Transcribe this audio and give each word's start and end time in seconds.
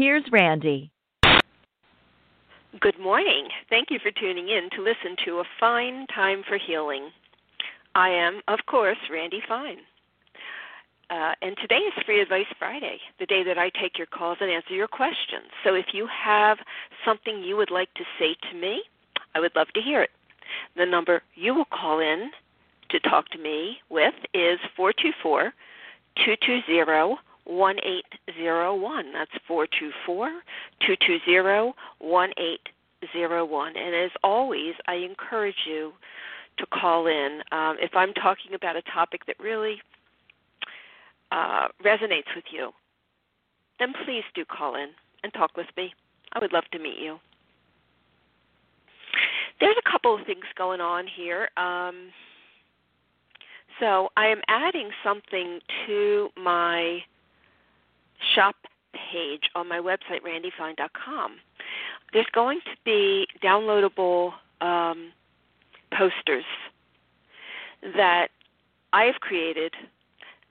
here's 0.00 0.24
Randi. 0.32 0.90
Good 2.80 2.98
morning. 2.98 3.48
Thank 3.68 3.90
you 3.90 3.98
for 4.02 4.10
tuning 4.10 4.48
in 4.48 4.70
to 4.74 4.82
listen 4.82 5.14
to 5.26 5.40
A 5.40 5.44
Fine 5.60 6.06
Time 6.06 6.42
for 6.48 6.56
Healing. 6.56 7.10
I 7.94 8.08
am, 8.08 8.40
of 8.48 8.60
course, 8.64 8.96
Randi 9.12 9.42
Fine. 9.46 9.76
Uh, 11.10 11.34
and 11.42 11.54
today 11.60 11.80
is 11.80 11.92
Free 12.06 12.22
Advice 12.22 12.46
Friday, 12.58 12.96
the 13.18 13.26
day 13.26 13.42
that 13.44 13.58
I 13.58 13.68
take 13.78 13.98
your 13.98 14.06
calls 14.06 14.38
and 14.40 14.50
answer 14.50 14.72
your 14.72 14.88
questions. 14.88 15.50
So 15.64 15.74
if 15.74 15.86
you 15.92 16.08
have 16.24 16.56
something 17.04 17.42
you 17.42 17.58
would 17.58 17.70
like 17.70 17.92
to 17.94 18.04
say 18.18 18.34
to 18.50 18.56
me, 18.56 18.82
I 19.34 19.40
would 19.40 19.54
love 19.54 19.68
to 19.74 19.82
hear 19.82 20.00
it. 20.00 20.10
The 20.78 20.86
number 20.86 21.20
you 21.34 21.54
will 21.54 21.66
call 21.66 22.00
in 22.00 22.30
to 22.88 23.00
talk 23.00 23.28
to 23.30 23.38
me 23.38 23.76
with 23.90 24.14
is 24.32 24.58
424 24.76 25.52
220 26.24 27.16
1801. 27.50 29.12
That's 29.12 29.30
424 29.46 30.28
220 30.86 31.72
1801. 31.98 33.76
And 33.76 33.94
as 33.94 34.10
always, 34.22 34.74
I 34.86 34.94
encourage 34.94 35.66
you 35.66 35.92
to 36.58 36.66
call 36.66 37.06
in. 37.06 37.40
Um, 37.52 37.76
if 37.80 37.94
I'm 37.94 38.12
talking 38.14 38.54
about 38.54 38.76
a 38.76 38.82
topic 38.82 39.26
that 39.26 39.36
really 39.40 39.80
uh, 41.32 41.68
resonates 41.84 42.34
with 42.34 42.44
you, 42.52 42.70
then 43.78 43.92
please 44.04 44.24
do 44.34 44.44
call 44.44 44.74
in 44.76 44.88
and 45.22 45.32
talk 45.32 45.56
with 45.56 45.66
me. 45.76 45.92
I 46.32 46.38
would 46.38 46.52
love 46.52 46.64
to 46.72 46.78
meet 46.78 46.98
you. 46.98 47.18
There's 49.58 49.76
a 49.78 49.90
couple 49.90 50.14
of 50.14 50.24
things 50.26 50.44
going 50.56 50.80
on 50.80 51.06
here. 51.06 51.48
Um, 51.56 52.10
so 53.78 54.10
I 54.16 54.26
am 54.26 54.40
adding 54.48 54.90
something 55.02 55.60
to 55.86 56.28
my 56.36 57.00
shop 58.34 58.56
page 59.12 59.50
on 59.54 59.68
my 59.68 59.78
website, 59.78 60.22
randifine.com. 60.26 61.36
There's 62.12 62.26
going 62.32 62.60
to 62.64 62.76
be 62.84 63.26
downloadable 63.42 64.32
um, 64.60 65.12
posters 65.96 66.44
that 67.82 68.28
I 68.92 69.04
have 69.04 69.16
created 69.20 69.74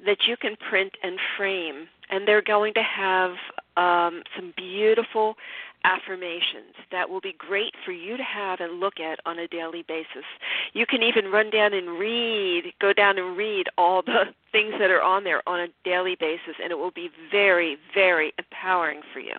that 0.06 0.20
you 0.28 0.38
can 0.38 0.56
print 0.70 0.94
and 1.04 1.20
frame, 1.38 1.88
and 2.10 2.28
they're 2.28 2.42
going 2.42 2.74
to 2.74 2.84
have 2.84 3.32
um, 3.76 4.24
some 4.36 4.54
beautiful 4.56 5.36
affirmations 5.84 6.76
that 6.92 7.10
will 7.10 7.22
be 7.22 7.34
great 7.38 7.74
for 7.86 7.92
you 7.92 8.18
to 8.18 8.24
have 8.24 8.60
and 8.60 8.80
look 8.80 9.00
at 9.00 9.20
on 9.26 9.40
a 9.40 9.48
daily 9.48 9.84
basis. 9.88 10.26
You 10.74 10.86
can 10.86 11.04
even 11.04 11.32
run 11.32 11.50
down 11.50 11.74
and 11.74 11.98
read, 11.98 12.74
go 12.82 12.94
down 12.94 13.18
and 13.18 13.38
read 13.38 13.68
all 13.78 14.02
the 14.02 14.26
things 14.52 14.74
that 14.80 14.90
are 14.90 15.02
on 15.02 15.24
there 15.24 15.48
on 15.48 15.60
a 15.60 15.68
daily 15.84 16.16
basis, 16.20 16.56
and 16.62 16.72
it 16.72 16.78
will 16.78 16.92
be 16.92 17.10
very, 17.32 17.78
very 17.94 18.34
empowering 18.38 19.02
for 19.14 19.20
you. 19.20 19.36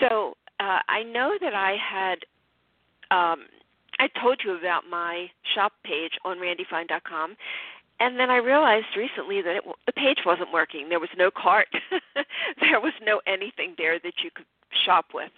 So 0.00 0.36
uh, 0.60 0.80
I 0.88 1.02
know 1.02 1.36
that 1.40 1.54
I 1.54 1.76
had. 1.76 2.18
Um, 3.10 3.46
I 3.98 4.08
told 4.20 4.42
you 4.44 4.58
about 4.58 4.82
my 4.90 5.30
shop 5.54 5.72
page 5.82 6.12
on 6.24 6.36
randifine.com, 6.36 7.36
and 7.98 8.18
then 8.18 8.30
I 8.30 8.36
realized 8.36 8.86
recently 8.96 9.40
that 9.40 9.56
it, 9.56 9.64
the 9.86 9.92
page 9.92 10.18
wasn't 10.26 10.52
working. 10.52 10.88
There 10.88 11.00
was 11.00 11.08
no 11.16 11.30
cart. 11.30 11.68
there 12.60 12.80
was 12.80 12.92
no 13.02 13.22
anything 13.26 13.74
there 13.78 13.98
that 14.00 14.14
you 14.22 14.30
could 14.34 14.44
shop 14.84 15.06
with. 15.14 15.30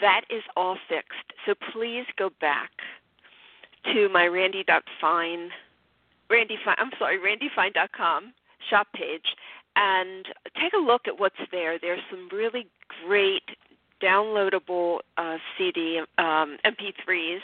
That 0.00 0.22
is 0.30 0.42
all 0.56 0.76
fixed. 0.88 1.32
So 1.46 1.54
please 1.72 2.04
go 2.16 2.30
back 2.40 2.70
to 3.92 4.08
my 4.08 4.26
randi.fine, 4.26 5.50
Randi 6.30 6.58
Fine, 6.64 6.76
I'm 6.78 6.90
sorry, 6.98 7.18
randifine.com 7.18 8.32
shop 8.70 8.88
page 8.94 9.36
and 9.76 10.24
take 10.60 10.72
a 10.72 10.78
look 10.78 11.02
at 11.06 11.18
what's 11.18 11.36
there. 11.52 11.78
There's 11.78 12.00
some 12.10 12.28
really 12.32 12.66
great 13.06 13.42
downloadable 14.02 14.98
uh, 15.16 15.36
CD 15.56 16.00
um, 16.18 16.58
MP3s 16.64 17.40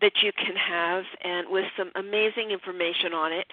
that 0.00 0.12
you 0.22 0.32
can 0.32 0.56
have 0.56 1.04
and 1.22 1.48
with 1.48 1.66
some 1.76 1.90
amazing 1.94 2.50
information 2.50 3.12
on 3.12 3.32
it 3.32 3.46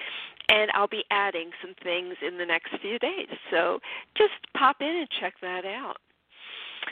and 0.50 0.72
I'll 0.74 0.88
be 0.88 1.04
adding 1.12 1.52
some 1.62 1.76
things 1.84 2.16
in 2.26 2.38
the 2.38 2.46
next 2.46 2.72
few 2.82 2.98
days. 2.98 3.28
So 3.52 3.80
just 4.18 4.34
pop 4.58 4.78
in 4.82 4.88
and 4.88 5.08
check 5.20 5.36
that 5.42 5.64
out. 5.64 5.98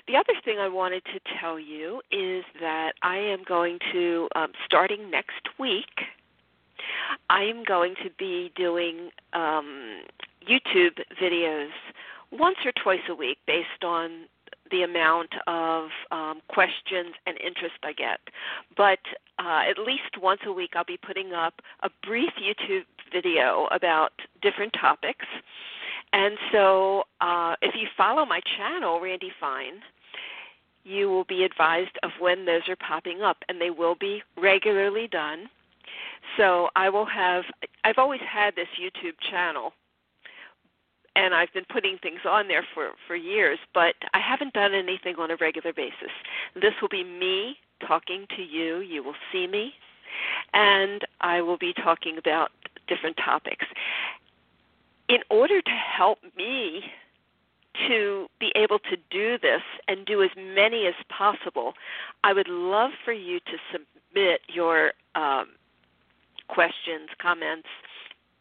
The 0.07 0.15
other 0.15 0.33
thing 0.43 0.57
I 0.59 0.67
wanted 0.67 1.03
to 1.05 1.19
tell 1.39 1.59
you 1.59 2.01
is 2.11 2.43
that 2.59 2.93
I 3.01 3.17
am 3.17 3.43
going 3.43 3.79
to, 3.91 4.29
um, 4.35 4.51
starting 4.65 5.11
next 5.11 5.49
week, 5.59 5.85
I 7.29 7.43
am 7.43 7.63
going 7.63 7.95
to 8.03 8.09
be 8.17 8.51
doing 8.55 9.09
um, 9.33 10.01
YouTube 10.49 10.99
videos 11.21 11.69
once 12.31 12.57
or 12.65 12.71
twice 12.81 13.01
a 13.09 13.15
week 13.15 13.37
based 13.47 13.83
on 13.83 14.27
the 14.71 14.83
amount 14.83 15.29
of 15.47 15.89
um, 16.11 16.41
questions 16.49 17.13
and 17.25 17.37
interest 17.39 17.75
I 17.83 17.93
get. 17.93 18.19
But 18.75 18.99
uh, 19.39 19.61
at 19.69 19.77
least 19.77 20.21
once 20.21 20.41
a 20.45 20.51
week, 20.51 20.71
I'll 20.75 20.83
be 20.83 20.97
putting 20.97 21.33
up 21.33 21.55
a 21.83 21.89
brief 22.05 22.31
YouTube 22.41 22.85
video 23.11 23.67
about 23.71 24.11
different 24.41 24.73
topics. 24.79 25.25
And 26.13 26.37
so, 26.51 27.03
uh, 27.21 27.55
if 27.61 27.75
you 27.75 27.87
follow 27.97 28.25
my 28.25 28.41
channel, 28.57 28.99
Randi 28.99 29.31
Fine, 29.39 29.81
you 30.83 31.09
will 31.09 31.25
be 31.25 31.43
advised 31.43 31.97
of 32.01 32.11
when 32.19 32.45
those 32.45 32.61
are 32.69 32.77
popping 32.77 33.21
up, 33.21 33.37
and 33.49 33.59
they 33.59 33.69
will 33.69 33.95
be 33.95 34.23
regularly 34.37 35.07
done. 35.07 35.49
So, 36.37 36.69
I 36.75 36.89
will 36.89 37.05
have, 37.05 37.43
I've 37.83 37.97
always 37.97 38.21
had 38.21 38.55
this 38.55 38.67
YouTube 38.81 39.15
channel, 39.29 39.73
and 41.15 41.33
I've 41.33 41.51
been 41.53 41.65
putting 41.69 41.97
things 41.97 42.21
on 42.27 42.47
there 42.47 42.65
for, 42.73 42.91
for 43.05 43.15
years, 43.15 43.59
but 43.73 43.95
I 44.13 44.19
haven't 44.19 44.53
done 44.53 44.73
anything 44.73 45.15
on 45.17 45.31
a 45.31 45.35
regular 45.35 45.73
basis. 45.73 46.11
This 46.55 46.73
will 46.81 46.89
be 46.89 47.03
me 47.03 47.57
talking 47.85 48.25
to 48.35 48.41
you. 48.41 48.79
You 48.79 49.03
will 49.03 49.15
see 49.31 49.45
me, 49.45 49.73
and 50.53 51.01
I 51.19 51.41
will 51.41 51.57
be 51.57 51.73
talking 51.73 52.17
about 52.17 52.51
different 52.87 53.17
topics 53.17 53.65
in 55.09 55.19
order 55.29 55.61
to 55.61 55.71
help 55.97 56.19
me 56.37 56.81
to 57.87 58.27
be 58.39 58.51
able 58.55 58.79
to 58.79 58.97
do 59.09 59.37
this 59.37 59.61
and 59.87 60.05
do 60.05 60.23
as 60.23 60.29
many 60.35 60.87
as 60.87 60.95
possible, 61.09 61.73
I 62.23 62.33
would 62.33 62.47
love 62.47 62.91
for 63.05 63.13
you 63.13 63.39
to 63.39 63.57
submit 63.71 64.41
your 64.47 64.93
um, 65.15 65.47
questions, 66.47 67.09
comments, 67.21 67.67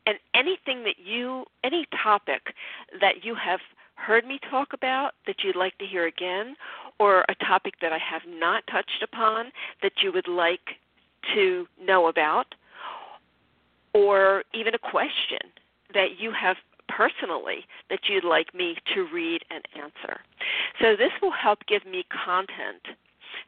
and 0.07 0.19
anything 0.35 0.85
that 0.85 0.97
you, 1.05 1.45
any 1.65 1.87
topic 2.03 2.55
that 3.01 3.25
you 3.25 3.35
have 3.35 3.61
heard 3.97 4.27
me 4.27 4.39
talk 4.51 4.73
about 4.73 5.13
that 5.27 5.37
you'd 5.43 5.57
like 5.57 5.77
to 5.79 5.87
hear 5.87 6.07
again, 6.07 6.55
or 6.99 7.25
a 7.29 7.35
topic 7.45 7.75
that 7.83 7.93
I 7.93 7.99
have 7.99 8.23
not 8.29 8.63
touched 8.71 9.03
upon 9.03 9.47
that 9.83 9.93
you 10.03 10.13
would 10.13 10.29
like 10.29 10.77
to 11.35 11.67
know 11.83 12.07
about, 12.07 12.55
or 13.93 14.45
even 14.55 14.75
a 14.75 14.79
question 14.79 15.39
that 15.95 16.21
you 16.21 16.31
have 16.31 16.57
personally 16.89 17.67
that 17.91 18.01
you'd 18.09 18.25
like 18.25 18.55
me 18.55 18.77
to 18.95 19.07
read 19.13 19.43
and 19.51 19.65
answer. 19.77 20.21
So 20.81 20.97
this 20.97 21.13
will 21.21 21.33
help 21.33 21.61
give 21.69 21.85
me 21.85 22.05
content. 22.25 22.83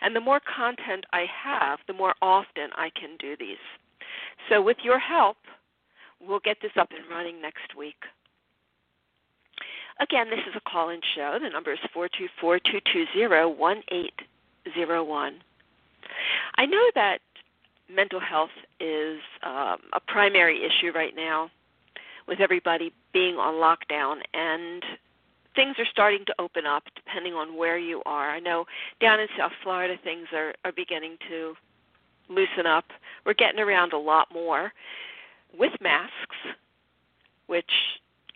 And 0.00 0.14
the 0.14 0.20
more 0.20 0.40
content 0.40 1.04
I 1.12 1.24
have, 1.44 1.78
the 1.86 1.92
more 1.92 2.14
often 2.22 2.70
I 2.76 2.90
can 2.90 3.16
do 3.18 3.36
these. 3.38 3.56
So 4.48 4.62
with 4.62 4.78
your 4.82 4.98
help, 4.98 5.36
we'll 6.20 6.40
get 6.40 6.58
this 6.62 6.72
up 6.78 6.90
and 6.90 7.08
running 7.10 7.40
next 7.40 7.76
week. 7.76 7.96
Again, 10.00 10.30
this 10.30 10.40
is 10.48 10.54
a 10.56 10.70
call 10.70 10.90
in 10.90 11.00
show. 11.16 11.38
The 11.42 11.50
number 11.50 11.72
is 11.72 11.78
424 11.92 12.60
220 12.60 13.56
1801. 13.58 15.40
I 16.56 16.66
know 16.66 16.90
that 16.94 17.18
mental 17.92 18.20
health 18.20 18.50
is 18.80 19.18
um, 19.42 19.78
a 19.92 20.00
primary 20.06 20.64
issue 20.64 20.92
right 20.94 21.14
now 21.16 21.50
with 22.28 22.40
everybody 22.40 22.92
being 23.18 23.34
on 23.34 23.54
lockdown 23.54 24.20
and 24.32 24.84
things 25.56 25.74
are 25.80 25.90
starting 25.90 26.24
to 26.24 26.34
open 26.38 26.66
up 26.66 26.84
depending 26.94 27.32
on 27.34 27.56
where 27.56 27.76
you 27.76 28.00
are. 28.06 28.30
I 28.30 28.38
know 28.38 28.64
down 29.00 29.18
in 29.18 29.26
South 29.36 29.50
Florida 29.64 29.96
things 30.04 30.28
are, 30.32 30.54
are 30.64 30.70
beginning 30.70 31.16
to 31.28 31.54
loosen 32.28 32.64
up. 32.64 32.84
We're 33.26 33.34
getting 33.34 33.58
around 33.58 33.92
a 33.92 33.98
lot 33.98 34.28
more 34.32 34.72
with 35.58 35.72
masks, 35.80 36.36
which 37.48 37.72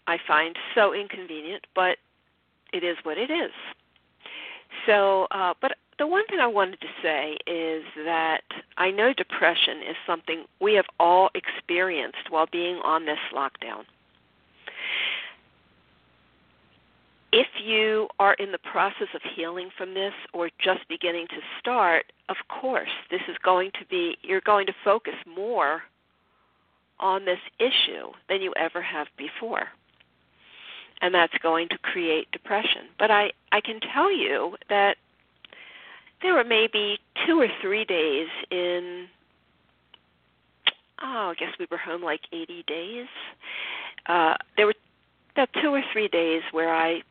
I 0.09 0.19
find 0.27 0.57
so 0.75 0.93
inconvenient, 0.93 1.65
but 1.77 1.99
it 2.73 2.83
is 2.83 2.97
what 3.05 3.19
it 3.19 3.31
is. 3.31 3.53
So, 4.85 5.29
uh, 5.31 5.55
but 5.61 5.77
the 6.01 6.09
one 6.09 6.27
thing 6.27 6.41
I 6.41 6.49
wanted 6.49 6.81
to 6.81 6.89
say 7.05 7.37
is 7.47 7.85
that 8.05 8.43
I 8.79 8.91
know 8.91 9.13
depression 9.13 9.77
is 9.89 9.95
something 10.09 10.47
we 10.61 10.75
have 10.75 10.87
all 10.99 11.31
experienced 11.37 12.31
while 12.31 12.49
being 12.51 12.81
on 12.83 13.07
this 13.07 13.19
lockdown. 13.33 13.85
If 17.33 17.47
you 17.65 18.09
are 18.19 18.35
in 18.35 18.53
the 18.53 18.59
process 18.59 19.09
of 19.15 19.23
healing 19.35 19.71
from 19.77 19.95
this 19.95 20.13
or 20.35 20.51
just 20.63 20.87
beginning 20.89 21.27
to 21.29 21.37
start, 21.59 22.13
of 22.29 22.37
course, 22.49 22.91
this 23.11 23.23
is 23.29 23.37
going 23.43 23.71
to 23.81 23.87
be, 23.89 24.17
you're 24.23 24.43
going 24.43 24.67
to 24.67 24.75
focus 24.85 25.15
more 25.27 25.83
on 27.01 27.25
this 27.25 27.39
issue 27.59 28.13
than 28.29 28.43
you 28.43 28.53
ever 28.57 28.83
have 28.83 29.07
before. 29.17 29.69
And 31.01 31.15
that's 31.15 31.33
going 31.43 31.69
to 31.71 31.79
create 31.79 32.31
depression. 32.31 32.83
But 32.99 33.11
I, 33.11 33.33
I 33.51 33.61
can 33.61 33.81
tell 33.81 34.15
you 34.15 34.57
that 34.69 34.97
there 36.21 36.35
were 36.35 36.45
maybe 36.45 36.99
two 37.27 37.41
or 37.41 37.49
three 37.61 37.85
days 37.85 38.29
in 38.51 39.09
oh, 41.03 41.31
I 41.31 41.35
guess 41.35 41.51
we 41.59 41.67
were 41.71 41.79
home 41.79 42.03
like 42.03 42.21
80 42.33 42.65
days. 42.67 43.07
Uh, 44.07 44.35
there 44.57 44.67
were 44.67 44.75
about 45.35 45.49
two 45.61 45.75
or 45.75 45.83
three 45.93 46.09
days 46.09 46.43
where 46.53 46.75
I 46.75 47.03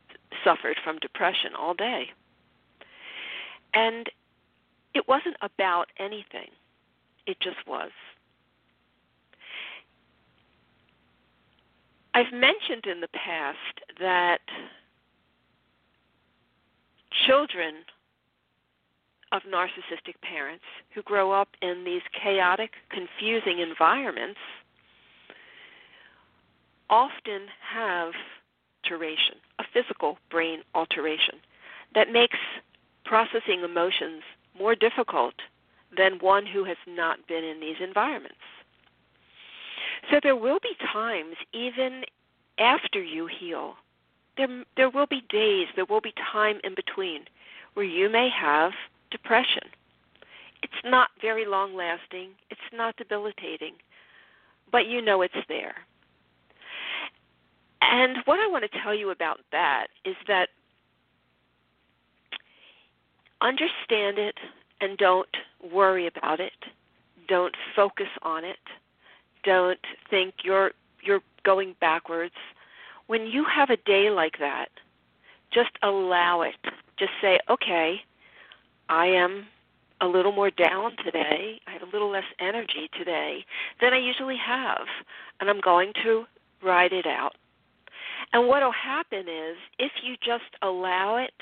suffered 0.44 0.76
from 0.82 0.98
depression 0.98 1.52
all 1.58 1.74
day. 1.74 2.06
And 3.74 4.08
it 4.94 5.08
wasn't 5.08 5.36
about 5.40 5.86
anything, 5.98 6.50
it 7.26 7.38
just 7.40 7.66
was. 7.66 7.90
I've 12.14 12.32
mentioned 12.32 12.84
in 12.84 13.00
the 13.00 13.08
past 13.08 13.80
that 13.98 14.40
children 17.26 17.76
of 19.32 19.40
narcissistic 19.50 20.20
parents 20.20 20.64
who 20.94 21.02
grow 21.02 21.32
up 21.32 21.48
in 21.62 21.84
these 21.84 22.02
chaotic, 22.22 22.72
confusing 22.90 23.60
environments 23.60 24.38
often 26.90 27.46
have 27.72 28.12
alteration, 28.92 29.36
a 29.51 29.51
physical 29.72 30.18
brain 30.30 30.60
alteration 30.74 31.36
that 31.94 32.12
makes 32.12 32.38
processing 33.04 33.62
emotions 33.64 34.22
more 34.58 34.74
difficult 34.74 35.34
than 35.96 36.18
one 36.20 36.46
who 36.46 36.64
has 36.64 36.76
not 36.86 37.26
been 37.26 37.44
in 37.44 37.60
these 37.60 37.76
environments. 37.82 38.36
So 40.10 40.18
there 40.22 40.36
will 40.36 40.58
be 40.62 40.74
times, 40.92 41.36
even 41.52 42.02
after 42.58 43.02
you 43.02 43.26
heal, 43.26 43.74
there, 44.36 44.64
there 44.76 44.90
will 44.90 45.06
be 45.06 45.22
days, 45.28 45.66
there 45.76 45.84
will 45.84 46.00
be 46.00 46.14
time 46.32 46.58
in 46.64 46.74
between 46.74 47.24
where 47.74 47.86
you 47.86 48.08
may 48.08 48.28
have 48.30 48.72
depression. 49.10 49.62
It's 50.62 50.72
not 50.84 51.10
very 51.20 51.46
long 51.46 51.74
lasting, 51.74 52.30
it's 52.50 52.60
not 52.72 52.96
debilitating, 52.96 53.74
but 54.70 54.86
you 54.86 55.02
know 55.02 55.22
it's 55.22 55.34
there. 55.48 55.74
And 57.90 58.18
what 58.24 58.38
I 58.38 58.46
want 58.46 58.70
to 58.70 58.78
tell 58.82 58.94
you 58.94 59.10
about 59.10 59.40
that 59.50 59.88
is 60.04 60.16
that 60.28 60.48
understand 63.40 64.18
it 64.18 64.36
and 64.80 64.96
don't 64.96 65.28
worry 65.72 66.06
about 66.06 66.40
it. 66.40 66.52
Don't 67.28 67.54
focus 67.74 68.08
on 68.22 68.44
it. 68.44 68.58
Don't 69.44 69.80
think 70.08 70.34
you're 70.44 70.72
you're 71.02 71.22
going 71.44 71.74
backwards. 71.80 72.34
When 73.08 73.26
you 73.26 73.44
have 73.44 73.70
a 73.70 73.76
day 73.76 74.10
like 74.10 74.38
that, 74.38 74.68
just 75.52 75.70
allow 75.82 76.42
it. 76.42 76.54
Just 76.96 77.12
say, 77.20 77.40
"Okay, 77.50 78.02
I 78.88 79.06
am 79.06 79.46
a 80.00 80.06
little 80.06 80.32
more 80.32 80.50
down 80.50 80.96
today. 81.04 81.60
I 81.66 81.70
have 81.70 81.82
a 81.82 81.90
little 81.92 82.10
less 82.10 82.24
energy 82.38 82.88
today 82.96 83.44
than 83.80 83.92
I 83.92 83.98
usually 83.98 84.36
have, 84.36 84.86
and 85.40 85.48
I'm 85.48 85.60
going 85.60 85.92
to 86.02 86.26
ride 86.62 86.92
it 86.92 87.06
out. 87.06 87.36
And 88.32 88.48
what 88.48 88.62
will 88.62 88.72
happen 88.72 89.20
is 89.20 89.56
if 89.78 89.92
you 90.02 90.16
just 90.16 90.56
allow 90.62 91.16
it, 91.16 91.34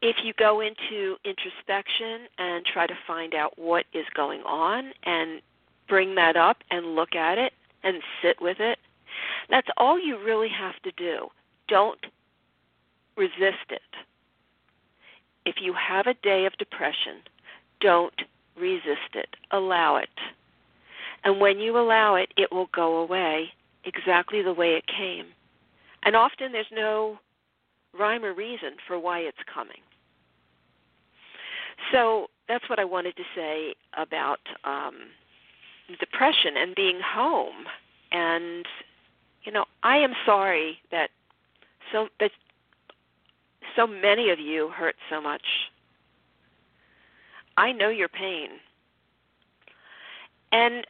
if 0.00 0.16
you 0.22 0.32
go 0.38 0.60
into 0.60 1.16
introspection 1.24 2.28
and 2.38 2.64
try 2.64 2.86
to 2.86 2.94
find 3.06 3.34
out 3.34 3.58
what 3.58 3.84
is 3.92 4.06
going 4.14 4.42
on 4.42 4.92
and 5.04 5.40
bring 5.88 6.14
that 6.14 6.36
up 6.36 6.58
and 6.70 6.94
look 6.94 7.14
at 7.14 7.36
it 7.38 7.52
and 7.82 8.02
sit 8.22 8.40
with 8.40 8.60
it, 8.60 8.78
that's 9.50 9.68
all 9.76 9.98
you 9.98 10.22
really 10.24 10.48
have 10.48 10.80
to 10.82 10.92
do. 10.92 11.28
Don't 11.68 11.98
resist 13.16 13.70
it 13.70 13.80
if 15.48 15.56
you 15.62 15.72
have 15.72 16.06
a 16.06 16.14
day 16.22 16.44
of 16.44 16.52
depression, 16.58 17.22
don't 17.80 18.20
resist 18.60 19.14
it. 19.14 19.34
Allow 19.50 19.96
it. 19.96 20.10
And 21.24 21.40
when 21.40 21.58
you 21.58 21.78
allow 21.78 22.16
it, 22.16 22.32
it 22.36 22.52
will 22.52 22.68
go 22.74 22.98
away 22.98 23.52
exactly 23.88 24.42
the 24.42 24.52
way 24.52 24.74
it 24.74 24.84
came. 24.86 25.26
And 26.04 26.14
often 26.14 26.52
there's 26.52 26.66
no 26.72 27.18
rhyme 27.98 28.24
or 28.24 28.32
reason 28.32 28.76
for 28.86 28.98
why 28.98 29.20
it's 29.20 29.38
coming. 29.52 29.80
So 31.92 32.26
that's 32.48 32.68
what 32.68 32.78
I 32.78 32.84
wanted 32.84 33.16
to 33.16 33.22
say 33.34 33.74
about 33.96 34.40
um, 34.64 34.94
depression 35.98 36.56
and 36.56 36.74
being 36.74 37.00
home. 37.04 37.66
And 38.12 38.66
you 39.44 39.52
know, 39.52 39.64
I 39.82 39.96
am 39.96 40.12
sorry 40.26 40.78
that 40.90 41.10
so 41.92 42.08
that 42.20 42.30
so 43.76 43.86
many 43.86 44.30
of 44.30 44.38
you 44.38 44.68
hurt 44.68 44.96
so 45.10 45.20
much. 45.20 45.42
I 47.56 47.72
know 47.72 47.88
your 47.88 48.08
pain. 48.08 48.50
And 50.52 50.86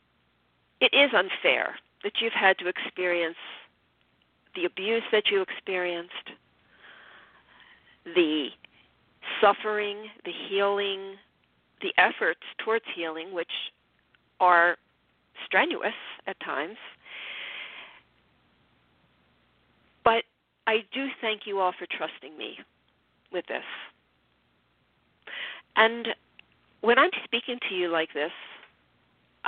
it 0.81 0.93
is 0.95 1.11
unfair 1.15 1.75
that 2.03 2.13
you've 2.21 2.33
had 2.33 2.59
to 2.59 2.69
experience 2.69 3.37
the 4.55 4.65
abuse 4.65 5.03
that 5.13 5.25
you 5.31 5.43
experienced, 5.43 6.13
the 8.05 8.49
suffering, 9.41 9.97
the 10.25 10.33
healing, 10.49 11.17
the 11.83 11.93
efforts 11.99 12.41
towards 12.65 12.85
healing, 12.95 13.33
which 13.33 13.51
are 14.41 14.77
strenuous 15.45 15.93
at 16.27 16.39
times. 16.41 16.77
But 20.05 20.25
I 20.67 20.79
do 20.93 21.07
thank 21.21 21.43
you 21.47 21.61
all 21.61 21.73
for 21.79 21.87
trusting 21.87 22.37
me 22.37 22.59
with 23.33 23.47
this. 23.47 23.63
And 25.77 26.09
when 26.81 26.99
I'm 26.99 27.11
speaking 27.25 27.59
to 27.69 27.75
you 27.75 27.89
like 27.89 28.13
this, 28.15 28.33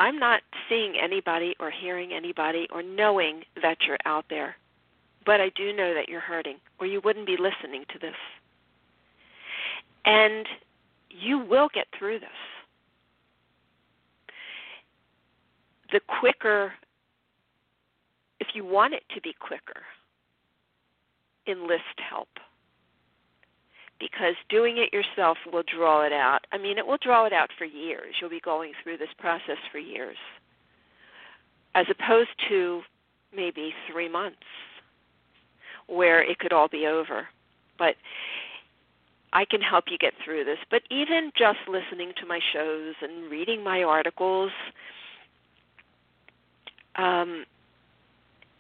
I'm 0.00 0.19
not 0.19 0.40
seeing 0.66 0.95
anybody 0.97 1.54
or 1.61 1.71
hearing 1.71 2.14
anybody 2.14 2.66
or 2.73 2.83
knowing 2.83 3.42
that 3.61 3.76
you're 3.87 3.99
out 4.07 4.25
there. 4.30 4.57
But 5.26 5.42
I 5.42 5.50
do 5.54 5.75
know 5.75 5.92
that 5.92 6.09
you're 6.09 6.21
hurting, 6.21 6.57
or 6.78 6.87
you 6.87 7.02
wouldn't 7.04 7.26
be 7.26 7.37
listening 7.37 7.85
to 7.92 7.99
this. 7.99 8.14
And 10.07 10.47
you 11.11 11.38
will 11.38 11.69
get 11.75 11.87
through 11.97 12.21
this. 12.21 12.30
The 15.92 16.00
quicker, 16.19 16.73
if 18.40 18.49
you 18.54 18.64
want 18.64 18.95
it 18.95 19.02
to 19.14 19.21
be 19.21 19.35
quicker, 19.38 19.83
enlist 21.47 21.83
help 22.09 22.28
because 24.00 24.35
doing 24.49 24.78
it 24.78 24.92
yourself 24.92 25.37
will 25.52 25.62
draw 25.62 26.04
it 26.04 26.12
out. 26.12 26.40
I 26.52 26.59
mean, 26.59 26.78
it 26.78 26.87
will 26.87 26.99
draw 27.00 27.26
it 27.26 27.33
out 27.33 27.50
for 27.57 27.64
years. 27.64 28.14
You'll 28.21 28.30
be 28.30 28.40
going 28.40 28.73
through 28.83 28.99
this 28.99 29.09
process 29.19 29.59
for 29.71 29.78
years, 29.78 30.16
as 31.75 31.87
opposed 31.90 32.30
to 32.49 32.80
maybe 33.35 33.73
three 33.90 34.09
months 34.09 34.38
where 35.87 36.23
it 36.23 36.38
could 36.38 36.52
all 36.52 36.69
be 36.69 36.87
over. 36.87 37.26
But 37.78 37.95
I 39.33 39.45
can 39.45 39.61
help 39.61 39.85
you 39.90 39.99
get 39.99 40.14
through 40.25 40.45
this. 40.45 40.59
But 40.71 40.83
even 40.90 41.30
just 41.37 41.59
listening 41.69 42.12
to 42.21 42.26
my 42.26 42.40
shows 42.52 42.95
and 43.02 43.30
reading 43.30 43.62
my 43.62 43.83
articles, 43.83 44.50
um, 46.97 47.45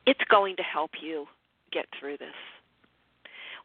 it's 0.06 0.20
going 0.30 0.56
to 0.56 0.62
help 0.62 0.90
you 1.00 1.26
get 1.72 1.86
through 1.98 2.18
this. 2.18 2.34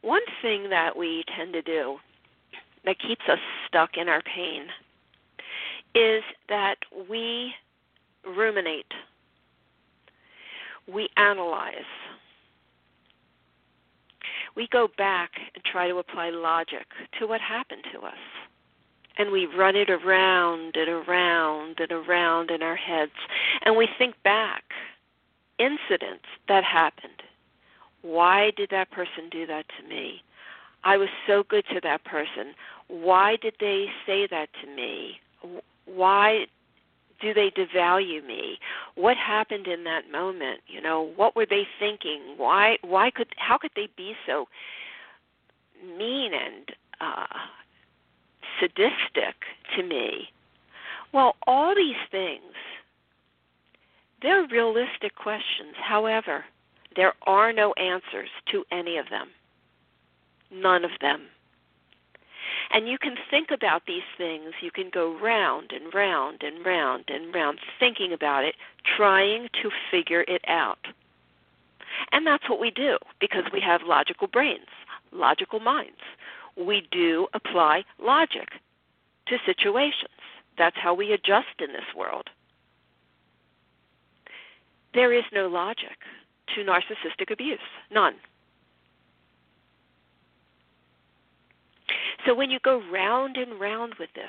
One 0.06 0.22
thing 0.40 0.70
that 0.70 0.96
we 0.96 1.24
tend 1.36 1.54
to 1.54 1.64
do 1.64 1.98
that 2.86 3.00
keeps 3.00 3.24
us 3.28 3.40
stuck 3.68 3.98
in 3.98 4.08
our 4.08 4.22
pain 4.22 4.68
is 5.96 6.22
that 6.48 6.76
we 7.10 7.52
ruminate, 8.24 8.86
we 10.88 11.10
analyze, 11.18 11.74
we 14.56 14.68
go 14.72 14.90
back 14.96 15.32
and 15.56 15.64
try 15.64 15.88
to 15.88 15.98
apply 15.98 16.30
logic 16.30 16.86
to 17.20 17.26
what 17.26 17.42
happened 17.42 17.86
to 17.92 18.02
us. 18.02 18.14
And 19.18 19.32
we 19.32 19.48
run 19.48 19.76
it 19.76 19.90
around 19.90 20.76
and 20.76 20.88
around 20.88 21.80
and 21.80 21.92
around 21.92 22.52
in 22.52 22.62
our 22.62 22.76
heads. 22.76 23.12
And 23.64 23.76
we 23.76 23.90
think 23.98 24.14
back 24.24 24.66
incidents 25.58 26.26
that 26.48 26.64
happened 26.64 27.24
why 28.06 28.52
did 28.56 28.70
that 28.70 28.92
person 28.92 29.30
do 29.32 29.48
that 29.48 29.66
to 29.80 29.88
me? 29.88 30.22
I 30.84 30.98
was 30.98 31.10
so 31.26 31.44
good 31.50 31.66
to 31.74 31.80
that 31.82 32.06
person. 32.06 32.54
Why 32.88 33.38
did 33.42 33.56
they 33.60 33.88
say 34.06 34.28
that 34.30 34.50
to 34.62 34.68
me? 34.68 35.20
Why 35.86 36.46
do 37.20 37.34
they 37.34 37.50
devalue 37.50 38.26
me? 38.26 38.60
What 38.94 39.18
happened 39.18 39.66
in 39.66 39.86
that 39.86 40.12
moment? 40.12 40.62
You 40.68 40.82
know, 40.82 41.12
what 41.16 41.36
were 41.36 41.48
they 41.48 41.64
thinking? 41.80 42.22
Why 42.38 42.78
why 42.84 43.10
could 43.10 43.30
how 43.38 43.58
could 43.58 43.72
they 43.76 43.90
be 43.98 44.14
so 44.28 44.48
mean 45.98 46.32
and 46.34 46.72
uh 47.02 47.26
sadistic 48.60 49.36
to 49.76 49.82
me? 49.82 50.30
Well, 51.12 51.36
all 51.48 51.74
these 51.74 51.96
things 52.12 52.54
they're 54.22 54.46
realistic 54.46 55.16
questions. 55.16 55.76
However, 55.82 56.46
there 56.96 57.14
are 57.24 57.52
no 57.52 57.74
answers 57.74 58.30
to 58.52 58.64
any 58.72 58.98
of 58.98 59.10
them. 59.10 59.30
None 60.52 60.86
of 60.86 60.92
them. 61.02 61.28
And 62.72 62.88
you 62.88 62.98
can 62.98 63.16
think 63.30 63.52
about 63.52 63.84
these 63.86 64.04
things. 64.18 64.54
You 64.62 64.72
can 64.72 64.90
go 64.90 65.18
round 65.20 65.72
and 65.72 65.94
round 65.94 66.42
and 66.42 66.66
round 66.66 67.06
and 67.08 67.34
round 67.34 67.60
thinking 67.80 68.14
about 68.14 68.44
it, 68.44 68.56
trying 68.98 69.50
to 69.62 69.70
figure 69.92 70.26
it 70.28 70.42
out. 70.48 70.80
And 72.12 72.26
that's 72.26 72.50
what 72.50 72.60
we 72.60 72.72
do 72.72 72.98
because 73.20 73.44
we 73.54 73.62
have 73.62 73.82
logical 73.86 74.28
brains, 74.28 74.68
logical 75.12 75.60
minds. 75.60 76.02
We 76.58 76.88
do 76.92 77.28
apply 77.34 77.84
logic 78.02 78.50
to 79.28 79.38
situations. 79.46 80.10
That's 80.58 80.78
how 80.78 80.94
we 80.94 81.12
adjust 81.12 81.60
in 81.60 81.72
this 81.74 81.96
world. 81.96 82.30
There 84.94 85.12
is 85.12 85.26
no 85.34 85.48
logic 85.48 85.98
to 86.54 86.62
narcissistic 86.62 87.32
abuse, 87.32 87.60
none. 87.92 88.16
So 92.26 92.34
when 92.34 92.50
you 92.50 92.60
go 92.64 92.82
round 92.92 93.38
and 93.38 93.60
round 93.60 93.96
with 94.00 94.10
this, 94.16 94.26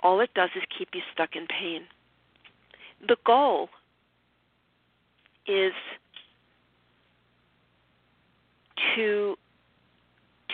all 0.00 0.20
it 0.20 0.30
does 0.34 0.50
is 0.56 0.62
keep 0.76 0.88
you 0.92 1.00
stuck 1.12 1.36
in 1.36 1.46
pain. 1.46 1.82
The 3.06 3.16
goal 3.24 3.68
is 5.46 5.72
to 8.94 9.36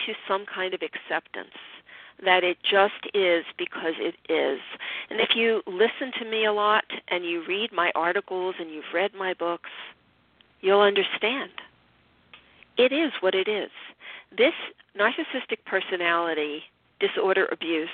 to 0.05 0.13
some 0.27 0.45
kind 0.53 0.73
of 0.73 0.81
acceptance 0.81 1.55
that 2.23 2.43
it 2.43 2.57
just 2.63 3.13
is 3.13 3.43
because 3.57 3.93
it 3.97 4.15
is. 4.31 4.59
And 5.09 5.19
if 5.19 5.29
you 5.35 5.61
listen 5.65 6.11
to 6.19 6.29
me 6.29 6.45
a 6.45 6.53
lot 6.53 6.85
and 7.07 7.25
you 7.25 7.43
read 7.47 7.71
my 7.73 7.91
articles 7.95 8.55
and 8.59 8.69
you've 8.69 8.93
read 8.93 9.11
my 9.17 9.33
books, 9.33 9.69
you'll 10.65 10.81
understand. 10.81 11.51
It 12.75 12.91
is 12.91 13.11
what 13.21 13.35
it 13.35 13.47
is. 13.47 13.69
This 14.35 14.53
narcissistic 14.99 15.63
personality 15.65 16.63
disorder 16.99 17.47
abuse 17.51 17.87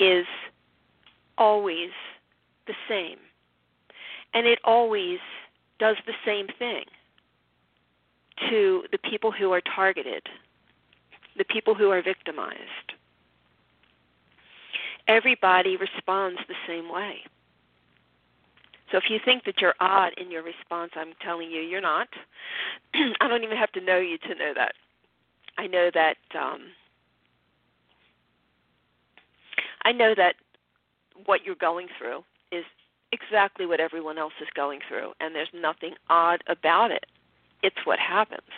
is 0.00 0.26
always 1.38 1.90
the 2.66 2.74
same. 2.88 3.18
And 4.34 4.46
it 4.46 4.58
always 4.64 5.20
does 5.78 5.96
the 6.06 6.12
same 6.24 6.48
thing 6.58 6.84
to 8.48 8.82
the 8.90 8.98
people 8.98 9.30
who 9.30 9.52
are 9.52 9.60
targeted, 9.60 10.28
the 11.38 11.44
people 11.44 11.74
who 11.74 11.90
are 11.90 12.02
victimized. 12.02 12.58
Everybody 15.06 15.76
responds 15.76 16.40
the 16.48 16.54
same 16.66 16.92
way. 16.92 17.20
So 18.90 18.98
if 18.98 19.04
you 19.08 19.18
think 19.24 19.44
that 19.44 19.60
you're 19.60 19.74
odd 19.80 20.12
in 20.16 20.30
your 20.30 20.42
response, 20.42 20.92
I'm 20.96 21.12
telling 21.22 21.50
you, 21.50 21.60
you're 21.60 21.80
not. 21.80 22.08
I 23.20 23.28
don't 23.28 23.44
even 23.44 23.56
have 23.56 23.72
to 23.72 23.80
know 23.80 23.98
you 23.98 24.18
to 24.18 24.34
know 24.34 24.52
that. 24.54 24.72
I 25.58 25.66
know 25.66 25.90
that 25.92 26.16
um, 26.34 26.62
I 29.84 29.92
know 29.92 30.14
that 30.16 30.34
what 31.26 31.44
you're 31.44 31.54
going 31.54 31.88
through 31.98 32.24
is 32.50 32.64
exactly 33.12 33.66
what 33.66 33.80
everyone 33.80 34.18
else 34.18 34.32
is 34.40 34.48
going 34.54 34.80
through, 34.88 35.12
and 35.20 35.34
there's 35.34 35.48
nothing 35.54 35.94
odd 36.08 36.42
about 36.48 36.90
it. 36.90 37.06
It's 37.62 37.84
what 37.84 37.98
happens. 37.98 38.48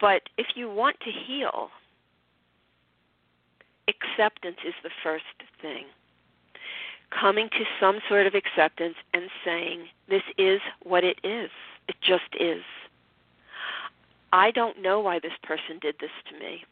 But 0.00 0.22
if 0.38 0.46
you 0.54 0.70
want 0.70 0.96
to 1.00 1.10
heal, 1.10 1.68
acceptance 3.88 4.58
is 4.66 4.74
the 4.82 4.90
first 5.02 5.24
thing. 5.60 5.84
Coming 7.10 7.48
to 7.50 7.64
some 7.80 8.00
sort 8.08 8.26
of 8.26 8.34
acceptance 8.34 8.96
and 9.14 9.30
saying, 9.44 9.86
This 10.08 10.22
is 10.38 10.60
what 10.82 11.04
it 11.04 11.18
is. 11.24 11.50
It 11.88 11.96
just 12.02 12.34
is. 12.38 12.62
I 14.32 14.50
don't 14.50 14.82
know 14.82 15.00
why 15.00 15.18
this 15.18 15.32
person 15.42 15.78
did 15.80 15.96
this 16.00 16.10
to 16.30 16.38
me. 16.38 16.64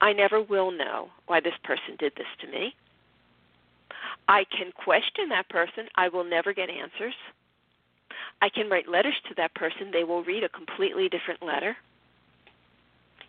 I 0.00 0.12
never 0.12 0.42
will 0.42 0.70
know 0.70 1.08
why 1.26 1.40
this 1.40 1.54
person 1.64 1.96
did 1.98 2.12
this 2.16 2.26
to 2.40 2.46
me. 2.48 2.74
I 4.28 4.44
can 4.44 4.72
question 4.72 5.28
that 5.30 5.48
person. 5.48 5.86
I 5.96 6.08
will 6.08 6.24
never 6.24 6.52
get 6.52 6.68
answers. 6.68 7.14
I 8.40 8.48
can 8.48 8.68
write 8.68 8.88
letters 8.88 9.14
to 9.28 9.34
that 9.36 9.54
person. 9.54 9.90
They 9.92 10.04
will 10.04 10.24
read 10.24 10.44
a 10.44 10.48
completely 10.48 11.08
different 11.08 11.42
letter. 11.42 11.76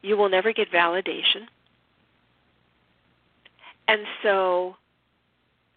You 0.02 0.18
will 0.18 0.30
never 0.30 0.52
get 0.52 0.72
validation. 0.72 1.48
And 3.88 4.02
so, 4.22 4.76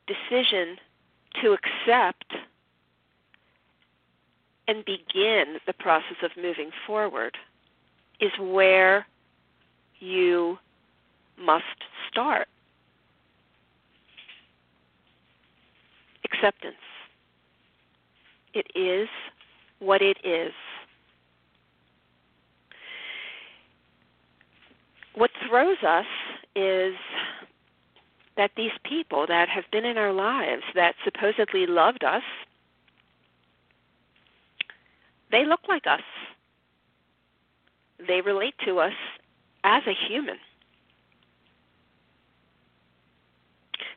decision 0.06 0.76
to 1.42 1.52
accept 1.52 2.34
and 4.68 4.84
begin 4.84 5.58
the 5.66 5.72
process 5.72 6.16
of 6.22 6.30
moving 6.36 6.70
forward 6.86 7.36
is 8.20 8.32
where 8.38 9.06
you 10.00 10.58
must 11.38 11.64
start. 12.10 12.48
acceptance. 16.36 16.76
It 18.54 18.66
is 18.75 19.08
what 19.78 20.02
it 20.02 20.18
is. 20.25 20.52
What 25.14 25.30
throws 25.48 25.78
us 25.86 26.06
is 26.54 26.94
that 28.37 28.50
these 28.57 28.73
people 28.85 29.26
that 29.26 29.49
have 29.49 29.64
been 29.73 29.85
in 29.85 29.97
our 29.97 30.12
lives 30.12 30.62
that 30.75 30.95
supposedly 31.05 31.66
loved 31.66 32.05
us, 32.05 32.23
they 35.31 35.45
look 35.45 35.61
like 35.69 35.87
us. 35.87 36.02
They 38.07 38.21
relate 38.21 38.55
to 38.66 38.78
us 38.78 38.93
as 39.64 39.83
a 39.87 39.95
human. 40.09 40.37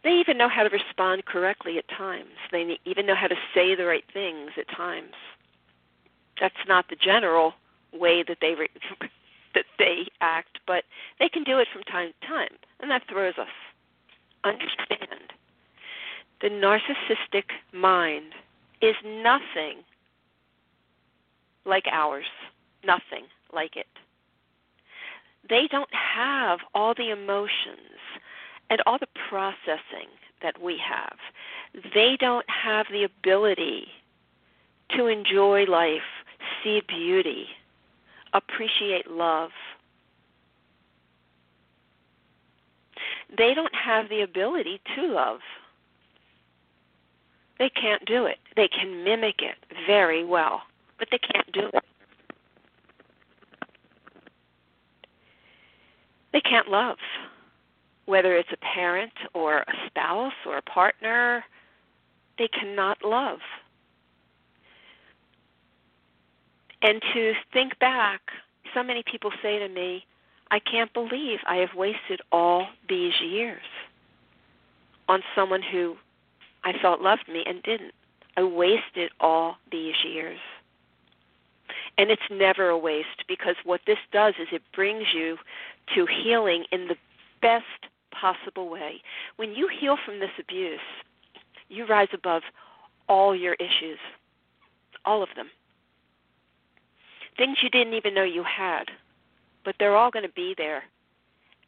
They 0.03 0.11
even 0.11 0.37
know 0.37 0.47
how 0.47 0.63
to 0.63 0.69
respond 0.69 1.25
correctly 1.25 1.77
at 1.77 1.87
times. 1.89 2.31
They 2.51 2.79
even 2.85 3.05
know 3.05 3.15
how 3.15 3.27
to 3.27 3.35
say 3.53 3.75
the 3.75 3.85
right 3.85 4.05
things 4.13 4.51
at 4.57 4.69
times. 4.69 5.13
That's 6.39 6.55
not 6.67 6.87
the 6.89 6.95
general 6.95 7.53
way 7.93 8.23
that 8.23 8.37
they 8.39 8.55
re- 8.55 8.69
that 9.55 9.65
they 9.77 10.07
act, 10.21 10.59
but 10.65 10.85
they 11.19 11.27
can 11.27 11.43
do 11.43 11.57
it 11.57 11.67
from 11.73 11.83
time 11.83 12.11
to 12.21 12.27
time, 12.27 12.55
and 12.79 12.89
that 12.89 13.03
throws 13.09 13.37
us. 13.37 13.47
Understand, 14.43 15.33
the 16.41 16.49
narcissistic 16.49 17.45
mind 17.73 18.33
is 18.81 18.95
nothing 19.05 19.83
like 21.65 21.85
ours. 21.91 22.25
Nothing 22.85 23.25
like 23.53 23.75
it. 23.75 23.87
They 25.49 25.67
don't 25.69 25.93
have 25.93 26.59
all 26.73 26.93
the 26.93 27.09
emotions 27.09 27.99
and 28.69 28.81
all 28.85 28.97
the 28.97 29.07
processing 29.29 30.07
that 30.41 30.61
we 30.61 30.77
have. 30.77 31.17
They 31.93 32.17
don't 32.19 32.45
have 32.49 32.85
the 32.91 33.03
ability 33.03 33.87
to 34.95 35.07
enjoy 35.07 35.65
life, 35.65 36.01
see 36.63 36.81
beauty, 36.87 37.47
appreciate 38.33 39.09
love. 39.09 39.51
They 43.37 43.53
don't 43.53 43.73
have 43.75 44.09
the 44.09 44.21
ability 44.21 44.81
to 44.95 45.07
love. 45.07 45.39
They 47.57 47.69
can't 47.69 48.05
do 48.05 48.25
it. 48.25 48.37
They 48.55 48.67
can 48.67 49.03
mimic 49.03 49.41
it 49.41 49.55
very 49.85 50.23
well, 50.23 50.61
but 50.97 51.09
they 51.11 51.19
can't 51.19 51.51
do 51.51 51.69
it. 51.73 51.83
They 56.31 56.41
can't 56.41 56.69
love 56.69 56.97
whether 58.09 58.35
it's 58.35 58.49
a 58.51 58.57
parent 58.73 59.13
or 59.35 59.59
a 59.59 59.73
spouse 59.85 60.33
or 60.47 60.57
a 60.57 60.63
partner, 60.63 61.45
they 62.39 62.47
cannot 62.47 62.97
love. 63.05 63.37
And 66.81 66.99
to 67.13 67.33
think 67.53 67.77
back, 67.77 68.21
so 68.73 68.81
many 68.81 69.03
people 69.09 69.29
say 69.43 69.59
to 69.59 69.69
me, 69.69 70.05
I 70.51 70.59
can't 70.59 70.93
believe 70.93 71.39
I 71.45 71.57
have 71.57 71.75
wasted 71.75 72.21
all 72.31 72.67
these 72.87 73.13
years 73.21 73.61
on 75.07 75.21
someone 75.35 75.61
who 75.61 75.95
I 76.63 76.73
thought 76.81 77.01
loved 77.01 77.27
me 77.31 77.43
and 77.45 77.61
didn't. 77.63 77.93
I 78.37 78.43
wasted 78.43 79.11
all 79.19 79.55
these 79.71 79.95
years. 80.03 80.39
And 81.97 82.09
it's 82.09 82.21
never 82.31 82.69
a 82.69 82.77
waste 82.77 83.25
because 83.27 83.55
what 83.63 83.81
this 83.85 83.97
does 84.11 84.33
is 84.39 84.47
it 84.51 84.61
brings 84.73 85.07
you 85.13 85.37
to 85.95 86.05
healing 86.05 86.65
in 86.71 86.87
the 86.87 86.95
best 87.41 87.65
possible 88.11 88.69
way. 88.69 89.01
When 89.35 89.51
you 89.51 89.67
heal 89.67 89.97
from 90.03 90.19
this 90.19 90.31
abuse, 90.39 90.79
you 91.67 91.85
rise 91.85 92.07
above 92.13 92.43
all 93.07 93.35
your 93.35 93.55
issues, 93.55 93.99
all 95.05 95.21
of 95.21 95.29
them. 95.35 95.49
Things 97.37 97.57
you 97.61 97.69
didn't 97.69 97.93
even 97.93 98.13
know 98.13 98.23
you 98.23 98.43
had, 98.43 98.85
but 99.69 99.75
they're 99.77 99.95
all 99.95 100.09
going 100.09 100.25
to 100.25 100.33
be 100.33 100.55
there, 100.57 100.81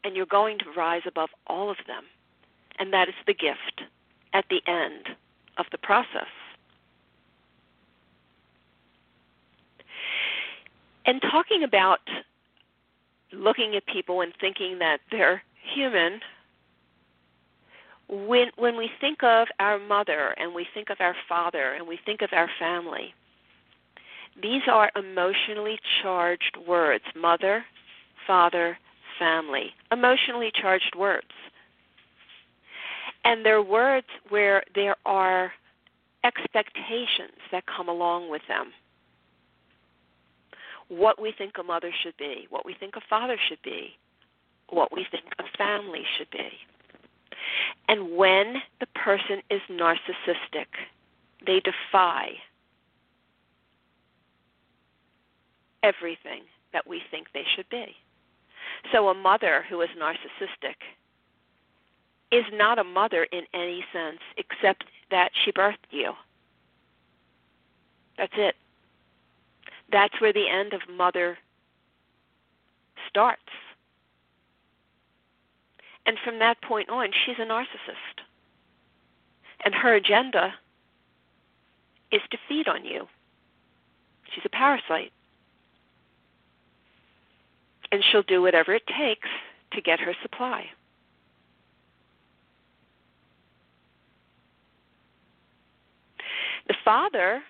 and 0.02 0.16
you're 0.16 0.26
going 0.26 0.58
to 0.58 0.64
rise 0.76 1.02
above 1.06 1.28
all 1.46 1.70
of 1.70 1.76
them. 1.86 2.02
And 2.80 2.92
that 2.92 3.08
is 3.08 3.14
the 3.28 3.32
gift 3.32 3.82
at 4.32 4.44
the 4.50 4.60
end 4.66 5.10
of 5.56 5.66
the 5.70 5.78
process. 5.78 6.26
And 11.06 11.22
talking 11.22 11.62
about 11.62 12.00
looking 13.30 13.76
at 13.76 13.86
people 13.86 14.20
and 14.22 14.32
thinking 14.40 14.80
that 14.80 14.98
they're 15.12 15.40
human, 15.72 16.18
when 18.08 18.48
when 18.56 18.76
we 18.76 18.90
think 19.00 19.22
of 19.22 19.46
our 19.60 19.78
mother 19.78 20.34
and 20.38 20.52
we 20.52 20.66
think 20.74 20.90
of 20.90 20.96
our 20.98 21.14
father 21.28 21.74
and 21.74 21.86
we 21.86 22.00
think 22.04 22.20
of 22.20 22.30
our 22.32 22.50
family, 22.58 23.14
these 24.42 24.62
are 24.66 24.90
emotionally 24.96 25.78
charged 26.02 26.56
words. 26.66 27.04
Mother, 27.14 27.64
father, 28.26 28.78
family. 29.18 29.70
Emotionally 29.90 30.50
charged 30.54 30.94
words. 30.96 31.26
And 33.24 33.44
they're 33.44 33.62
words 33.62 34.06
where 34.30 34.64
there 34.74 34.96
are 35.06 35.52
expectations 36.24 37.38
that 37.50 37.64
come 37.66 37.88
along 37.88 38.30
with 38.30 38.42
them. 38.48 38.72
What 40.88 41.20
we 41.20 41.32
think 41.36 41.54
a 41.58 41.62
mother 41.62 41.92
should 42.02 42.16
be, 42.16 42.46
what 42.50 42.66
we 42.66 42.74
think 42.74 42.96
a 42.96 43.00
father 43.08 43.36
should 43.48 43.62
be, 43.62 43.96
what 44.68 44.92
we 44.92 45.06
think 45.10 45.24
a 45.38 45.56
family 45.56 46.02
should 46.18 46.30
be. 46.30 46.50
And 47.88 48.16
when 48.16 48.56
the 48.80 48.86
person 48.94 49.42
is 49.50 49.60
narcissistic, 49.70 50.66
they 51.46 51.60
defy 51.60 52.32
everything 55.82 56.42
that 56.72 56.86
we 56.86 57.02
think 57.10 57.28
they 57.32 57.44
should 57.56 57.68
be. 57.68 57.96
So 58.90 59.08
a 59.08 59.14
mother 59.14 59.64
who 59.68 59.80
is 59.80 59.88
narcissistic 59.98 60.76
is 62.30 62.44
not 62.52 62.78
a 62.78 62.84
mother 62.84 63.24
in 63.24 63.42
any 63.54 63.84
sense 63.92 64.18
except 64.36 64.84
that 65.10 65.30
she 65.44 65.52
birthed 65.52 65.76
you. 65.90 66.12
That's 68.18 68.32
it. 68.36 68.56
That's 69.90 70.18
where 70.20 70.32
the 70.32 70.48
end 70.48 70.72
of 70.72 70.80
mother 70.90 71.38
starts. 73.08 73.42
And 76.06 76.16
from 76.24 76.38
that 76.38 76.60
point 76.62 76.88
on, 76.88 77.10
she's 77.24 77.36
a 77.38 77.46
narcissist. 77.46 78.24
And 79.64 79.74
her 79.74 79.94
agenda 79.94 80.54
is 82.10 82.22
to 82.30 82.38
feed 82.48 82.66
on 82.68 82.84
you. 82.84 83.06
She's 84.34 84.44
a 84.44 84.48
parasite. 84.48 85.12
And 87.92 88.02
she'll 88.10 88.22
do 88.22 88.42
whatever 88.42 88.74
it 88.74 88.82
takes 88.98 89.28
to 89.72 89.80
get 89.80 90.00
her 90.00 90.14
supply. 90.22 90.64
The 96.68 96.74
father 96.84 97.42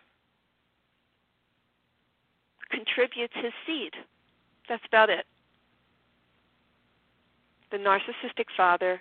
contributes 2.70 3.34
his 3.36 3.52
seed. 3.66 3.92
That's 4.68 4.82
about 4.88 5.10
it. 5.10 5.26
The 7.70 7.76
narcissistic 7.78 8.46
father 8.56 9.00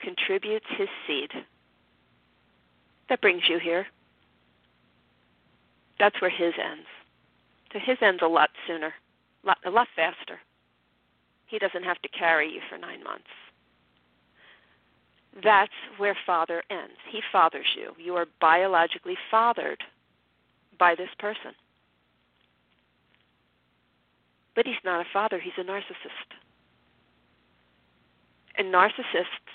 contributes 0.00 0.66
his 0.76 0.88
seed. 1.06 1.30
That 3.08 3.20
brings 3.20 3.42
you 3.48 3.58
here. 3.58 3.86
That's 5.98 6.20
where 6.20 6.30
his 6.30 6.52
ends. 6.62 6.86
So 7.72 7.78
his 7.78 7.98
ends 8.00 8.22
a 8.22 8.28
lot 8.28 8.50
sooner, 8.66 8.92
a 9.42 9.46
lot, 9.46 9.58
a 9.64 9.70
lot 9.70 9.88
faster. 9.96 10.38
He 11.46 11.58
doesn't 11.58 11.84
have 11.84 12.00
to 12.02 12.08
carry 12.08 12.52
you 12.52 12.60
for 12.68 12.78
nine 12.78 13.02
months. 13.02 13.24
That's 15.42 15.72
where 15.98 16.16
father 16.26 16.62
ends. 16.70 16.96
He 17.10 17.20
fathers 17.30 17.66
you. 17.76 17.92
You 18.02 18.14
are 18.16 18.26
biologically 18.40 19.16
fathered 19.30 19.82
by 20.78 20.94
this 20.94 21.10
person. 21.18 21.52
But 24.54 24.66
he's 24.66 24.76
not 24.84 25.00
a 25.00 25.08
father, 25.12 25.38
he's 25.38 25.52
a 25.58 25.62
narcissist. 25.62 26.32
And 28.56 28.72
narcissists 28.72 29.52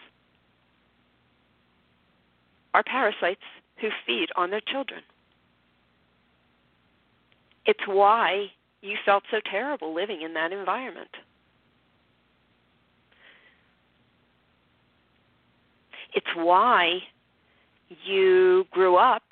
are 2.75 2.84
parasites 2.84 3.41
who 3.80 3.89
feed 4.06 4.30
on 4.36 4.51
their 4.51 4.62
children. 4.62 5.01
It's 7.65 7.88
why 7.88 8.51
you 8.82 8.97
felt 9.04 9.23
so 9.32 9.39
terrible 9.49 9.93
living 9.93 10.21
in 10.21 10.34
that 10.36 10.51
environment. 10.51 11.10
It's 16.13 16.28
why 16.36 17.00
you 18.06 18.65
grew 18.71 18.95
up 18.95 19.24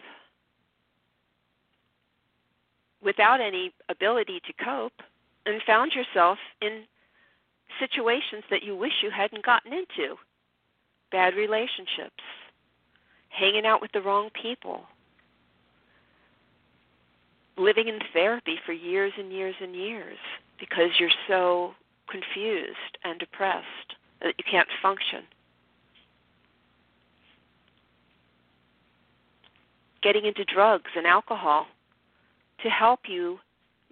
without 3.04 3.39
any 3.42 3.74
ability 3.89 4.42
to 4.46 4.63
cope 4.63 5.02
and 5.46 5.62
found 5.65 5.94
yourself 5.94 6.38
in 6.62 6.84
situations 7.80 8.44
that 8.50 8.63
you 8.63 8.76
wish 8.76 8.92
you 9.02 9.10
hadn't 9.10 9.46
gotten 9.46 9.74
into 9.74 10.15
bad 11.12 11.36
relationships, 11.36 12.24
hanging 13.30 13.65
out 13.65 13.82
with 13.82 13.92
the 13.94 14.02
wrong 14.02 14.30
people, 14.42 14.82
living 17.58 17.88
in 17.88 18.00
therapy 18.13 18.56
for 18.65 18.74
years 18.74 19.13
and 19.18 19.32
years 19.32 19.56
and 19.62 19.76
years 19.76 20.18
because 20.60 20.89
you're 21.00 21.10
so 21.28 21.74
confused 22.10 22.98
and 23.04 23.20
depressed 23.20 23.96
that 24.22 24.34
you 24.38 24.44
can't 24.50 24.68
function. 24.82 25.24
Getting 30.02 30.26
into 30.26 30.44
drugs 30.46 30.92
and 30.96 31.06
alcohol 31.06 31.68
to 32.64 32.70
help 32.70 33.02
you 33.08 33.40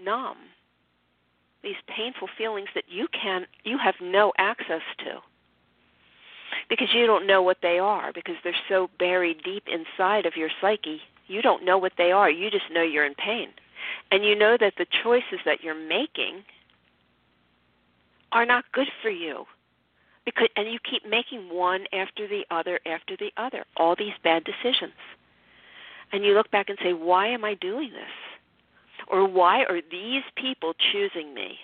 numb 0.03 0.37
these 1.63 1.75
painful 1.87 2.29
feelings 2.37 2.69
that 2.75 2.85
you 2.87 3.07
can 3.09 3.45
you 3.63 3.77
have 3.77 3.95
no 4.01 4.31
access 4.37 4.81
to. 4.99 5.19
Because 6.69 6.87
you 6.93 7.05
don't 7.05 7.27
know 7.27 7.41
what 7.41 7.57
they 7.61 7.79
are 7.79 8.13
because 8.13 8.35
they're 8.43 8.55
so 8.69 8.89
buried 8.99 9.43
deep 9.43 9.63
inside 9.67 10.25
of 10.25 10.37
your 10.37 10.49
psyche. 10.61 11.01
You 11.27 11.41
don't 11.41 11.65
know 11.65 11.77
what 11.77 11.93
they 11.97 12.11
are. 12.11 12.29
You 12.29 12.49
just 12.49 12.71
know 12.71 12.81
you're 12.81 13.05
in 13.05 13.15
pain. 13.15 13.49
And 14.11 14.23
you 14.23 14.35
know 14.35 14.57
that 14.59 14.73
the 14.77 14.85
choices 15.03 15.39
that 15.45 15.61
you're 15.61 15.75
making 15.75 16.43
are 18.31 18.45
not 18.45 18.71
good 18.71 18.87
for 19.01 19.09
you. 19.09 19.45
Because 20.25 20.47
and 20.55 20.71
you 20.71 20.79
keep 20.89 21.05
making 21.05 21.49
one 21.49 21.85
after 21.91 22.27
the 22.27 22.45
other 22.49 22.79
after 22.85 23.17
the 23.17 23.31
other. 23.37 23.65
All 23.75 23.95
these 23.95 24.13
bad 24.23 24.43
decisions 24.45 24.93
and 26.11 26.23
you 26.23 26.33
look 26.33 26.49
back 26.51 26.69
and 26.69 26.77
say, 26.81 26.93
why 26.93 27.27
am 27.27 27.43
I 27.43 27.55
doing 27.55 27.91
this? 27.91 29.07
Or 29.07 29.27
why 29.27 29.63
are 29.63 29.81
these 29.91 30.23
people 30.35 30.73
choosing 30.91 31.33
me? 31.33 31.57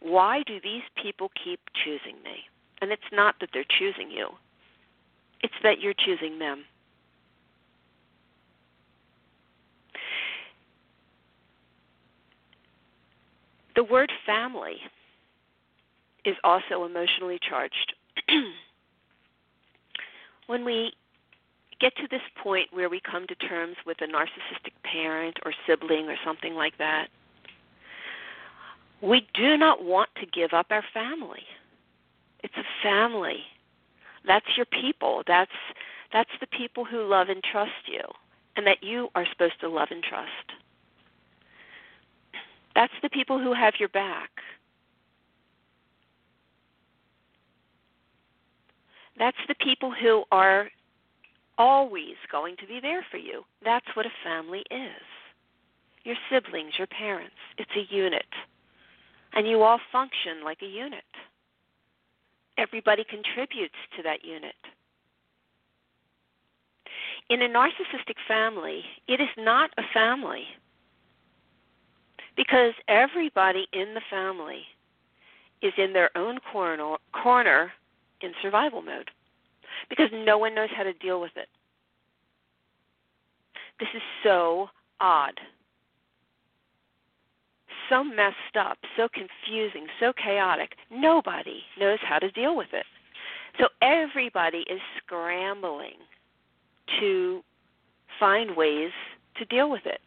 Why 0.00 0.42
do 0.46 0.60
these 0.62 0.82
people 1.00 1.30
keep 1.42 1.60
choosing 1.84 2.16
me? 2.22 2.44
And 2.80 2.92
it's 2.92 3.02
not 3.12 3.36
that 3.40 3.50
they're 3.52 3.64
choosing 3.78 4.10
you, 4.10 4.28
it's 5.42 5.54
that 5.62 5.80
you're 5.80 5.94
choosing 5.94 6.38
them. 6.38 6.64
The 13.74 13.84
word 13.84 14.10
family 14.24 14.76
is 16.24 16.34
also 16.42 16.84
emotionally 16.84 17.38
charged. 17.46 17.92
when 20.46 20.64
we 20.64 20.92
get 21.80 21.94
to 21.96 22.08
this 22.10 22.22
point 22.42 22.68
where 22.72 22.88
we 22.88 23.00
come 23.00 23.26
to 23.26 23.34
terms 23.34 23.76
with 23.84 24.00
a 24.00 24.06
narcissistic 24.06 24.72
parent 24.82 25.38
or 25.44 25.52
sibling 25.66 26.08
or 26.08 26.16
something 26.24 26.54
like 26.54 26.78
that, 26.78 27.08
we 29.02 29.26
do 29.34 29.56
not 29.56 29.84
want 29.84 30.08
to 30.16 30.26
give 30.26 30.52
up 30.52 30.66
our 30.70 30.84
family. 30.94 31.42
It's 32.42 32.54
a 32.56 32.64
family. 32.82 33.40
That's 34.26 34.46
your 34.56 34.66
people. 34.66 35.22
That's 35.26 35.50
that's 36.12 36.30
the 36.40 36.46
people 36.46 36.84
who 36.84 37.02
love 37.06 37.28
and 37.28 37.42
trust 37.42 37.72
you 37.86 38.02
and 38.56 38.66
that 38.66 38.82
you 38.82 39.08
are 39.14 39.26
supposed 39.30 39.60
to 39.60 39.68
love 39.68 39.88
and 39.90 40.02
trust. 40.02 40.30
That's 42.74 42.92
the 43.02 43.10
people 43.10 43.38
who 43.38 43.52
have 43.52 43.74
your 43.78 43.88
back. 43.88 44.30
That's 49.18 49.36
the 49.48 49.54
people 49.54 49.92
who 49.92 50.24
are 50.30 50.68
always 51.58 52.16
going 52.30 52.56
to 52.58 52.66
be 52.66 52.80
there 52.80 53.04
for 53.10 53.16
you. 53.16 53.44
That's 53.64 53.86
what 53.94 54.06
a 54.06 54.10
family 54.24 54.64
is. 54.70 55.02
your 56.04 56.16
siblings, 56.30 56.72
your 56.78 56.86
parents. 56.86 57.34
It's 57.58 57.70
a 57.76 57.94
unit. 57.94 58.26
And 59.34 59.46
you 59.46 59.62
all 59.62 59.80
function 59.90 60.44
like 60.44 60.58
a 60.62 60.66
unit. 60.66 61.04
Everybody 62.56 63.04
contributes 63.04 63.74
to 63.96 64.02
that 64.04 64.24
unit. 64.24 64.54
In 67.28 67.42
a 67.42 67.48
narcissistic 67.48 68.16
family, 68.28 68.82
it 69.08 69.20
is 69.20 69.28
not 69.36 69.70
a 69.78 69.82
family 69.92 70.44
because 72.36 72.72
everybody 72.88 73.66
in 73.72 73.94
the 73.94 74.00
family 74.08 74.62
is 75.60 75.72
in 75.76 75.92
their 75.92 76.16
own 76.16 76.38
corner, 76.52 76.96
corner 77.12 77.72
in 78.20 78.32
survival 78.42 78.80
mode 78.80 79.10
because 79.88 80.08
no 80.12 80.38
one 80.38 80.54
knows 80.54 80.68
how 80.76 80.82
to 80.82 80.92
deal 80.94 81.20
with 81.20 81.32
it. 81.36 81.48
This 83.78 83.88
is 83.94 84.02
so 84.22 84.68
odd. 85.00 85.38
So 87.88 88.02
messed 88.02 88.56
up, 88.58 88.78
so 88.96 89.08
confusing, 89.12 89.86
so 90.00 90.12
chaotic. 90.12 90.72
Nobody 90.90 91.62
knows 91.78 91.98
how 92.02 92.18
to 92.18 92.30
deal 92.30 92.56
with 92.56 92.68
it. 92.72 92.86
So 93.60 93.68
everybody 93.80 94.64
is 94.68 94.80
scrambling 94.98 95.96
to 97.00 97.42
find 98.18 98.56
ways 98.56 98.90
to 99.38 99.44
deal 99.44 99.70
with 99.70 99.86
it. 99.86 100.00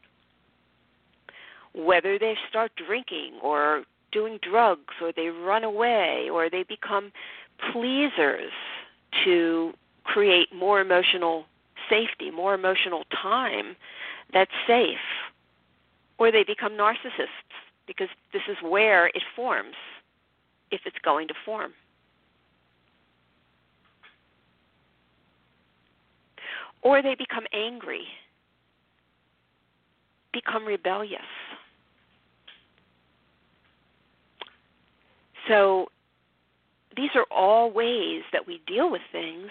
Whether 1.73 2.19
they 2.19 2.35
start 2.49 2.71
drinking 2.75 3.39
or 3.41 3.83
doing 4.11 4.39
drugs 4.41 4.93
or 5.01 5.11
they 5.15 5.27
run 5.27 5.63
away 5.63 6.29
or 6.31 6.49
they 6.49 6.63
become 6.63 7.11
pleasers 7.71 8.51
to 9.23 9.73
create 10.03 10.47
more 10.53 10.81
emotional 10.81 11.45
safety, 11.89 12.31
more 12.31 12.53
emotional 12.53 13.03
time 13.21 13.75
that's 14.33 14.51
safe. 14.67 14.97
Or 16.17 16.31
they 16.31 16.43
become 16.43 16.73
narcissists 16.73 17.27
because 17.87 18.09
this 18.33 18.41
is 18.49 18.57
where 18.61 19.07
it 19.07 19.23
forms 19.35 19.75
if 20.71 20.81
it's 20.85 20.97
going 21.03 21.27
to 21.27 21.33
form. 21.45 21.73
Or 26.81 27.01
they 27.01 27.15
become 27.15 27.45
angry, 27.53 28.03
become 30.31 30.65
rebellious. 30.65 31.21
So 35.47 35.87
these 36.99 37.11
are 37.15 37.25
all 37.31 37.71
ways 37.71 38.23
that 38.33 38.45
we 38.45 38.61
deal 38.67 38.91
with 38.91 39.01
things 39.13 39.47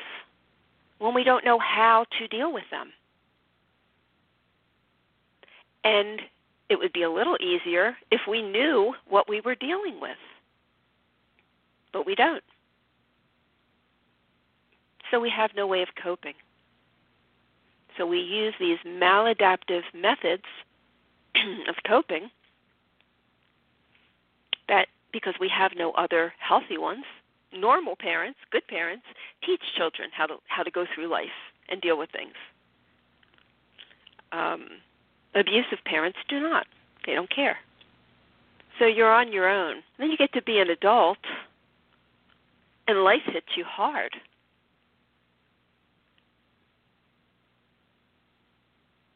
when 0.99 1.15
we 1.15 1.25
don't 1.25 1.47
know 1.47 1.59
how 1.59 2.05
to 2.19 2.29
deal 2.29 2.53
with 2.53 2.65
them. 2.71 2.93
And 5.83 6.21
it 6.69 6.79
would 6.79 6.93
be 6.93 7.05
a 7.05 7.11
little 7.11 7.39
easier 7.41 7.97
if 8.11 8.21
we 8.29 8.43
knew 8.43 8.93
what 9.09 9.31
we 9.31 9.41
were 9.41 9.55
dealing 9.55 9.99
with. 9.99 10.19
But 11.91 12.05
we 12.05 12.15
don't. 12.15 12.45
So 15.11 15.19
we 15.19 15.31
have 15.31 15.53
no 15.57 15.67
way 15.67 15.81
of 15.81 15.89
coping. 16.03 16.35
So 17.97 18.07
we 18.07 18.19
use 18.19 18.53
these 18.61 18.79
maladaptive 18.87 19.85
methods 19.95 20.45
of 21.69 21.77
coping 21.87 22.29
that 24.69 24.89
because 25.15 25.35
we 25.41 25.49
have 25.49 25.73
no 25.75 25.93
other 25.93 26.35
healthy 26.39 26.77
ones, 26.77 27.05
normal 27.53 27.97
parents, 27.97 28.39
good 28.51 28.67
parents, 28.69 29.05
teach 29.45 29.61
children 29.77 30.11
how 30.13 30.27
to 30.27 30.37
how 30.47 30.63
to 30.63 30.71
go 30.71 30.87
through 30.95 31.09
life 31.09 31.27
and 31.69 31.81
deal 31.81 31.99
with 31.99 32.11
things. 32.11 32.35
Um, 34.33 34.69
abusive 35.35 35.79
parents 35.85 36.19
do 36.29 36.41
not; 36.41 36.67
they 37.07 37.15
don't 37.15 37.31
care. 37.31 37.59
So 38.79 38.87
you're 38.87 39.13
on 39.13 39.33
your 39.33 39.49
own. 39.49 39.83
Then 39.99 40.11
you 40.11 40.17
get 40.17 40.33
to 40.35 40.43
be 40.43 40.59
an 40.59 40.71
adult, 40.71 41.19
and 42.87 43.03
life 43.03 43.23
hits 43.27 43.57
you 43.57 43.65
hard. 43.65 44.15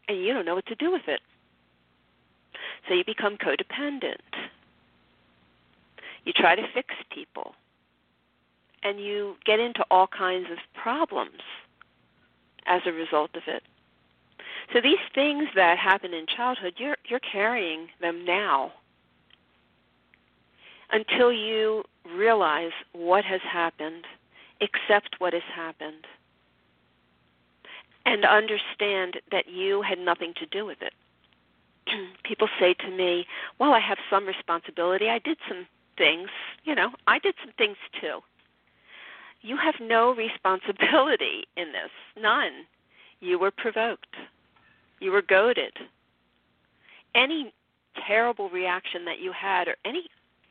And 0.09 0.18
you 0.23 0.33
don't 0.33 0.45
know 0.45 0.57
what 0.57 0.66
to 0.66 0.75
do 0.75 0.90
with 0.90 1.07
it. 1.07 1.21
So 2.88 2.95
you 2.95 3.05
become 3.05 3.37
codependent. 3.37 4.16
You 6.25 6.33
try 6.33 6.57
to 6.57 6.62
fix 6.75 6.95
people 7.11 7.55
and 8.83 9.01
you 9.01 9.37
get 9.45 9.61
into 9.61 9.85
all 9.90 10.07
kinds 10.07 10.51
of 10.51 10.59
problems 10.75 11.40
as 12.66 12.83
a 12.87 12.92
result 12.92 13.31
of 13.35 13.42
it. 13.47 13.62
So 14.73 14.81
these 14.81 14.99
things 15.14 15.49
that 15.55 15.79
happen 15.79 16.14
in 16.14 16.27
childhood, 16.27 16.75
you're 16.79 16.97
you're 17.07 17.21
carrying 17.21 17.88
them 18.01 18.25
now 18.25 18.73
until 20.90 21.33
you 21.33 21.85
realize 22.16 22.73
what 22.92 23.25
has 23.25 23.40
happened, 23.42 24.05
accept 24.61 25.16
what 25.18 25.33
has 25.33 25.42
happened, 25.55 26.07
and 28.07 28.25
understand 28.25 29.21
that 29.31 29.49
you 29.49 29.83
had 29.83 29.99
nothing 29.99 30.33
to 30.35 30.47
do 30.47 30.64
with 30.64 30.79
it. 30.81 30.92
People 32.25 32.49
say 32.59 32.75
to 32.75 32.90
me, 32.90 33.27
"Well, 33.59 33.73
I 33.73 33.81
have 33.81 33.99
some 34.09 34.27
responsibility. 34.27 35.11
I 35.11 35.18
did 35.18 35.38
some 35.49 35.66
things, 35.99 36.31
you 36.64 36.75
know, 36.75 36.90
I 37.07 37.18
did 37.18 37.35
some 37.42 37.53
things 37.59 37.77
too." 38.01 38.23
You 39.42 39.57
have 39.57 39.74
no 39.81 40.14
responsibility 40.14 41.44
in 41.57 41.72
this. 41.72 41.90
None. 42.20 42.64
You 43.20 43.38
were 43.38 43.50
provoked. 43.50 44.14
You 45.00 45.12
were 45.12 45.22
goaded. 45.22 45.72
Any 47.14 47.52
terrible 48.07 48.48
reaction 48.48 49.05
that 49.05 49.20
you 49.20 49.33
had, 49.33 49.68
or 49.68 49.76
any 49.85 50.05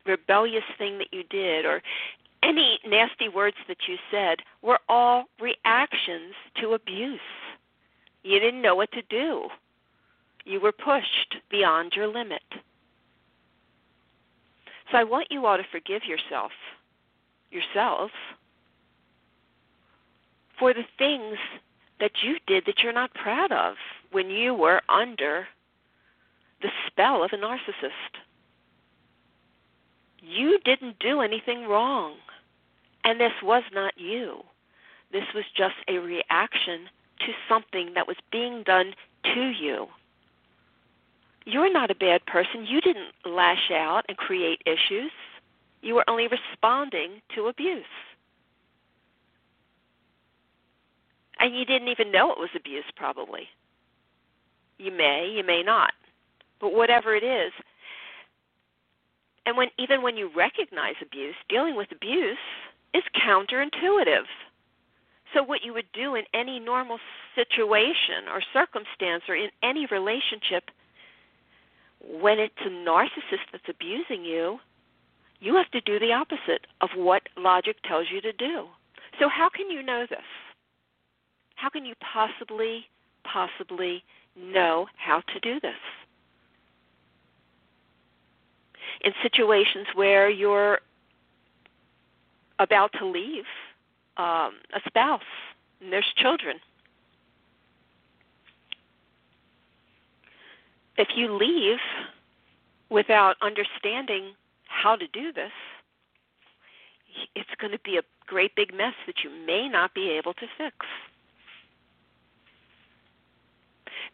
rebellious 0.06 0.63
thing 0.77 0.97
that 0.99 1.08
you 1.12 1.23
did, 1.23 1.65
or 1.65 1.82
any 2.43 2.80
nasty 2.86 3.30
words 3.30 3.58
that 3.67 3.77
you 3.88 3.97
said, 4.12 4.39
were 4.62 4.80
all 4.89 5.25
reactions 5.39 6.34
to 6.60 6.73
abuse. 6.73 7.19
You 8.23 8.39
didn't 8.39 8.62
know 8.62 8.75
what 8.75 8.91
to 8.91 9.01
do. 9.10 9.47
You 10.43 10.60
were 10.60 10.71
pushed 10.71 11.38
beyond 11.49 11.93
your 11.95 12.08
limit. 12.08 12.41
So 14.91 14.97
I 14.97 15.04
want 15.04 15.27
you 15.32 15.45
all 15.45 15.58
to 15.58 15.63
forgive 15.71 16.04
yourself, 16.06 16.51
yourselves, 17.51 18.13
for 20.62 20.76
the 20.76 20.86
things 21.00 21.38
that 22.00 22.12
you 22.21 22.36
did 22.45 22.65
that 22.67 22.84
you're 22.84 22.93
not 22.93 23.12
proud 23.15 23.52
of 23.52 23.74
when 24.12 24.30
you 24.30 24.54
were 24.54 24.80
under 24.88 25.47
the 26.62 26.69
spell 26.86 27.24
of 27.24 27.32
a 27.34 27.36
narcissist. 27.36 28.21
You 30.21 30.60
didn't 30.63 31.00
do 31.00 31.21
anything 31.21 31.67
wrong. 31.67 32.13
And 33.04 33.19
this 33.19 33.32
was 33.41 33.63
not 33.74 33.93
you. 33.97 34.43
This 35.12 35.24
was 35.34 35.45
just 35.58 35.74
a 35.88 35.97
reaction 35.97 36.82
to 37.21 37.32
something 37.50 37.93
that 37.95 38.08
was 38.08 38.17
being 38.32 38.62
done 38.62 38.93
to 39.34 39.50
you. 39.60 39.88
You're 41.45 41.74
not 41.74 41.89
a 41.89 41.95
bad 41.95 42.24
person. 42.28 42.67
You 42.67 42.82
didn't 42.82 43.13
lash 43.26 43.71
out 43.74 44.04
and 44.08 44.15
create 44.15 44.62
issues. 44.67 45.12
You 45.82 45.95
were 45.95 46.08
only 46.08 46.28
responding 46.28 47.21
to 47.34 47.47
abuse. 47.47 47.84
And 51.41 51.56
you 51.56 51.65
didn't 51.65 51.88
even 51.89 52.12
know 52.12 52.32
it 52.32 52.38
was 52.38 52.49
abuse 52.56 52.86
probably. 52.95 53.49
You 54.77 54.91
may 54.91 55.32
you 55.36 55.43
may 55.43 55.63
not. 55.63 55.93
But 56.60 56.73
whatever 56.73 57.15
it 57.15 57.23
is. 57.23 57.51
And 59.45 59.58
when 59.58 59.69
even 59.77 60.01
when 60.01 60.15
you 60.15 60.30
recognize 60.36 60.95
abuse 61.01 61.36
dealing 61.49 61.75
with 61.75 61.91
abuse 61.91 62.38
is 62.93 63.04
counterintuitive. 63.27 64.30
So 65.34 65.43
what 65.43 65.63
you 65.63 65.73
would 65.73 65.91
do 65.93 66.15
in 66.15 66.23
any 66.34 66.60
normal 66.60 66.99
situation 67.36 68.27
or 68.32 68.41
circumstance 68.54 69.23
or 69.30 69.36
in 69.36 69.49
any 69.63 69.88
relationship 69.88 70.65
when 72.01 72.38
it's 72.38 72.54
a 72.65 72.69
narcissist 72.69 73.47
that's 73.51 73.69
abusing 73.69 74.25
you 74.25 74.60
you 75.41 75.56
have 75.56 75.69
to 75.71 75.82
do 75.82 75.99
the 75.99 76.13
opposite 76.13 76.67
of 76.82 76.89
what 76.95 77.23
logic 77.36 77.77
tells 77.84 78.08
you 78.13 78.21
to 78.21 78.32
do. 78.32 78.67
So 79.19 79.27
how 79.27 79.49
can 79.49 79.69
you 79.69 79.82
know 79.82 80.06
this 80.08 80.19
how 81.62 81.69
can 81.69 81.86
you 81.86 81.93
possibly, 82.13 82.86
possibly 83.24 84.04
know 84.36 84.88
how 84.97 85.21
to 85.32 85.39
do 85.41 85.60
this? 85.60 85.76
In 89.02 89.13
situations 89.21 89.86
where 89.93 90.28
you're 90.28 90.80
about 92.58 92.91
to 93.00 93.06
leave 93.06 93.43
um, 94.17 94.54
a 94.74 94.82
spouse 94.88 95.21
and 95.82 95.93
there's 95.93 96.12
children, 96.17 96.58
if 100.97 101.10
you 101.15 101.32
leave 101.32 101.78
without 102.89 103.36
understanding 103.41 104.34
how 104.67 104.95
to 104.95 105.08
do 105.13 105.32
this, 105.32 105.52
it's 107.36 107.50
going 107.60 107.71
to 107.71 107.80
be 107.86 107.97
a 107.97 108.02
great 108.26 108.56
big 108.56 108.76
mess 108.76 108.93
that 109.06 109.24
you 109.24 109.30
may 109.45 109.69
not 109.69 109.93
be 109.93 110.10
able 110.10 110.34
to 110.34 110.47
fix. 110.58 110.76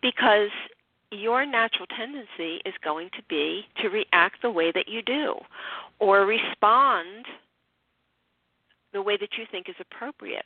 Because 0.01 0.49
your 1.11 1.45
natural 1.45 1.87
tendency 1.87 2.61
is 2.65 2.73
going 2.83 3.09
to 3.15 3.23
be 3.29 3.65
to 3.81 3.89
react 3.89 4.41
the 4.41 4.51
way 4.51 4.71
that 4.71 4.87
you 4.87 5.01
do 5.01 5.35
or 5.99 6.25
respond 6.25 7.25
the 8.93 9.01
way 9.01 9.17
that 9.17 9.37
you 9.37 9.45
think 9.51 9.69
is 9.69 9.75
appropriate. 9.79 10.45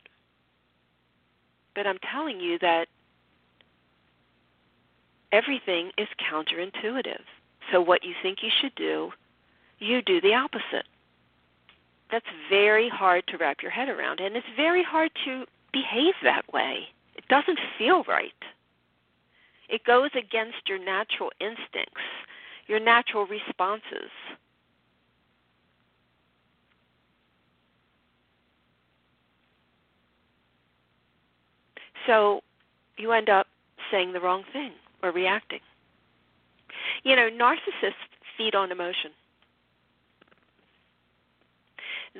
But 1.73 1.87
I'm 1.87 1.99
telling 2.11 2.39
you 2.39 2.59
that 2.59 2.87
everything 5.31 5.91
is 5.97 6.07
counterintuitive. 6.31 7.21
So, 7.71 7.79
what 7.79 8.03
you 8.03 8.13
think 8.21 8.39
you 8.41 8.49
should 8.61 8.75
do, 8.75 9.11
you 9.79 10.01
do 10.01 10.19
the 10.19 10.33
opposite. 10.33 10.85
That's 12.11 12.25
very 12.49 12.89
hard 12.89 13.25
to 13.27 13.37
wrap 13.37 13.61
your 13.61 13.71
head 13.71 13.87
around, 13.87 14.19
and 14.19 14.35
it's 14.35 14.45
very 14.57 14.83
hard 14.83 15.11
to 15.25 15.45
behave 15.71 16.13
that 16.23 16.51
way. 16.51 16.89
It 17.15 17.25
doesn't 17.29 17.59
feel 17.77 18.03
right. 18.03 18.33
It 19.71 19.85
goes 19.85 20.09
against 20.17 20.67
your 20.67 20.77
natural 20.83 21.31
instincts, 21.39 22.01
your 22.67 22.79
natural 22.79 23.25
responses. 23.25 24.11
So 32.05 32.41
you 32.97 33.13
end 33.13 33.29
up 33.29 33.47
saying 33.89 34.11
the 34.11 34.19
wrong 34.19 34.43
thing 34.51 34.73
or 35.01 35.11
reacting. 35.11 35.61
You 37.03 37.15
know, 37.15 37.29
narcissists 37.29 37.93
feed 38.37 38.55
on 38.55 38.71
emotion. 38.73 39.11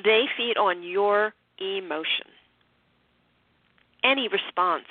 They 0.01 0.25
feed 0.37 0.57
on 0.57 0.83
your 0.83 1.33
emotion. 1.59 2.27
Any 4.03 4.29
response 4.29 4.85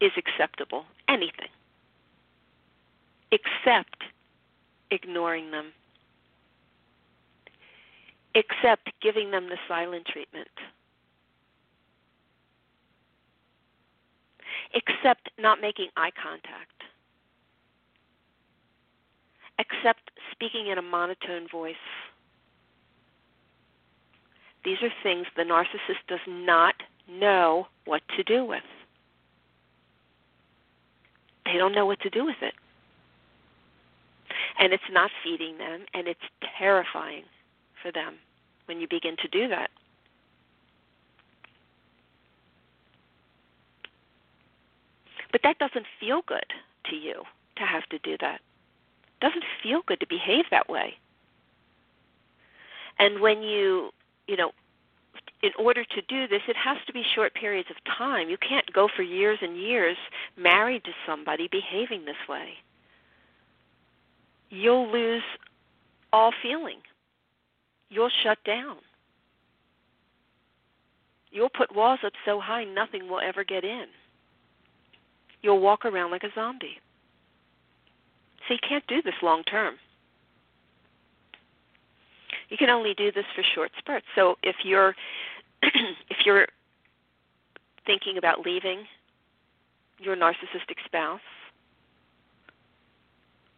is 0.00 0.12
acceptable, 0.16 0.84
anything, 1.08 1.48
except 3.32 4.02
ignoring 4.90 5.50
them, 5.50 5.72
except 8.34 8.90
giving 9.00 9.30
them 9.30 9.48
the 9.48 9.56
silent 9.66 10.06
treatment, 10.06 10.48
except 14.74 15.30
not 15.38 15.60
making 15.60 15.88
eye 15.96 16.10
contact, 16.22 16.82
except 19.58 20.10
speaking 20.32 20.66
in 20.66 20.78
a 20.78 20.82
monotone 20.82 21.48
voice. 21.50 21.74
These 24.64 24.82
are 24.82 24.92
things 25.02 25.26
the 25.36 25.42
narcissist 25.42 26.04
does 26.08 26.20
not 26.26 26.74
know 27.08 27.68
what 27.86 28.02
to 28.16 28.22
do 28.24 28.44
with. 28.44 28.62
They 31.46 31.58
don't 31.58 31.72
know 31.72 31.86
what 31.86 32.00
to 32.00 32.10
do 32.10 32.24
with 32.24 32.42
it. 32.42 32.54
And 34.58 34.72
it's 34.72 34.82
not 34.90 35.10
feeding 35.22 35.58
them, 35.58 35.86
and 35.94 36.08
it's 36.08 36.20
terrifying 36.58 37.22
for 37.82 37.92
them 37.92 38.16
when 38.66 38.80
you 38.80 38.88
begin 38.88 39.16
to 39.22 39.28
do 39.28 39.48
that. 39.48 39.70
But 45.30 45.42
that 45.44 45.58
doesn't 45.58 45.86
feel 46.00 46.22
good 46.26 46.46
to 46.90 46.96
you 46.96 47.22
to 47.56 47.62
have 47.62 47.86
to 47.90 47.98
do 47.98 48.16
that. 48.20 48.40
It 49.20 49.24
doesn't 49.24 49.44
feel 49.62 49.82
good 49.86 50.00
to 50.00 50.06
behave 50.06 50.46
that 50.50 50.68
way. 50.68 50.94
And 52.98 53.20
when 53.20 53.42
you, 53.42 53.90
you 54.26 54.36
know, 54.36 54.52
in 55.42 55.50
order 55.58 55.84
to 55.84 56.02
do 56.08 56.26
this, 56.26 56.42
it 56.48 56.56
has 56.56 56.78
to 56.86 56.92
be 56.92 57.02
short 57.14 57.34
periods 57.34 57.68
of 57.70 57.76
time. 57.98 58.28
You 58.28 58.38
can't 58.38 58.70
go 58.72 58.88
for 58.94 59.02
years 59.02 59.38
and 59.42 59.56
years 59.56 59.96
married 60.36 60.84
to 60.84 60.90
somebody 61.06 61.48
behaving 61.50 62.04
this 62.04 62.16
way. 62.28 62.50
You'll 64.48 64.90
lose 64.90 65.22
all 66.12 66.32
feeling. 66.42 66.78
You'll 67.90 68.10
shut 68.22 68.38
down. 68.44 68.76
You'll 71.30 71.50
put 71.50 71.74
walls 71.74 72.00
up 72.04 72.12
so 72.24 72.40
high 72.40 72.64
nothing 72.64 73.08
will 73.08 73.20
ever 73.20 73.44
get 73.44 73.64
in. 73.64 73.86
You'll 75.42 75.60
walk 75.60 75.84
around 75.84 76.10
like 76.10 76.24
a 76.24 76.34
zombie. 76.34 76.80
So 78.48 78.54
you 78.54 78.60
can't 78.66 78.86
do 78.86 79.02
this 79.02 79.14
long 79.22 79.42
term. 79.44 79.74
You 82.48 82.56
can 82.56 82.70
only 82.70 82.94
do 82.94 83.10
this 83.10 83.24
for 83.34 83.42
short 83.54 83.72
spurts. 83.78 84.06
So 84.14 84.36
if 84.42 84.56
you're 84.64 84.94
if 85.62 86.18
you're 86.24 86.46
thinking 87.86 88.18
about 88.18 88.40
leaving 88.40 88.84
your 89.98 90.16
narcissistic 90.16 90.84
spouse, 90.84 91.20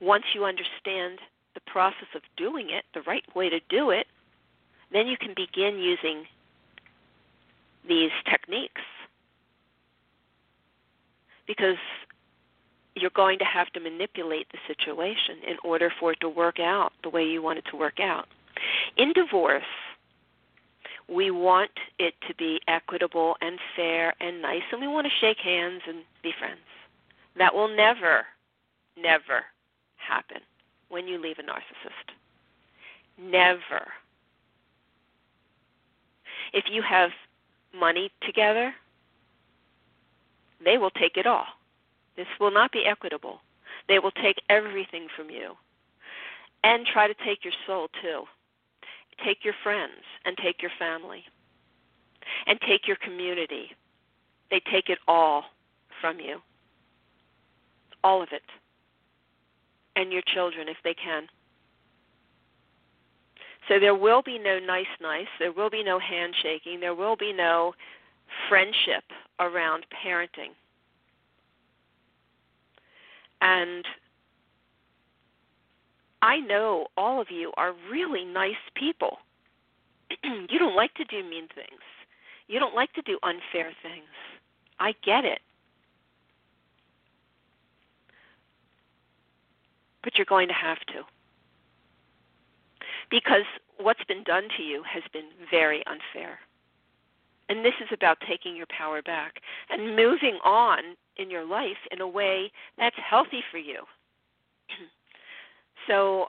once 0.00 0.24
you 0.34 0.44
understand 0.44 1.18
the 1.54 1.60
process 1.66 2.08
of 2.14 2.22
doing 2.36 2.70
it, 2.70 2.84
the 2.94 3.02
right 3.02 3.24
way 3.34 3.48
to 3.48 3.58
do 3.68 3.90
it, 3.90 4.06
then 4.92 5.06
you 5.06 5.16
can 5.16 5.34
begin 5.34 5.78
using 5.78 6.24
these 7.88 8.10
techniques. 8.30 8.80
Because 11.46 11.76
you're 12.94 13.10
going 13.10 13.38
to 13.38 13.44
have 13.44 13.68
to 13.72 13.80
manipulate 13.80 14.46
the 14.52 14.58
situation 14.66 15.36
in 15.48 15.56
order 15.64 15.90
for 15.98 16.12
it 16.12 16.20
to 16.20 16.28
work 16.28 16.60
out 16.60 16.92
the 17.02 17.08
way 17.08 17.24
you 17.24 17.42
want 17.42 17.58
it 17.58 17.64
to 17.70 17.76
work 17.76 18.00
out. 18.00 18.26
In 18.96 19.12
divorce, 19.12 19.62
we 21.08 21.30
want 21.30 21.70
it 21.98 22.14
to 22.28 22.34
be 22.34 22.60
equitable 22.68 23.36
and 23.40 23.58
fair 23.74 24.14
and 24.20 24.42
nice, 24.42 24.62
and 24.72 24.80
we 24.80 24.86
want 24.86 25.06
to 25.06 25.12
shake 25.20 25.38
hands 25.38 25.82
and 25.86 25.98
be 26.22 26.32
friends. 26.38 26.60
That 27.36 27.54
will 27.54 27.74
never, 27.74 28.26
never 28.96 29.44
happen 29.96 30.38
when 30.88 31.06
you 31.08 31.20
leave 31.20 31.38
a 31.38 31.42
narcissist. 31.42 32.12
Never. 33.18 33.86
If 36.52 36.64
you 36.70 36.82
have 36.82 37.10
money 37.74 38.10
together, 38.22 38.74
they 40.64 40.78
will 40.78 40.90
take 40.90 41.16
it 41.16 41.26
all. 41.26 41.46
This 42.16 42.26
will 42.40 42.50
not 42.50 42.72
be 42.72 42.84
equitable. 42.84 43.40
They 43.88 43.98
will 43.98 44.10
take 44.10 44.42
everything 44.48 45.06
from 45.16 45.30
you 45.30 45.52
and 46.64 46.84
try 46.86 47.06
to 47.06 47.14
take 47.24 47.44
your 47.44 47.54
soul 47.66 47.88
too 48.02 48.24
take 49.24 49.44
your 49.44 49.54
friends 49.62 50.02
and 50.24 50.36
take 50.36 50.62
your 50.62 50.70
family 50.78 51.24
and 52.46 52.58
take 52.66 52.86
your 52.86 52.96
community. 52.96 53.70
They 54.50 54.60
take 54.72 54.88
it 54.88 54.98
all 55.06 55.44
from 56.00 56.20
you. 56.20 56.38
All 58.04 58.22
of 58.22 58.28
it. 58.32 58.42
And 59.96 60.12
your 60.12 60.22
children 60.34 60.68
if 60.68 60.76
they 60.84 60.94
can. 60.94 61.26
So 63.68 63.78
there 63.78 63.94
will 63.94 64.22
be 64.22 64.38
no 64.38 64.58
nice, 64.58 64.86
nice. 65.00 65.26
There 65.38 65.52
will 65.52 65.68
be 65.68 65.84
no 65.84 65.98
handshaking. 65.98 66.80
There 66.80 66.94
will 66.94 67.16
be 67.16 67.32
no 67.32 67.74
friendship 68.48 69.04
around 69.40 69.84
parenting. 70.04 70.54
And 73.40 73.84
I 76.22 76.40
know 76.40 76.88
all 76.96 77.20
of 77.20 77.30
you 77.30 77.52
are 77.56 77.74
really 77.90 78.24
nice 78.24 78.56
people. 78.74 79.18
you 80.24 80.58
don't 80.58 80.76
like 80.76 80.94
to 80.94 81.04
do 81.04 81.22
mean 81.28 81.48
things. 81.54 81.80
You 82.48 82.58
don't 82.58 82.74
like 82.74 82.92
to 82.94 83.02
do 83.02 83.18
unfair 83.22 83.72
things. 83.82 84.08
I 84.80 84.94
get 85.04 85.24
it. 85.24 85.40
But 90.02 90.16
you're 90.16 90.24
going 90.24 90.48
to 90.48 90.54
have 90.54 90.80
to. 90.86 91.02
Because 93.10 93.44
what's 93.78 94.04
been 94.04 94.24
done 94.24 94.48
to 94.56 94.62
you 94.62 94.82
has 94.82 95.02
been 95.12 95.28
very 95.50 95.84
unfair. 95.86 96.38
And 97.48 97.64
this 97.64 97.74
is 97.80 97.88
about 97.92 98.18
taking 98.26 98.56
your 98.56 98.66
power 98.66 99.02
back 99.02 99.40
and 99.70 99.96
moving 99.96 100.38
on 100.44 100.80
in 101.16 101.30
your 101.30 101.44
life 101.44 101.78
in 101.90 102.00
a 102.00 102.08
way 102.08 102.50
that's 102.76 102.96
healthy 102.98 103.42
for 103.50 103.58
you. 103.58 103.82
So 105.88 106.26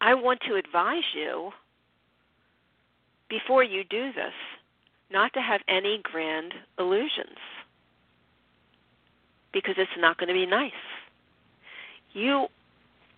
I 0.00 0.14
want 0.14 0.40
to 0.46 0.54
advise 0.54 1.02
you 1.14 1.50
before 3.28 3.64
you 3.64 3.82
do 3.82 4.12
this 4.12 4.34
not 5.10 5.32
to 5.32 5.40
have 5.40 5.62
any 5.68 6.00
grand 6.02 6.52
illusions 6.78 7.38
because 9.52 9.74
it's 9.78 9.90
not 9.98 10.18
going 10.18 10.28
to 10.28 10.34
be 10.34 10.46
nice. 10.46 10.72
You 12.12 12.46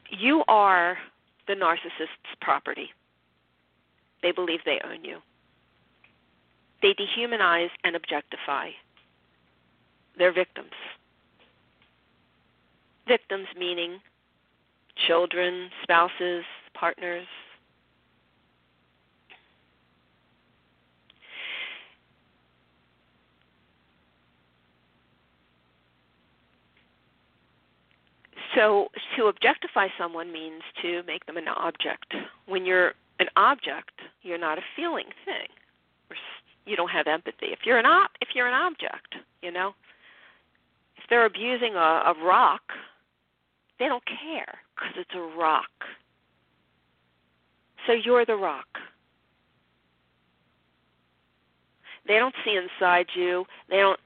you 0.09 0.45
are 0.47 0.97
the 1.49 1.55
narcissist's 1.55 2.37
property. 2.41 2.91
They 4.23 4.31
believe 4.31 4.61
they 4.65 4.81
own 4.85 5.05
you. 5.05 5.19
They 6.83 6.95
dehumanize 6.95 7.71
and 7.83 7.97
objectify 7.97 8.71
their 10.17 10.33
victims. 10.33 10.71
Victims 13.09 13.47
meaning 13.59 14.01
children, 15.07 15.71
spouses, 15.83 16.45
partners. 16.75 17.27
So 28.55 28.89
to 29.17 29.27
objectify 29.27 29.89
someone 29.99 30.33
means 30.33 30.63
to 30.81 31.03
make 31.07 31.27
them 31.27 31.37
an 31.37 31.47
object. 31.47 32.15
When 32.47 32.65
you're 32.65 32.95
an 33.21 33.27
object, 33.37 33.93
you're 34.23 34.39
not 34.39 34.57
a 34.57 34.63
feeling 34.75 35.07
thing. 35.27 35.49
You 36.65 36.75
don't 36.75 36.91
have 36.91 37.07
empathy. 37.07 37.49
If 37.53 37.61
you're 37.65 37.79
an 37.79 37.85
if 38.21 38.29
you're 38.35 38.49
an 38.49 38.55
object, 38.55 39.15
you 39.43 39.53
know, 39.53 39.75
if 40.97 41.05
they're 41.11 41.27
abusing 41.27 41.75
a, 41.75 41.79
a 42.07 42.15
rock, 42.25 42.63
they 43.79 43.87
don't 43.89 44.03
care 44.07 44.59
because 44.77 44.93
it's 44.97 45.15
a 45.15 45.39
rock. 45.39 45.71
So 47.87 47.93
you're 47.93 48.27
the 48.27 48.37
rock. 48.37 48.67
They 52.07 52.19
don't 52.19 52.35
see 52.45 52.57
inside 52.57 53.07
you. 53.15 53.45
They 53.69 53.79
don't 53.79 53.99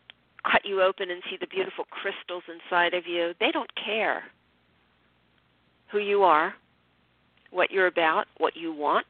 cut 0.50 0.62
you 0.64 0.82
open 0.82 1.10
and 1.10 1.22
see 1.28 1.36
the 1.38 1.46
beautiful 1.46 1.84
crystals 1.90 2.44
inside 2.48 2.94
of 2.94 3.06
you. 3.06 3.34
They 3.40 3.50
don't 3.50 3.70
care 3.74 4.24
who 5.90 5.98
you 5.98 6.22
are, 6.22 6.54
what 7.50 7.70
you're 7.70 7.88
about, 7.88 8.26
what 8.38 8.56
you 8.56 8.72
want. 8.72 9.06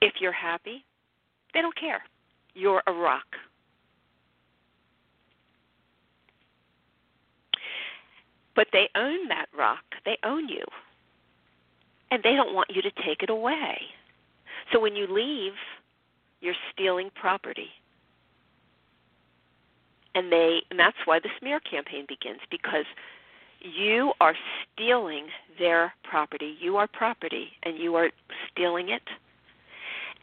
If 0.00 0.14
you're 0.20 0.32
happy, 0.32 0.84
they 1.54 1.60
don't 1.60 1.76
care. 1.76 2.02
You're 2.54 2.82
a 2.86 2.92
rock. 2.92 3.24
But 8.54 8.68
they 8.72 8.88
own 8.94 9.28
that 9.28 9.46
rock. 9.56 9.84
They 10.04 10.18
own 10.24 10.48
you. 10.48 10.64
And 12.10 12.22
they 12.22 12.34
don't 12.34 12.54
want 12.54 12.70
you 12.70 12.82
to 12.82 12.90
take 12.90 13.22
it 13.22 13.30
away. 13.30 13.80
So 14.72 14.80
when 14.80 14.94
you 14.94 15.06
leave, 15.06 15.54
you're 16.40 16.54
stealing 16.72 17.10
property. 17.14 17.70
And 20.14 20.30
they 20.30 20.62
and 20.70 20.78
that's 20.78 20.96
why 21.06 21.20
the 21.20 21.30
smear 21.38 21.58
campaign 21.60 22.04
begins 22.06 22.40
because 22.50 22.84
you 23.60 24.12
are 24.20 24.34
stealing 24.74 25.26
their 25.58 25.94
property. 26.02 26.56
You 26.60 26.76
are 26.76 26.86
property 26.86 27.52
and 27.62 27.78
you 27.78 27.94
are 27.94 28.10
stealing 28.50 28.90
it. 28.90 29.02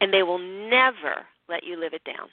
And 0.01 0.13
they 0.13 0.23
will 0.23 0.37
never 0.37 1.25
let 1.47 1.63
you 1.63 1.79
live 1.79 1.93
it 1.93 2.03
down. 2.03 2.29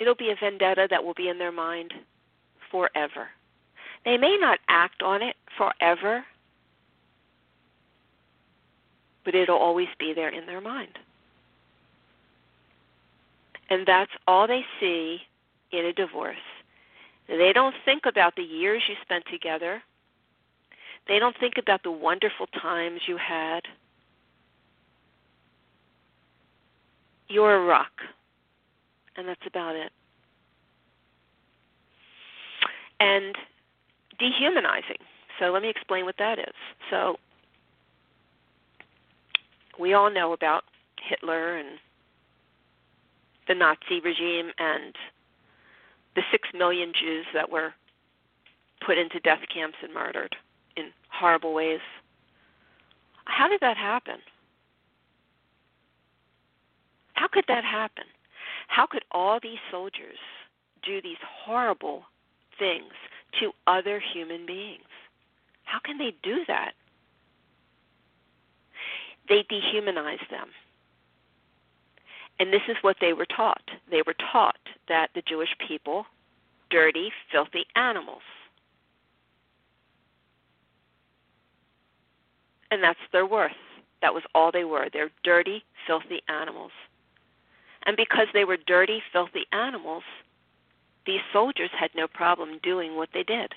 It'll 0.00 0.14
be 0.14 0.30
a 0.30 0.36
vendetta 0.40 0.86
that 0.90 1.02
will 1.02 1.14
be 1.14 1.28
in 1.28 1.38
their 1.38 1.52
mind 1.52 1.92
forever. 2.70 3.28
They 4.04 4.16
may 4.16 4.36
not 4.40 4.60
act 4.68 5.02
on 5.02 5.22
it 5.22 5.36
forever, 5.56 6.24
but 9.24 9.34
it'll 9.34 9.58
always 9.58 9.88
be 9.98 10.12
there 10.14 10.28
in 10.28 10.46
their 10.46 10.60
mind. 10.60 10.98
And 13.70 13.86
that's 13.86 14.10
all 14.26 14.46
they 14.46 14.64
see 14.80 15.18
in 15.72 15.84
a 15.84 15.92
divorce. 15.92 16.36
They 17.26 17.52
don't 17.52 17.74
think 17.84 18.04
about 18.06 18.36
the 18.36 18.42
years 18.42 18.82
you 18.88 18.94
spent 19.02 19.24
together. 19.30 19.82
They 21.06 21.18
don't 21.18 21.36
think 21.38 21.54
about 21.58 21.82
the 21.82 21.90
wonderful 21.90 22.46
times 22.46 23.00
you 23.06 23.18
had. 23.18 23.60
You're 27.28 27.56
a 27.56 27.66
rock 27.66 27.92
and 29.18 29.28
that's 29.28 29.46
about 29.46 29.76
it. 29.76 29.90
And 33.00 33.34
dehumanizing. 34.18 34.96
So 35.38 35.46
let 35.46 35.62
me 35.62 35.68
explain 35.68 36.04
what 36.04 36.16
that 36.18 36.38
is. 36.38 36.54
So 36.90 37.16
we 39.78 39.94
all 39.94 40.10
know 40.10 40.32
about 40.32 40.64
Hitler 41.08 41.56
and 41.56 41.78
the 43.46 43.54
Nazi 43.54 44.00
regime 44.02 44.50
and 44.58 44.94
the 46.14 46.22
six 46.30 46.48
million 46.54 46.92
Jews 46.98 47.26
that 47.34 47.50
were 47.50 47.72
put 48.84 48.98
into 48.98 49.20
death 49.20 49.40
camps 49.52 49.76
and 49.82 49.92
murdered 49.92 50.34
in 50.76 50.90
horrible 51.10 51.54
ways. 51.54 51.80
How 53.24 53.48
did 53.48 53.60
that 53.60 53.76
happen? 53.76 54.16
How 57.14 57.28
could 57.28 57.44
that 57.48 57.64
happen? 57.64 58.04
How 58.68 58.86
could 58.86 59.04
all 59.10 59.40
these 59.42 59.58
soldiers 59.70 60.18
do 60.84 61.02
these 61.02 61.16
horrible 61.44 62.04
things 62.58 62.92
to 63.40 63.52
other 63.66 64.00
human 64.12 64.46
beings? 64.46 64.84
How 65.64 65.80
can 65.84 65.98
they 65.98 66.14
do 66.22 66.44
that? 66.46 66.72
They 69.28 69.44
dehumanize 69.50 70.26
them. 70.30 70.48
And 72.38 72.52
this 72.52 72.62
is 72.68 72.76
what 72.82 72.96
they 73.00 73.12
were 73.12 73.26
taught. 73.26 73.62
They 73.90 74.02
were 74.06 74.14
taught 74.32 74.56
that 74.88 75.10
the 75.14 75.22
Jewish 75.22 75.54
people, 75.66 76.06
dirty, 76.70 77.10
filthy 77.32 77.66
animals. 77.74 78.22
And 82.70 82.82
that's 82.82 82.98
their 83.12 83.26
worth. 83.26 83.50
That 84.02 84.14
was 84.14 84.22
all 84.34 84.52
they 84.52 84.64
were. 84.64 84.88
They're 84.92 85.10
dirty, 85.24 85.64
filthy 85.86 86.22
animals. 86.28 86.70
And 87.88 87.96
because 87.96 88.26
they 88.34 88.44
were 88.44 88.58
dirty, 88.66 89.02
filthy 89.14 89.46
animals, 89.50 90.02
these 91.06 91.22
soldiers 91.32 91.70
had 91.72 91.88
no 91.96 92.06
problem 92.06 92.60
doing 92.62 92.96
what 92.96 93.08
they 93.14 93.22
did. 93.22 93.50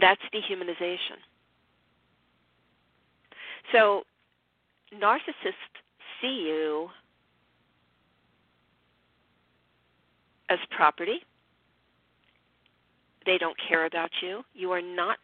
That's 0.00 0.20
dehumanization. 0.32 1.18
So, 3.72 4.04
narcissists 4.94 5.82
see 6.22 6.44
you 6.46 6.88
as 10.48 10.60
property. 10.70 11.24
They 13.26 13.36
don't 13.36 13.56
care 13.68 13.84
about 13.84 14.10
you. 14.22 14.44
You 14.54 14.70
are 14.70 14.80
not 14.80 15.18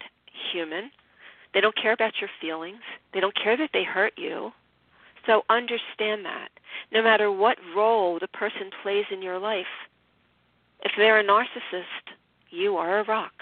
human. 0.51 0.91
They 1.53 1.61
don't 1.61 1.77
care 1.81 1.93
about 1.93 2.19
your 2.19 2.29
feelings. 2.41 2.81
They 3.13 3.21
don't 3.21 3.35
care 3.41 3.55
that 3.55 3.69
they 3.71 3.85
hurt 3.85 4.11
you. 4.17 4.51
So 5.27 5.43
understand 5.49 6.25
that. 6.25 6.49
No 6.91 7.03
matter 7.03 7.31
what 7.31 7.57
role 7.75 8.17
the 8.19 8.29
person 8.29 8.71
plays 8.81 9.05
in 9.11 9.21
your 9.21 9.37
life, 9.37 9.65
if 10.81 10.91
they're 10.97 11.19
a 11.19 11.23
narcissist, 11.23 12.15
you 12.49 12.77
are 12.77 12.99
a 12.99 13.03
rock. 13.03 13.33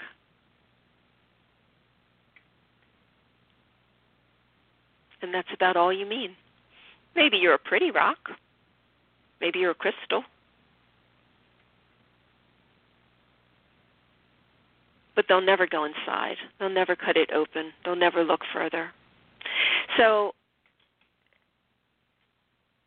And 5.22 5.32
that's 5.32 5.48
about 5.54 5.76
all 5.76 5.92
you 5.92 6.06
mean. 6.06 6.32
Maybe 7.14 7.38
you're 7.38 7.54
a 7.54 7.58
pretty 7.58 7.90
rock. 7.90 8.30
Maybe 9.40 9.60
you're 9.60 9.70
a 9.70 9.74
crystal. 9.74 10.24
But 15.14 15.26
they'll 15.28 15.40
never 15.40 15.66
go 15.66 15.84
inside. 15.84 16.36
They'll 16.58 16.68
never 16.68 16.94
cut 16.96 17.16
it 17.16 17.30
open. 17.32 17.72
They'll 17.84 17.96
never 17.96 18.22
look 18.22 18.42
further. 18.52 18.90
So 19.96 20.34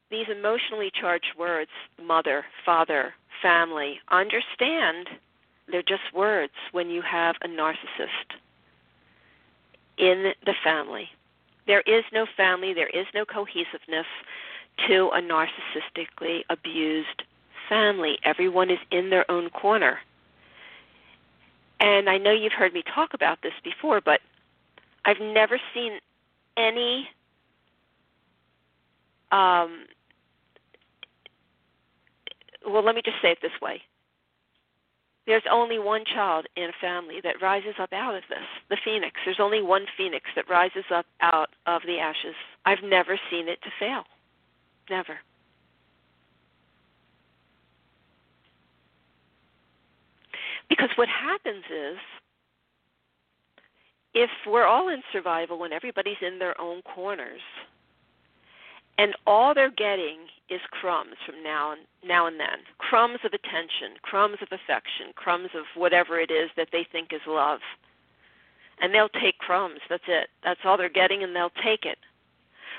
these 0.10 0.28
emotionally 0.30 0.92
charged 0.94 1.34
words, 1.38 1.72
mother, 2.02 2.46
father, 2.66 3.14
family, 3.42 4.00
understand 4.10 5.08
they're 5.72 5.84
just 5.84 6.14
words 6.14 6.54
when 6.72 6.90
you 6.90 7.02
have 7.02 7.36
a 7.44 7.48
narcissist 7.48 8.38
in 9.98 10.34
the 10.46 10.56
family. 10.64 11.10
There 11.68 11.82
is 11.82 12.04
no 12.12 12.26
family, 12.36 12.74
there 12.74 12.88
is 12.88 13.06
no 13.14 13.26
cohesiveness 13.26 14.08
to 14.88 15.10
a 15.14 15.22
narcissistically 15.22 16.42
abused 16.50 17.24
family. 17.68 18.18
Everyone 18.24 18.72
is 18.72 18.80
in 18.92 19.10
their 19.10 19.30
own 19.30 19.50
corner. 19.52 20.00
And 21.80 22.10
I 22.10 22.18
know 22.18 22.32
you've 22.32 22.54
heard 22.54 22.74
me 22.74 22.84
talk 22.94 23.14
about 23.14 23.42
this 23.42 23.54
before, 23.64 24.02
but 24.02 24.22
I've 25.06 25.20
never 25.20 25.60
seen 25.74 26.00
any 26.58 27.08
um, 29.32 29.86
well, 32.66 32.84
let 32.84 32.96
me 32.96 33.02
just 33.04 33.18
say 33.22 33.32
it 33.32 33.40
this 33.42 33.52
way. 33.62 33.82
There's 35.28 35.44
only 35.52 35.78
one 35.78 36.04
child 36.06 36.48
in 36.56 36.64
a 36.64 36.82
family 36.82 37.20
that 37.24 37.42
rises 37.42 37.76
up 37.80 37.94
out 37.94 38.16
of 38.16 38.24
this, 38.30 38.40
the 38.70 38.78
phoenix. 38.84 39.20
There's 39.24 39.40
only 39.40 39.62
one 39.62 39.86
phoenix 39.96 40.26
that 40.36 40.50
rises 40.50 40.86
up 40.94 41.06
out 41.22 41.50
of 41.68 41.84
the 41.86 42.00
ashes. 42.00 42.34
I've 42.66 42.84
never 42.84 43.20
seen 43.30 43.48
it 43.48 43.62
to 43.62 43.70
fail. 43.80 44.04
Never. 44.90 45.20
Because 50.68 50.90
what 50.96 51.10
happens 51.10 51.64
is, 51.66 51.98
if 54.16 54.30
we're 54.48 54.66
all 54.66 54.90
in 54.90 55.02
survival 55.14 55.64
and 55.64 55.74
everybody's 55.74 56.18
in 56.22 56.40
their 56.40 56.60
own 56.60 56.82
corners, 56.82 57.42
and 59.00 59.16
all 59.26 59.54
they're 59.54 59.72
getting 59.72 60.28
is 60.50 60.60
crumbs 60.72 61.16
from 61.26 61.42
now 61.42 61.72
and 61.72 61.82
now 62.06 62.28
and 62.28 62.38
then. 62.38 62.60
Crumbs 62.80 63.20
of 63.24 63.32
attention 63.32 63.96
crumbs 64.02 64.38
of 64.42 64.50
affection 64.52 65.14
crumbs 65.16 65.50
of 65.56 65.64
whatever 65.74 66.20
it 66.20 66.30
is 66.30 66.50
that 66.58 66.68
they 66.74 66.86
think 66.92 67.14
is 67.14 67.22
love. 67.26 67.62
And 68.82 68.94
they'll 68.94 69.08
take 69.10 69.38
crumbs 69.38 69.80
that's 69.90 70.04
it. 70.08 70.28
That's 70.44 70.60
all 70.66 70.76
they're 70.76 70.90
getting 70.90 71.24
and 71.24 71.34
they'll 71.34 71.54
take 71.64 71.86
it. 71.86 71.98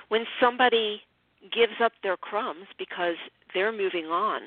When 0.09 0.27
somebody 0.39 1.03
gives 1.51 1.81
up 1.83 1.93
their 2.03 2.19
crumbs 2.19 2.67
because 2.79 3.17
they're 3.55 3.73
moving 3.73 4.07
on, 4.07 4.43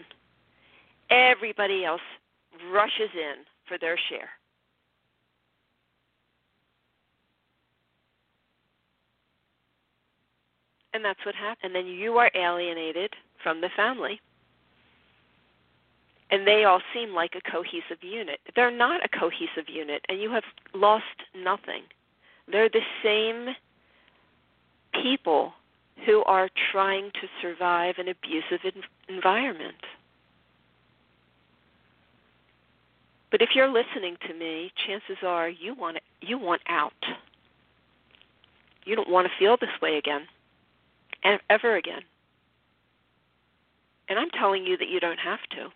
everybody 1.09 1.86
else 1.86 2.01
rushes 2.71 3.09
in 3.15 3.45
for 3.67 3.80
their 3.80 3.97
share. 3.97 4.30
And 10.93 11.03
that's 11.03 11.25
what 11.25 11.35
happens. 11.35 11.59
And 11.63 11.75
then 11.75 11.87
you 11.87 12.17
are 12.17 12.31
alienated 12.35 13.13
from 13.41 13.61
the 13.61 13.69
family. 13.75 14.21
And 16.29 16.47
they 16.47 16.63
all 16.63 16.81
seem 16.93 17.13
like 17.13 17.35
a 17.35 17.51
cohesive 17.51 18.01
unit. 18.01 18.39
They're 18.55 18.71
not 18.71 19.03
a 19.03 19.09
cohesive 19.09 19.67
unit, 19.67 20.03
and 20.09 20.19
you 20.19 20.31
have 20.31 20.43
lost 20.73 21.03
nothing. 21.35 21.83
They're 22.51 22.69
the 22.69 22.81
same 23.03 23.55
people 25.01 25.53
who 26.05 26.23
are 26.23 26.49
trying 26.71 27.11
to 27.11 27.27
survive 27.41 27.95
an 27.97 28.07
abusive 28.07 28.61
environment. 29.07 29.75
But 33.31 33.41
if 33.41 33.49
you're 33.55 33.69
listening 33.71 34.17
to 34.27 34.33
me, 34.33 34.71
chances 34.87 35.17
are 35.23 35.49
you 35.49 35.73
want 35.73 35.97
you 36.21 36.37
want 36.37 36.61
out. 36.67 36.93
You 38.85 38.95
don't 38.95 39.09
want 39.09 39.27
to 39.27 39.33
feel 39.39 39.57
this 39.57 39.81
way 39.81 39.97
again, 39.97 40.27
ever 41.49 41.76
again. 41.76 42.01
And 44.09 44.19
I'm 44.19 44.30
telling 44.32 44.65
you 44.65 44.78
that 44.78 44.89
you 44.89 44.99
don't 44.99 45.19
have 45.19 45.39
to. 45.51 45.69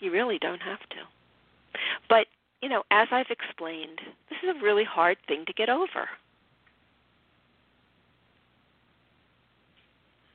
You 0.00 0.10
really 0.10 0.38
don't 0.38 0.62
have 0.62 0.80
to. 0.90 0.96
But, 2.08 2.26
you 2.62 2.68
know, 2.68 2.82
as 2.90 3.08
I've 3.10 3.30
explained, 3.30 4.00
this 4.28 4.38
is 4.42 4.56
a 4.56 4.64
really 4.64 4.84
hard 4.84 5.18
thing 5.28 5.44
to 5.46 5.52
get 5.52 5.68
over. 5.68 6.08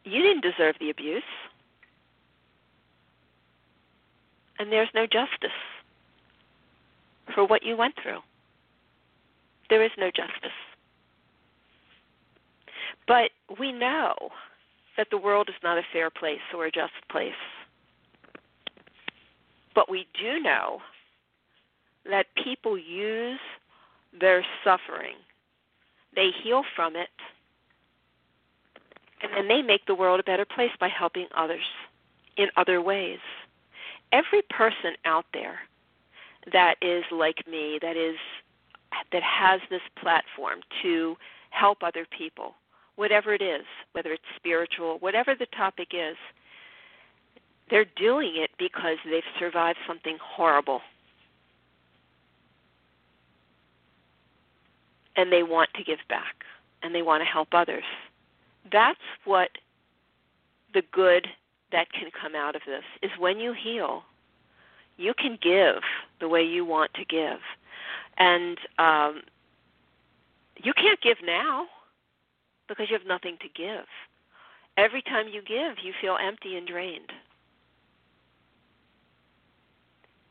You 0.04 0.22
didn't 0.22 0.44
deserve 0.44 0.76
the 0.80 0.92
abuse. 0.92 1.24
And 4.60 4.72
there's 4.72 4.90
no 4.94 5.06
justice 5.06 5.50
for 7.34 7.46
what 7.46 7.64
you 7.64 7.76
went 7.76 7.96
through. 8.02 8.20
There 9.70 9.84
is 9.84 9.92
no 9.98 10.12
justice. 10.12 10.52
But 13.08 13.32
we 13.60 13.72
know 13.72 14.16
that 14.98 15.08
the 15.12 15.18
world 15.18 15.50
is 15.50 15.56
not 15.64 15.78
a 15.78 15.84
fair 15.94 16.10
place 16.10 16.40
or 16.54 16.66
a 16.66 16.72
just 16.72 16.94
place. 17.10 17.34
But 19.74 19.90
we 19.90 20.08
do 20.20 20.40
know 20.40 20.80
that 22.10 22.28
people 22.42 22.78
use 22.78 23.40
their 24.20 24.46
suffering, 24.64 25.16
they 26.16 26.30
heal 26.44 26.64
from 26.76 26.96
it, 26.96 27.10
and 29.22 29.34
then 29.36 29.48
they 29.48 29.62
make 29.62 29.86
the 29.86 29.96
world 29.96 30.20
a 30.20 30.24
better 30.24 30.46
place 30.46 30.72
by 30.80 30.88
helping 30.88 31.28
others 31.36 31.66
in 32.38 32.48
other 32.56 32.82
ways. 32.82 33.20
Every 34.12 34.42
person 34.44 34.94
out 35.04 35.26
there 35.34 35.60
that 36.54 36.76
is 36.82 37.04
like 37.12 37.46
me, 37.48 37.80
that 37.82 37.98
is 37.98 38.16
that 39.12 39.24
has 39.24 39.60
this 39.70 39.82
platform 40.00 40.62
to 40.82 41.18
help 41.50 41.84
other 41.84 42.06
people, 42.18 42.56
whatever 42.96 43.34
it 43.34 43.42
is, 43.42 43.66
whether 43.92 44.12
it's 44.12 44.24
spiritual, 44.36 44.98
whatever 45.00 45.36
the 45.36 45.48
topic 45.48 45.90
is, 45.94 46.16
they're 47.70 47.86
doing 47.98 48.34
it 48.36 48.52
because 48.58 48.98
they've 49.06 49.24
survived 49.40 49.80
something 49.88 50.18
horrible. 50.22 50.82
And 55.16 55.32
they 55.32 55.44
want 55.44 55.70
to 55.76 55.84
give 55.84 56.00
back 56.10 56.44
and 56.84 56.94
they 56.94 57.02
want 57.02 57.22
to 57.22 57.26
help 57.26 57.50
others. 57.54 57.84
That's 58.72 59.00
what 59.24 59.50
the 60.74 60.84
good 60.92 61.28
that 61.72 61.92
can 61.92 62.10
come 62.22 62.36
out 62.36 62.56
of 62.56 62.62
this 62.68 62.84
is 63.02 63.12
when 63.18 63.40
you 63.40 63.54
heal, 63.54 64.04
you 64.98 65.14
can 65.18 65.38
give 65.42 65.82
the 66.20 66.28
way 66.28 66.44
you 66.44 66.66
want 66.66 66.94
to 66.94 67.06
give. 67.06 67.40
And 68.18 68.58
um, 68.78 69.24
you 70.62 70.74
can't 70.74 71.02
give 71.02 71.18
now 71.26 71.66
because 72.68 72.88
you 72.90 72.98
have 72.98 73.08
nothing 73.08 73.38
to 73.42 73.50
give. 73.50 73.86
Every 74.78 75.02
time 75.02 75.28
you 75.32 75.42
give, 75.42 75.84
you 75.84 75.94
feel 76.02 76.18
empty 76.22 76.58
and 76.58 76.68
drained. 76.68 77.12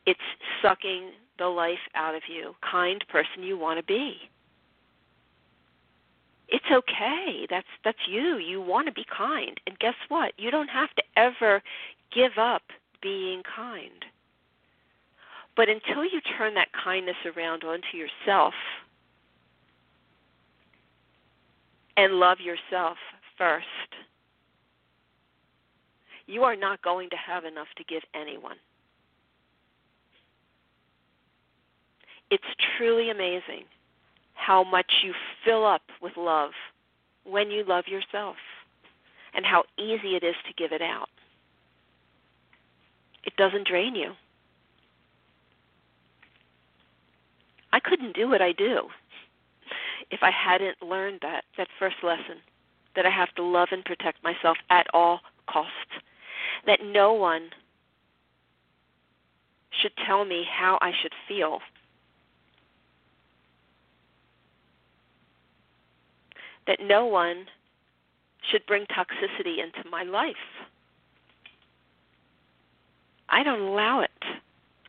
It's 0.05 0.19
sucking 0.61 1.11
the 1.39 1.47
life 1.47 1.79
out 1.95 2.15
of 2.15 2.21
you, 2.27 2.55
kind 2.69 3.03
person 3.09 3.43
you 3.43 3.57
want 3.57 3.79
to 3.79 3.83
be. 3.83 4.17
It's 6.47 6.65
okay. 6.71 7.47
That's 7.49 7.67
that's 7.83 7.97
you. 8.07 8.37
You 8.37 8.61
want 8.61 8.87
to 8.87 8.93
be 8.93 9.05
kind. 9.05 9.59
And 9.65 9.79
guess 9.79 9.95
what? 10.09 10.33
You 10.37 10.51
don't 10.51 10.67
have 10.67 10.93
to 10.95 11.03
ever 11.17 11.61
give 12.13 12.37
up 12.37 12.61
being 13.01 13.41
kind. 13.43 14.05
But 15.55 15.69
until 15.69 16.03
you 16.03 16.21
turn 16.37 16.53
that 16.55 16.67
kindness 16.71 17.15
around 17.25 17.63
onto 17.63 17.97
yourself 17.97 18.53
and 21.97 22.13
love 22.13 22.37
yourself 22.39 22.97
first, 23.37 23.65
you 26.27 26.43
are 26.43 26.55
not 26.55 26.81
going 26.81 27.09
to 27.09 27.15
have 27.15 27.45
enough 27.45 27.67
to 27.77 27.83
give 27.83 28.01
anyone. 28.13 28.57
It's 32.31 32.43
truly 32.77 33.11
amazing 33.11 33.65
how 34.33 34.63
much 34.63 34.91
you 35.03 35.13
fill 35.43 35.65
up 35.65 35.83
with 36.01 36.17
love 36.17 36.51
when 37.23 37.49
you 37.49 37.63
love 37.63 37.85
yourself 37.87 38.35
and 39.33 39.45
how 39.45 39.63
easy 39.77 40.15
it 40.15 40.23
is 40.23 40.35
to 40.47 40.53
give 40.57 40.71
it 40.71 40.81
out. 40.81 41.09
It 43.23 43.35
doesn't 43.37 43.67
drain 43.67 43.95
you. 43.95 44.13
I 47.71 47.79
couldn't 47.79 48.15
do 48.15 48.29
what 48.29 48.41
I 48.41 48.51
do 48.53 48.87
if 50.11 50.21
I 50.21 50.31
hadn't 50.31 50.81
learned 50.81 51.19
that 51.21 51.43
that 51.57 51.67
first 51.79 51.97
lesson 52.03 52.37
that 52.95 53.05
I 53.05 53.09
have 53.09 53.33
to 53.35 53.43
love 53.43 53.69
and 53.71 53.83
protect 53.83 54.23
myself 54.23 54.57
at 54.69 54.87
all 54.93 55.19
costs. 55.49 55.71
That 56.65 56.79
no 56.83 57.13
one 57.13 57.49
should 59.81 59.91
tell 60.05 60.25
me 60.25 60.45
how 60.49 60.77
I 60.81 60.91
should 61.01 61.13
feel 61.27 61.59
that 66.67 66.79
no 66.81 67.05
one 67.05 67.45
should 68.51 68.65
bring 68.65 68.85
toxicity 68.85 69.57
into 69.59 69.87
my 69.89 70.03
life. 70.03 70.35
I 73.29 73.43
don't 73.43 73.61
allow 73.61 74.01
it. 74.01 74.09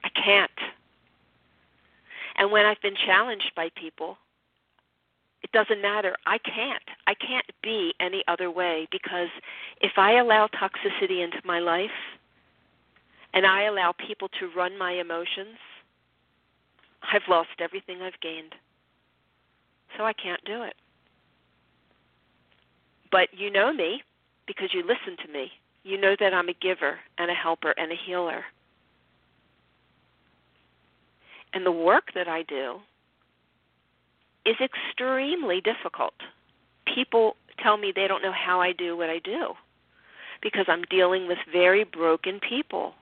I 0.05 0.09
can't. 0.09 0.51
And 2.37 2.51
when 2.51 2.67
I've 2.67 2.81
been 2.83 2.97
challenged 3.07 3.53
by 3.57 3.71
people, 3.75 4.19
it 5.47 5.53
doesn't 5.53 5.81
matter. 5.81 6.17
I 6.27 6.39
can't. 6.39 6.83
I 7.07 7.15
can't 7.15 7.47
be 7.63 7.95
any 8.01 8.25
other 8.27 8.51
way 8.51 8.89
because 8.91 9.29
if 9.81 9.93
I 9.97 10.19
allow 10.19 10.49
toxicity 10.49 11.23
into 11.23 11.39
my 11.45 11.61
life 11.61 11.99
and 13.33 13.47
I 13.47 13.67
allow 13.67 13.93
people 13.93 14.29
to 14.41 14.51
run 14.57 14.77
my 14.77 14.95
emotions, 14.95 15.57
I've 17.13 17.29
lost 17.29 17.61
everything 17.61 18.03
I've 18.03 18.21
gained. 18.21 18.57
So 19.97 20.05
I 20.05 20.13
can't 20.15 20.45
do 20.45 20.65
it. 20.65 20.75
But 23.13 23.29
you 23.33 23.49
know 23.49 23.73
me 23.73 24.03
because 24.49 24.75
you 24.75 24.81
listen 24.81 25.17
to 25.25 25.33
me. 25.33 25.53
You 25.85 25.97
know 25.97 26.17
that 26.19 26.35
I'm 26.35 26.49
a 26.49 26.55
giver 26.55 26.99
and 27.19 27.31
a 27.31 27.35
helper 27.35 27.73
and 27.77 27.93
a 27.93 27.97
healer. 28.05 28.43
And 31.53 31.65
the 31.65 31.71
work 31.71 32.07
that 32.17 32.27
I 32.27 32.43
do 32.43 32.81
is 34.47 34.57
extremely 34.61 35.61
difficult. 35.61 36.15
People 36.95 37.37
tell 37.63 37.77
me 37.77 37.93
they 37.95 38.07
don't 38.07 38.23
know 38.23 38.33
how 38.33 38.61
I 38.61 38.73
do 38.73 38.97
what 38.97 39.11
I 39.11 39.19
do 39.19 39.55
because 40.43 40.67
I'm 40.69 40.83
dealing 40.91 41.27
with 41.27 41.39
very 41.51 41.85
broken 41.85 42.41
people, 42.41 42.95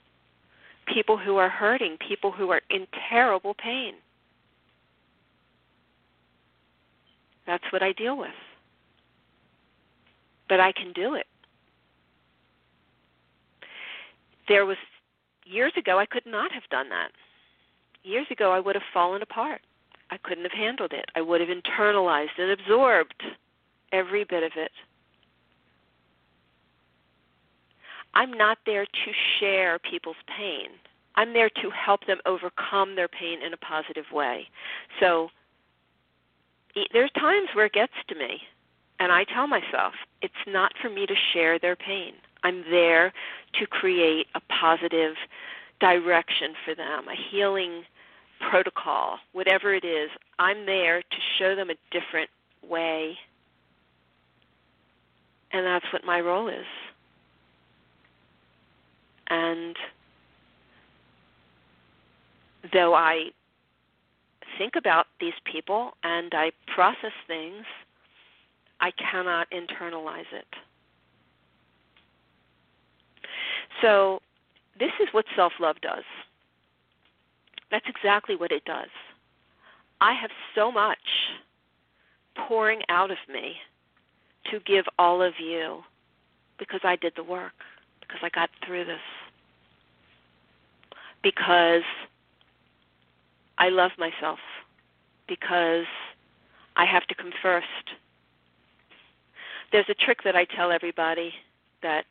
people 0.87 1.19
who 1.19 1.37
are 1.37 1.49
hurting, 1.49 1.99
people 2.07 2.31
who 2.31 2.51
are 2.51 2.63
in 2.71 2.87
terrible 3.11 3.55
pain. 3.55 3.95
That's 7.47 7.65
what 7.71 7.83
I 7.83 7.93
deal 7.93 8.17
with 8.17 8.31
but 10.49 10.61
I 10.61 10.73
can 10.73 10.93
do 10.93 11.15
it. 11.15 11.27
There 14.49 14.67
was 14.67 14.77
years 15.47 15.73
ago 15.77 15.99
I 15.99 16.07
could 16.07 16.27
not 16.27 16.53
have 16.53 16.65
done 16.71 16.89
that. 16.91 17.11
Years 18.03 18.27
ago 18.31 18.53
I 18.53 18.61
would 18.61 18.75
have 18.75 18.85
fallen 18.93 19.23
apart. 19.23 19.63
I 20.15 20.19
couldn't 20.19 20.45
have 20.45 20.53
handled 20.53 20.93
it. 20.93 21.07
I 21.17 21.21
would 21.21 21.41
have 21.41 21.51
internalized 21.51 22.39
and 22.39 22.53
absorbed 22.53 23.21
every 23.93 24.23
bit 24.23 24.45
of 24.45 24.53
it. 24.57 24.71
I'm 28.15 28.33
not 28.33 28.59
there 28.65 28.85
to 28.85 29.13
share 29.41 29.81
people's 29.81 30.23
pain. 30.39 30.69
I'm 31.17 31.33
there 31.33 31.51
to 31.51 31.71
help 31.71 32.07
them 32.07 32.19
overcome 32.27 32.95
their 32.95 33.09
pain 33.09 33.43
in 33.43 33.53
a 33.53 33.57
positive 33.57 34.05
way. 34.13 34.47
So 35.01 35.31
there's 36.93 37.11
times 37.19 37.49
where 37.55 37.67
it 37.67 37.73
gets 37.73 37.93
to 38.09 38.15
me 38.15 38.41
And 39.01 39.13
I 39.13 39.25
tell 39.25 39.47
myself, 39.47 39.95
it's 40.23 40.35
not 40.47 40.73
for 40.81 40.89
me 40.89 41.07
to 41.07 41.15
share 41.33 41.59
their 41.59 41.77
pain. 41.77 42.15
I'm 42.43 42.65
there 42.71 43.13
to 43.59 43.67
create 43.67 44.27
a 44.35 44.41
positive 44.41 45.15
direction 45.81 46.55
for 46.65 46.75
them, 46.75 47.09
a 47.09 47.17
healing 47.31 47.83
protocol, 48.51 49.19
whatever 49.33 49.75
it 49.75 49.85
is. 49.85 50.11
I'm 50.39 50.67
there 50.67 51.01
to 51.03 51.17
show 51.39 51.55
them 51.55 51.71
a 51.71 51.75
different 51.91 52.31
way. 52.69 53.17
And 55.53 55.65
that's 55.65 55.87
what 55.93 56.05
my 56.05 56.21
role 56.21 56.49
is. 56.49 56.67
And 59.29 59.77
though 62.73 62.95
I 62.95 63.31
think 64.59 64.75
about 64.77 65.07
these 65.21 65.35
people 65.51 65.93
and 66.03 66.33
I 66.35 66.51
process 66.75 67.13
things, 67.27 67.65
I 68.81 68.91
cannot 68.93 69.49
internalize 69.51 70.31
it. 70.33 70.47
So, 73.81 74.21
this 74.79 74.91
is 75.01 75.09
what 75.13 75.25
self 75.37 75.53
love 75.61 75.77
does. 75.81 76.05
That's 77.75 77.87
exactly 77.89 78.37
what 78.37 78.53
it 78.53 78.65
does. 78.65 78.87
I 80.01 80.13
have 80.13 80.31
so 80.55 80.71
much 80.71 80.97
pouring 82.47 82.83
out 82.89 83.11
of 83.11 83.17
me 83.29 83.57
to 84.53 84.61
give 84.61 84.85
all 84.97 85.21
of 85.21 85.33
you 85.41 85.81
because 86.57 86.83
I 86.85 86.95
did 86.95 87.15
the 87.17 87.25
work, 87.25 87.65
because 87.99 88.21
I 88.23 88.29
got 88.29 88.49
through 88.65 88.85
this, 88.85 89.01
because 91.21 91.83
I 93.59 93.71
love 93.71 93.91
myself, 93.99 94.39
because 95.27 95.87
I 96.77 96.85
have 96.85 97.09
to 97.09 97.15
come 97.17 97.33
first. 97.43 97.67
There's 99.73 99.89
a 99.89 99.95
trick 99.95 100.19
that 100.23 100.37
I 100.37 100.45
tell 100.45 100.71
everybody 100.71 101.33
that 101.83 102.05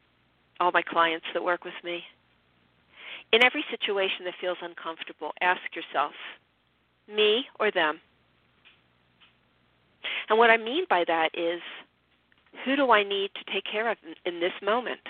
all 0.59 0.73
my 0.73 0.81
clients 0.81 1.27
that 1.33 1.41
work 1.41 1.63
with 1.63 1.81
me. 1.85 2.03
In 3.33 3.43
every 3.43 3.65
situation 3.71 4.25
that 4.25 4.35
feels 4.39 4.59
uncomfortable, 4.61 5.31
ask 5.41 5.61
yourself, 5.75 6.13
me 7.13 7.45
or 7.59 7.71
them? 7.71 7.99
And 10.29 10.37
what 10.37 10.51
I 10.51 10.57
mean 10.57 10.85
by 10.87 11.03
that 11.07 11.29
is, 11.33 11.59
who 12.63 12.75
do 12.75 12.91
I 12.91 13.03
need 13.03 13.31
to 13.33 13.51
take 13.51 13.63
care 13.69 13.89
of 13.89 13.97
in, 14.23 14.39
this 14.39 14.53
moment? 14.61 15.01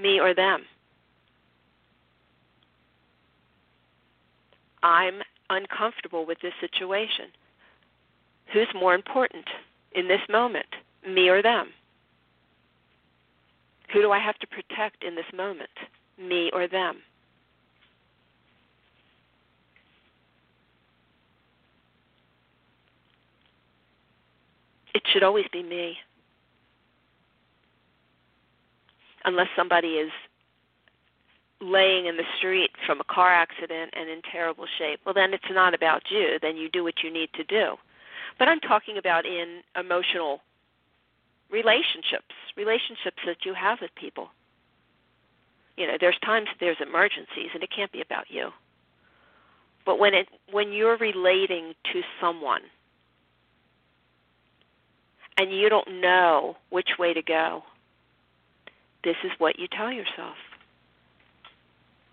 Me 0.00 0.18
or 0.18 0.34
them? 0.34 0.62
I'm 4.82 5.20
uncomfortable 5.50 6.24
with 6.24 6.38
this 6.40 6.54
situation. 6.58 7.26
Who's 8.54 8.68
more 8.74 8.94
important 8.94 9.44
in 9.92 10.08
this 10.08 10.22
moment, 10.30 10.66
me 11.06 11.28
or 11.28 11.42
them? 11.42 11.68
Who 13.92 14.00
do 14.00 14.10
I 14.10 14.18
have 14.18 14.38
to 14.38 14.46
protect 14.46 15.04
in 15.04 15.16
this 15.16 15.30
moment, 15.36 15.70
me 16.18 16.50
or 16.52 16.66
them? 16.66 16.98
It 24.94 25.02
should 25.12 25.22
always 25.22 25.46
be 25.52 25.62
me. 25.62 25.96
Unless 29.24 29.48
somebody 29.54 29.94
is 29.94 30.10
laying 31.60 32.06
in 32.06 32.16
the 32.16 32.24
street 32.36 32.70
from 32.86 33.00
a 33.00 33.04
car 33.04 33.32
accident 33.32 33.92
and 33.96 34.08
in 34.08 34.22
terrible 34.22 34.66
shape, 34.78 35.00
well, 35.04 35.14
then 35.14 35.34
it's 35.34 35.44
not 35.50 35.74
about 35.74 36.02
you. 36.10 36.38
Then 36.40 36.56
you 36.56 36.68
do 36.68 36.82
what 36.82 37.02
you 37.02 37.12
need 37.12 37.30
to 37.34 37.44
do. 37.44 37.76
But 38.38 38.48
I'm 38.48 38.60
talking 38.60 38.98
about 38.98 39.26
in 39.26 39.60
emotional 39.78 40.40
relationships, 41.50 42.34
relationships 42.56 43.18
that 43.26 43.44
you 43.44 43.54
have 43.54 43.78
with 43.80 43.94
people. 43.94 44.30
You 45.78 45.86
know, 45.86 45.96
there's 46.00 46.18
times 46.18 46.48
there's 46.58 46.76
emergencies 46.80 47.50
and 47.54 47.62
it 47.62 47.70
can't 47.74 47.92
be 47.92 48.00
about 48.00 48.24
you. 48.28 48.50
But 49.86 50.00
when 50.00 50.12
it 50.12 50.26
when 50.50 50.72
you're 50.72 50.96
relating 50.96 51.74
to 51.92 52.02
someone 52.20 52.62
and 55.38 55.52
you 55.52 55.68
don't 55.68 56.00
know 56.00 56.56
which 56.70 56.98
way 56.98 57.14
to 57.14 57.22
go, 57.22 57.62
this 59.04 59.14
is 59.22 59.30
what 59.38 59.60
you 59.60 59.68
tell 59.68 59.92
yourself. 59.92 60.34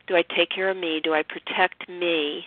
Do 0.06 0.16
I 0.16 0.22
take 0.22 0.52
care 0.52 0.70
of 0.70 0.78
me? 0.78 1.02
Do 1.04 1.16
I 1.16 1.24
protect 1.24 1.90
me? 1.90 2.46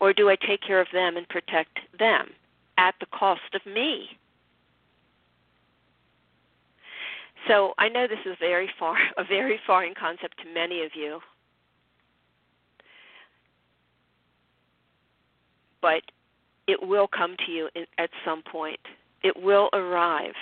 Or 0.00 0.12
do 0.12 0.28
I 0.28 0.34
take 0.34 0.60
care 0.60 0.80
of 0.80 0.88
them 0.92 1.16
and 1.16 1.28
protect 1.28 1.78
them 1.96 2.30
at 2.76 2.96
the 2.98 3.06
cost 3.06 3.54
of 3.54 3.64
me? 3.64 4.18
So 7.48 7.74
I 7.78 7.88
know 7.88 8.06
this 8.06 8.18
is 8.24 8.36
very 8.40 8.70
far 8.78 8.96
a 9.18 9.24
very 9.24 9.60
foreign 9.66 9.94
concept 9.98 10.38
to 10.42 10.52
many 10.52 10.82
of 10.82 10.92
you. 10.94 11.20
But 15.82 16.02
it 16.66 16.86
will 16.86 17.06
come 17.06 17.36
to 17.44 17.52
you 17.52 17.68
at 17.98 18.10
some 18.24 18.42
point. 18.42 18.80
It 19.22 19.36
will 19.36 19.68
arrive. 19.74 20.34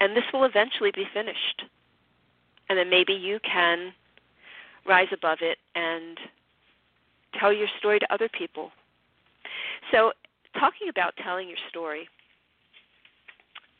And 0.00 0.16
this 0.16 0.24
will 0.32 0.44
eventually 0.44 0.90
be 0.90 1.06
finished. 1.14 1.62
And 2.68 2.76
then 2.76 2.90
maybe 2.90 3.12
you 3.12 3.38
can 3.40 3.92
rise 4.86 5.08
above 5.12 5.38
it 5.40 5.58
and 5.74 6.18
tell 7.38 7.52
your 7.52 7.68
story 7.78 8.00
to 8.00 8.12
other 8.12 8.28
people. 8.28 8.72
So, 9.92 10.12
talking 10.58 10.88
about 10.88 11.14
telling 11.22 11.48
your 11.48 11.58
story, 11.68 12.08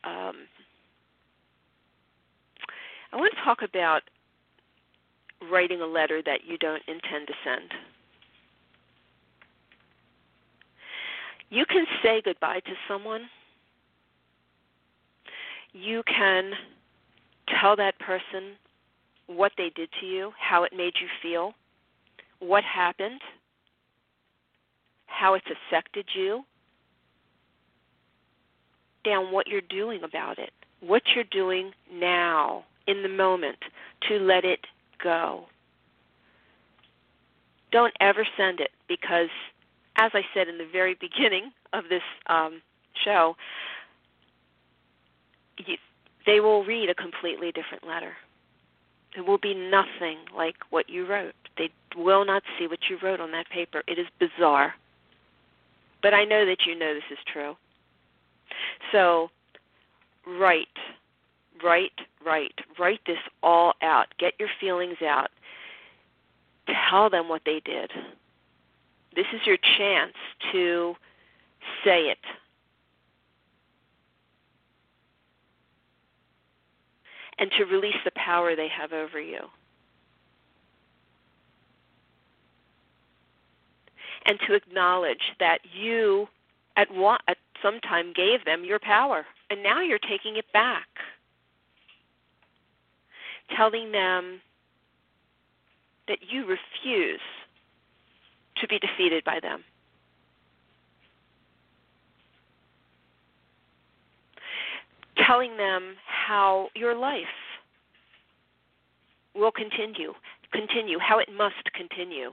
um, 0.05 0.47
I 3.17 3.19
want 3.19 3.33
to 3.35 3.45
talk 3.45 3.62
about 3.62 4.03
writing 5.51 5.81
a 5.81 5.87
letter 5.87 6.21
that 6.27 6.41
you 6.47 6.59
don't 6.59 6.83
intend 6.87 7.27
to 7.29 7.33
send. 7.43 7.71
You 11.49 11.64
can 11.64 11.87
say 12.03 12.21
goodbye 12.23 12.61
to 12.61 12.73
someone. 12.87 13.23
You 15.73 16.03
can 16.07 16.53
tell 17.59 17.75
that 17.77 17.99
person 18.01 18.53
what 19.29 19.53
they 19.57 19.71
did 19.75 19.89
to 20.01 20.07
you, 20.07 20.33
how 20.39 20.64
it 20.64 20.73
made 20.77 20.93
you 21.01 21.09
feel, 21.23 21.55
what 22.41 22.64
happened, 22.64 23.23
how 25.07 25.33
it's 25.33 25.47
affected 25.71 26.05
you, 26.14 26.43
down 29.07 29.33
what 29.33 29.47
you're 29.47 29.62
doing 29.62 30.03
about 30.03 30.39
it, 30.39 30.51
what 30.81 31.03
you're 31.14 31.25
doing 31.25 31.73
now 31.91 32.67
in 32.87 33.03
the 33.03 33.09
moment 33.09 33.59
to 34.09 34.18
let 34.18 34.45
it 34.45 34.61
go. 35.03 35.45
Don't 37.72 37.95
ever 38.01 38.26
send 38.37 38.61
it 38.61 38.70
because, 38.89 39.28
as 39.97 40.12
I 40.14 40.22
said 40.34 40.49
in 40.49 40.59
the 40.59 40.68
very 40.70 40.95
beginning 41.01 41.51
of 41.72 41.84
this 41.89 42.03
um, 42.28 42.62
show, 43.05 43.37
you, 45.59 45.76
they 46.26 46.41
will 46.41 46.64
read 46.64 46.91
a 46.91 46.95
completely 46.95 47.53
different 47.53 47.87
letter. 47.87 48.12
It 49.16 49.26
will 49.26 49.39
be 49.39 49.55
nothing 49.55 50.18
like 50.37 50.57
what 50.70 50.91
you 50.91 51.07
wrote. 51.07 51.34
They 51.57 51.70
will 51.97 52.24
not 52.24 52.43
see 52.59 52.66
what 52.66 52.80
you 52.91 52.99
wrote 53.03 53.20
on 53.20 53.32
that 53.32 53.49
paper. 53.49 53.82
It 53.87 53.99
is 53.99 54.07
bizarre. 54.20 54.74
But 56.03 56.12
I 56.12 56.24
know 56.24 56.45
that 56.45 56.66
you 56.66 56.78
know 56.78 56.95
this 56.95 57.03
is 57.11 57.18
true. 57.32 57.57
So, 58.93 59.30
write 60.26 60.66
write, 61.63 61.93
write, 62.25 62.55
write 62.79 63.01
this 63.07 63.19
all 63.43 63.75
out. 63.83 64.07
Get 64.19 64.35
your 64.39 64.49
feelings 64.61 64.99
out. 65.03 65.31
Tell 66.91 67.11
them 67.11 67.29
what 67.29 67.43
they 67.45 67.61
did. 67.65 67.91
This 69.15 69.27
is 69.33 69.41
your 69.47 69.57
chance 69.79 70.15
to 70.53 70.95
say 71.85 72.03
it. 72.03 72.19
And 77.39 77.51
to 77.59 77.65
release 77.65 77.97
the 78.05 78.13
power 78.15 78.57
they 78.57 78.69
have 78.69 78.93
over 78.93 79.21
you. 79.21 79.41
And 84.25 84.39
to 84.49 84.55
acknowledge 84.55 85.33
that 85.39 85.59
you 85.73 86.27
at 86.77 86.93
one 86.93 87.19
at 87.29 87.37
some 87.63 87.81
time 87.81 88.13
gave 88.15 88.45
them 88.45 88.65
your 88.65 88.79
power 88.79 89.25
and 89.51 89.63
now 89.63 89.81
you're 89.81 89.99
taking 89.99 90.37
it 90.37 90.45
back 90.53 90.87
telling 93.55 93.92
them 93.92 94.40
that 96.09 96.18
you 96.30 96.47
refuse 96.47 97.20
to 98.57 98.68
be 98.68 98.78
defeated 98.78 99.24
by 99.24 99.38
them. 99.40 99.64
Telling 105.26 105.57
them 105.57 105.97
how 106.07 106.68
your 106.74 106.94
life 106.94 107.26
will 109.34 109.51
continue, 109.51 110.14
continue, 110.53 110.99
how 110.99 111.18
it 111.18 111.28
must 111.36 111.72
continue. 111.74 112.32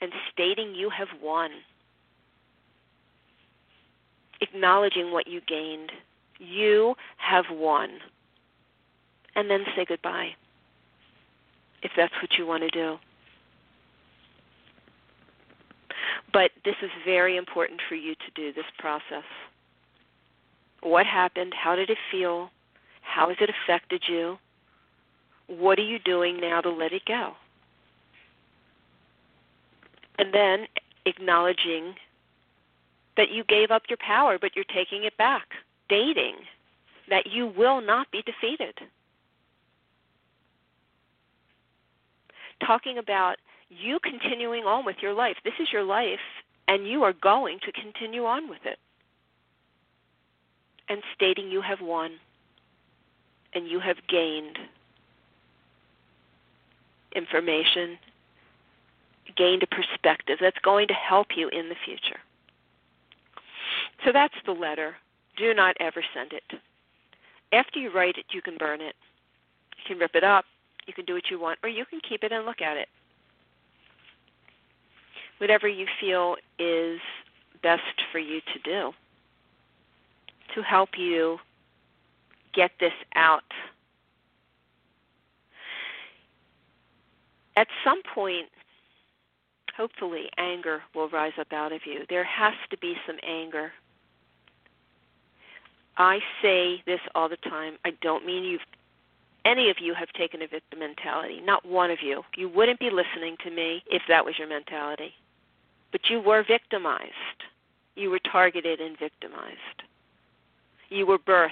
And 0.00 0.12
stating 0.32 0.74
you 0.74 0.90
have 0.90 1.08
won. 1.22 1.50
acknowledging 4.40 5.12
what 5.12 5.26
you 5.26 5.40
gained. 5.46 5.92
You 6.38 6.94
have 7.18 7.44
won. 7.50 7.90
And 9.36 9.50
then 9.50 9.64
say 9.76 9.84
goodbye 9.86 10.30
if 11.82 11.92
that's 11.96 12.12
what 12.20 12.36
you 12.38 12.46
want 12.46 12.62
to 12.62 12.68
do. 12.70 12.96
But 16.32 16.50
this 16.64 16.76
is 16.82 16.90
very 17.04 17.36
important 17.36 17.80
for 17.88 17.94
you 17.94 18.14
to 18.14 18.30
do 18.34 18.52
this 18.52 18.66
process. 18.78 19.24
What 20.82 21.06
happened? 21.06 21.54
How 21.54 21.74
did 21.74 21.90
it 21.90 21.98
feel? 22.10 22.50
How 23.02 23.28
has 23.28 23.36
it 23.40 23.50
affected 23.50 24.04
you? 24.08 24.38
What 25.46 25.78
are 25.78 25.84
you 25.84 25.98
doing 25.98 26.40
now 26.40 26.60
to 26.60 26.70
let 26.70 26.92
it 26.92 27.02
go? 27.06 27.32
And 30.18 30.32
then 30.32 30.66
acknowledging 31.06 31.94
that 33.16 33.30
you 33.30 33.42
gave 33.44 33.70
up 33.70 33.82
your 33.88 33.98
power, 33.98 34.38
but 34.38 34.54
you're 34.54 34.64
taking 34.64 35.04
it 35.04 35.16
back. 35.16 35.48
Dating 35.88 36.36
that 37.08 37.26
you 37.26 37.46
will 37.46 37.80
not 37.80 38.10
be 38.12 38.22
defeated. 38.22 38.74
Talking 42.64 42.98
about 42.98 43.36
you 43.68 43.98
continuing 44.02 44.64
on 44.64 44.84
with 44.84 44.96
your 45.00 45.14
life. 45.14 45.36
This 45.44 45.54
is 45.60 45.68
your 45.72 45.84
life, 45.84 46.18
and 46.68 46.86
you 46.86 47.02
are 47.02 47.12
going 47.12 47.58
to 47.64 47.72
continue 47.72 48.24
on 48.24 48.48
with 48.48 48.64
it. 48.64 48.78
And 50.88 51.02
stating 51.14 51.50
you 51.50 51.62
have 51.62 51.80
won 51.80 52.12
and 53.54 53.68
you 53.68 53.80
have 53.80 53.96
gained 54.08 54.58
information, 57.14 57.98
gained 59.36 59.62
a 59.62 59.66
perspective 59.66 60.38
that's 60.40 60.58
going 60.62 60.88
to 60.88 60.94
help 60.94 61.28
you 61.36 61.48
in 61.48 61.68
the 61.68 61.74
future. 61.84 62.20
So 64.04 64.12
that's 64.12 64.34
the 64.46 64.52
letter. 64.52 64.96
Do 65.36 65.54
not 65.54 65.76
ever 65.80 66.02
send 66.14 66.32
it. 66.32 66.60
After 67.52 67.78
you 67.78 67.92
write 67.92 68.16
it, 68.16 68.26
you 68.32 68.42
can 68.42 68.56
burn 68.56 68.80
it. 68.80 68.94
You 69.78 69.84
can 69.86 69.98
rip 69.98 70.14
it 70.14 70.24
up. 70.24 70.44
You 70.86 70.94
can 70.94 71.04
do 71.04 71.14
what 71.14 71.30
you 71.30 71.40
want, 71.40 71.58
or 71.62 71.68
you 71.68 71.84
can 71.84 72.00
keep 72.06 72.24
it 72.24 72.32
and 72.32 72.44
look 72.44 72.60
at 72.60 72.76
it 72.76 72.88
whatever 75.40 75.66
you 75.66 75.86
feel 75.98 76.36
is 76.58 77.00
best 77.62 77.82
for 78.12 78.18
you 78.18 78.40
to 78.52 78.58
do 78.62 78.92
to 80.54 80.62
help 80.62 80.90
you 80.98 81.38
get 82.54 82.70
this 82.78 82.92
out. 83.14 83.44
At 87.56 87.68
some 87.84 88.02
point, 88.14 88.48
hopefully, 89.76 90.28
anger 90.36 90.82
will 90.94 91.08
rise 91.08 91.32
up 91.38 91.52
out 91.52 91.72
of 91.72 91.80
you. 91.86 92.04
There 92.08 92.24
has 92.24 92.54
to 92.70 92.76
be 92.78 92.94
some 93.06 93.16
anger. 93.26 93.72
I 95.96 96.18
say 96.42 96.82
this 96.86 97.00
all 97.14 97.28
the 97.28 97.36
time. 97.36 97.76
I 97.84 97.92
don't 98.02 98.26
mean 98.26 98.44
you've 98.44 98.60
any 99.44 99.70
of 99.70 99.76
you 99.80 99.94
have 99.94 100.08
taken 100.12 100.42
a 100.42 100.46
victim 100.46 100.80
mentality. 100.80 101.40
Not 101.40 101.64
one 101.64 101.90
of 101.90 101.98
you. 102.02 102.22
You 102.36 102.48
wouldn't 102.48 102.80
be 102.80 102.90
listening 102.90 103.36
to 103.44 103.50
me 103.50 103.82
if 103.86 104.02
that 104.08 104.24
was 104.24 104.38
your 104.38 104.48
mentality. 104.48 105.12
But 105.92 106.02
you 106.08 106.20
were 106.20 106.44
victimized. 106.46 107.42
You 107.96 108.10
were 108.10 108.20
targeted 108.20 108.80
and 108.80 108.98
victimized. 108.98 109.82
You 110.88 111.06
were 111.06 111.18
birthed. 111.18 111.50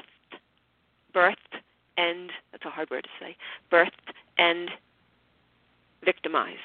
Birthed 1.14 1.62
and, 1.97 2.30
that's 2.53 2.64
a 2.64 2.70
hard 2.70 2.91
word 2.91 3.05
to 3.05 3.24
say, 3.24 3.36
birthed 3.72 4.14
and 4.39 4.70
victimized. 6.05 6.57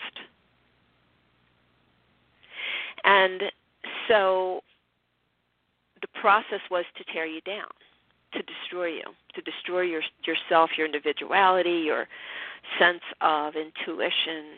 And 3.03 3.43
so 4.07 4.61
the 6.01 6.07
process 6.19 6.61
was 6.69 6.85
to 6.97 7.03
tear 7.11 7.25
you 7.25 7.41
down, 7.41 7.67
to 8.33 8.41
destroy 8.43 8.87
you, 8.87 9.03
to 9.35 9.41
destroy 9.41 9.81
your, 9.81 10.01
yourself, 10.25 10.71
your 10.77 10.85
individuality, 10.85 11.83
your 11.85 12.07
sense 12.79 13.01
of 13.21 13.55
intuition, 13.55 14.57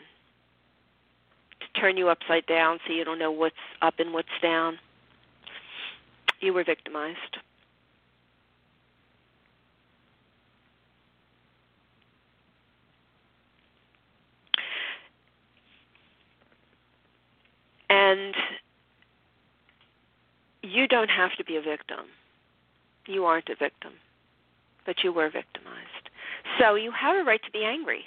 to 1.60 1.80
turn 1.80 1.96
you 1.96 2.08
upside 2.08 2.46
down 2.46 2.78
so 2.86 2.92
you 2.92 3.04
don't 3.04 3.18
know 3.18 3.30
what's 3.30 3.54
up 3.82 3.94
and 3.98 4.12
what's 4.12 4.28
down. 4.42 4.78
You 6.40 6.52
were 6.52 6.64
victimized. 6.64 7.18
And 17.88 18.34
you 20.62 20.88
don't 20.88 21.08
have 21.08 21.34
to 21.36 21.44
be 21.44 21.56
a 21.56 21.62
victim. 21.62 22.06
You 23.06 23.24
aren't 23.24 23.48
a 23.48 23.56
victim, 23.56 23.92
but 24.84 24.96
you 25.04 25.12
were 25.12 25.30
victimized. 25.30 26.10
So 26.58 26.74
you 26.74 26.92
have 26.92 27.16
a 27.16 27.24
right 27.24 27.42
to 27.44 27.50
be 27.50 27.64
angry. 27.64 28.04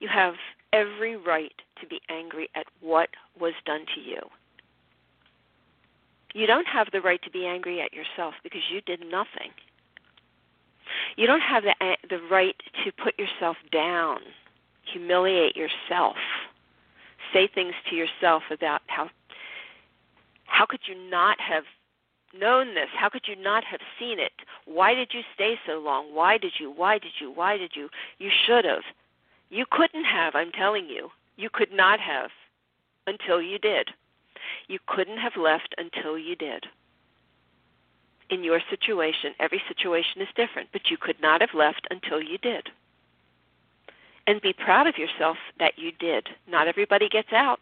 You 0.00 0.08
have 0.08 0.34
every 0.72 1.16
right 1.16 1.54
to 1.80 1.86
be 1.86 2.00
angry 2.08 2.48
at 2.54 2.66
what 2.80 3.10
was 3.40 3.54
done 3.64 3.84
to 3.94 4.00
you. 4.00 4.20
You 6.34 6.46
don't 6.46 6.66
have 6.66 6.88
the 6.92 7.00
right 7.00 7.22
to 7.22 7.30
be 7.30 7.46
angry 7.46 7.80
at 7.80 7.92
yourself 7.92 8.34
because 8.42 8.62
you 8.70 8.80
did 8.80 9.00
nothing. 9.00 9.52
You 11.16 11.26
don't 11.26 11.40
have 11.40 11.62
the 11.62 11.74
the 12.08 12.20
right 12.30 12.56
to 12.84 12.92
put 12.92 13.18
yourself 13.18 13.56
down, 13.72 14.18
humiliate 14.92 15.56
yourself, 15.56 16.16
say 17.32 17.48
things 17.52 17.74
to 17.88 17.96
yourself 17.96 18.42
about 18.50 18.82
how 18.88 19.08
how 20.46 20.66
could 20.66 20.80
you 20.86 20.94
not 21.10 21.40
have 21.40 21.64
known 22.38 22.74
this? 22.74 22.88
How 22.96 23.08
could 23.08 23.26
you 23.26 23.36
not 23.36 23.64
have 23.64 23.80
seen 23.98 24.18
it? 24.18 24.32
Why 24.66 24.94
did 24.94 25.10
you 25.12 25.22
stay 25.34 25.54
so 25.66 25.78
long? 25.78 26.14
Why 26.14 26.38
did 26.38 26.52
you? 26.58 26.70
Why 26.70 26.98
did 26.98 27.12
you? 27.20 27.30
Why 27.30 27.56
did 27.56 27.72
you? 27.74 27.88
You 28.18 28.30
should 28.46 28.64
have. 28.64 28.82
You 29.50 29.64
couldn't 29.70 30.04
have, 30.04 30.34
I'm 30.34 30.52
telling 30.52 30.88
you. 30.88 31.10
You 31.36 31.48
could 31.52 31.72
not 31.72 32.00
have 32.00 32.30
until 33.06 33.40
you 33.40 33.58
did. 33.58 33.90
You 34.68 34.78
couldn't 34.86 35.18
have 35.18 35.36
left 35.36 35.74
until 35.78 36.18
you 36.18 36.36
did. 36.36 36.66
In 38.30 38.42
your 38.42 38.60
situation, 38.70 39.34
every 39.38 39.62
situation 39.68 40.22
is 40.22 40.28
different, 40.34 40.70
but 40.72 40.90
you 40.90 40.96
could 40.96 41.20
not 41.20 41.40
have 41.40 41.54
left 41.54 41.86
until 41.90 42.22
you 42.22 42.38
did. 42.38 42.68
And 44.26 44.40
be 44.40 44.54
proud 44.54 44.86
of 44.86 44.96
yourself 44.96 45.36
that 45.58 45.78
you 45.78 45.92
did. 45.92 46.28
Not 46.48 46.66
everybody 46.66 47.08
gets 47.08 47.32
out. 47.32 47.60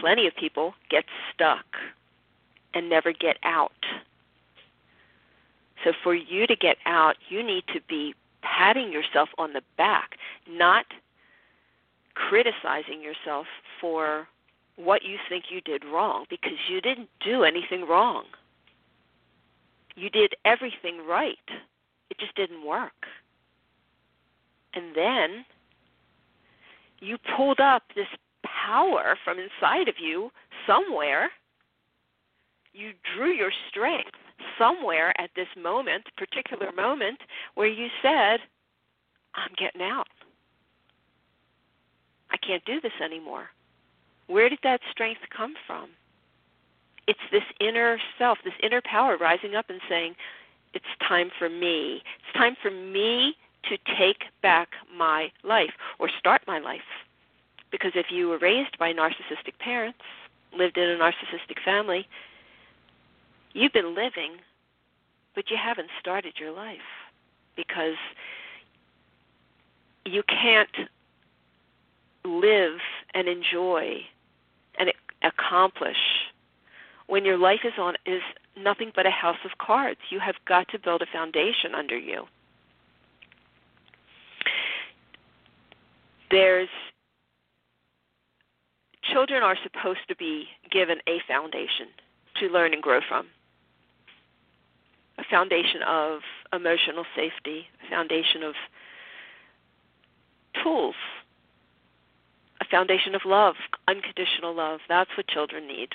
Plenty 0.00 0.26
of 0.26 0.34
people 0.36 0.74
get 0.90 1.04
stuck 1.32 1.64
and 2.74 2.90
never 2.90 3.12
get 3.12 3.38
out. 3.42 3.72
So 5.84 5.92
for 6.02 6.14
you 6.14 6.46
to 6.46 6.56
get 6.56 6.76
out, 6.86 7.16
you 7.28 7.42
need 7.42 7.64
to 7.72 7.80
be 7.88 8.14
patting 8.42 8.92
yourself 8.92 9.28
on 9.38 9.52
the 9.52 9.62
back, 9.76 10.16
not 10.48 10.86
criticizing 12.14 13.02
yourself 13.02 13.46
for 13.80 14.26
what 14.76 15.02
you 15.04 15.16
think 15.28 15.44
you 15.50 15.60
did 15.60 15.84
wrong 15.84 16.26
because 16.28 16.58
you 16.68 16.80
didn't 16.80 17.08
do 17.24 17.44
anything 17.44 17.86
wrong. 17.86 18.24
You 19.94 20.10
did 20.10 20.34
everything 20.44 21.06
right. 21.06 21.38
It 22.10 22.18
just 22.18 22.34
didn't 22.34 22.66
work. 22.66 23.06
And 24.74 24.94
then 24.94 25.44
you 27.00 27.16
pulled 27.36 27.60
up 27.60 27.82
this 27.94 28.08
power 28.66 29.16
from 29.24 29.38
inside 29.38 29.88
of 29.88 29.96
you 29.98 30.30
somewhere. 30.66 31.30
You 32.72 32.92
drew 33.14 33.32
your 33.32 33.52
strength 33.70 34.10
somewhere 34.58 35.18
at 35.20 35.30
this 35.34 35.48
moment, 35.60 36.04
particular 36.16 36.72
moment, 36.72 37.18
where 37.54 37.68
you 37.68 37.88
said, 38.02 38.40
I'm 39.34 39.52
getting 39.58 39.82
out. 39.82 40.08
I 42.30 42.36
can't 42.38 42.64
do 42.64 42.80
this 42.80 42.92
anymore. 43.02 43.48
Where 44.26 44.48
did 44.48 44.58
that 44.62 44.80
strength 44.90 45.20
come 45.34 45.54
from? 45.66 45.90
It's 47.06 47.20
this 47.30 47.44
inner 47.60 47.98
self, 48.18 48.38
this 48.44 48.54
inner 48.62 48.82
power 48.84 49.16
rising 49.16 49.54
up 49.54 49.66
and 49.70 49.80
saying, 49.88 50.14
It's 50.74 50.84
time 51.08 51.30
for 51.38 51.48
me. 51.48 52.02
It's 52.18 52.36
time 52.36 52.56
for 52.60 52.70
me 52.70 53.36
to 53.70 53.78
take 53.98 54.24
back 54.42 54.68
my 54.96 55.30
life 55.44 55.70
or 55.98 56.08
start 56.18 56.42
my 56.46 56.58
life. 56.58 56.80
Because 57.70 57.92
if 57.94 58.06
you 58.10 58.28
were 58.28 58.38
raised 58.38 58.78
by 58.78 58.92
narcissistic 58.92 59.58
parents, 59.58 59.98
lived 60.56 60.78
in 60.78 60.88
a 60.88 60.96
narcissistic 60.96 61.62
family, 61.64 62.06
You've 63.56 63.72
been 63.72 63.94
living, 63.94 64.32
but 65.34 65.50
you 65.50 65.56
haven't 65.56 65.88
started 65.98 66.34
your 66.38 66.52
life 66.52 66.76
because 67.56 67.96
you 70.04 70.22
can't 70.28 70.90
live 72.22 72.78
and 73.14 73.28
enjoy 73.28 74.00
and 74.78 74.92
accomplish 75.22 75.96
when 77.06 77.24
your 77.24 77.38
life 77.38 77.60
is 77.64 77.72
on 77.78 77.94
is 78.04 78.20
nothing 78.58 78.92
but 78.94 79.06
a 79.06 79.10
house 79.10 79.38
of 79.42 79.52
cards. 79.56 80.00
You 80.10 80.20
have 80.20 80.34
got 80.46 80.68
to 80.68 80.78
build 80.78 81.00
a 81.00 81.06
foundation 81.10 81.74
under 81.74 81.96
you. 81.96 82.24
There's 86.30 86.68
children 89.12 89.42
are 89.42 89.56
supposed 89.62 90.06
to 90.08 90.16
be 90.16 90.46
given 90.70 90.98
a 91.06 91.18
foundation 91.28 91.88
to 92.40 92.48
learn 92.48 92.72
and 92.72 92.82
grow 92.82 93.00
from 93.08 93.26
a 95.18 95.24
foundation 95.30 95.82
of 95.86 96.20
emotional 96.52 97.04
safety, 97.14 97.66
a 97.86 97.90
foundation 97.90 98.42
of 98.42 98.54
tools, 100.62 100.94
a 102.60 102.64
foundation 102.70 103.14
of 103.14 103.22
love, 103.24 103.54
unconditional 103.88 104.54
love. 104.54 104.80
That's 104.88 105.10
what 105.16 105.26
children 105.28 105.66
need. 105.66 105.90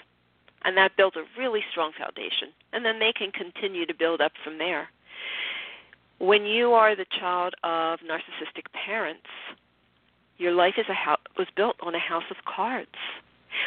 And 0.63 0.77
that 0.77 0.95
builds 0.95 1.15
a 1.15 1.23
really 1.39 1.61
strong 1.71 1.91
foundation. 1.97 2.49
And 2.73 2.85
then 2.85 2.99
they 2.99 3.13
can 3.13 3.31
continue 3.31 3.85
to 3.85 3.93
build 3.93 4.21
up 4.21 4.33
from 4.43 4.57
there. 4.57 4.89
When 6.19 6.45
you 6.45 6.73
are 6.73 6.95
the 6.95 7.05
child 7.19 7.55
of 7.63 7.99
narcissistic 7.99 8.71
parents, 8.73 9.25
your 10.37 10.53
life 10.53 10.75
is 10.77 10.85
a 10.87 10.93
was 11.37 11.47
built 11.55 11.75
on 11.81 11.95
a 11.95 11.99
house 11.99 12.23
of 12.29 12.37
cards, 12.45 12.89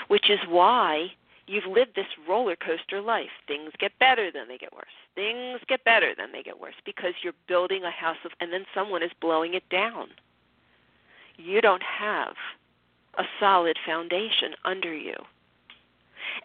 which 0.09 0.31
is 0.31 0.39
why 0.49 1.09
you've 1.47 1.67
lived 1.67 1.95
this 1.95 2.07
roller 2.29 2.57
coaster 2.57 3.01
life. 3.01 3.31
Things 3.47 3.71
get 3.79 3.93
better, 3.99 4.31
then 4.33 4.49
they 4.49 4.59
get 4.59 4.73
worse. 4.73 4.85
Things 5.15 5.61
get 5.69 5.85
better, 5.85 6.15
then 6.17 6.33
they 6.33 6.43
get 6.43 6.61
worse 6.61 6.75
because 6.85 7.13
you're 7.23 7.35
building 7.49 7.85
a 7.85 7.91
house 7.91 8.17
of, 8.25 8.33
and 8.41 8.53
then 8.53 8.65
someone 8.75 9.03
is 9.03 9.11
blowing 9.21 9.55
it 9.55 9.69
down. 9.69 10.09
You 11.37 11.61
don't 11.61 11.83
have 11.83 12.35
a 13.19 13.25
solid 13.41 13.77
foundation 13.87 14.55
under 14.65 14.95
you. 14.95 15.17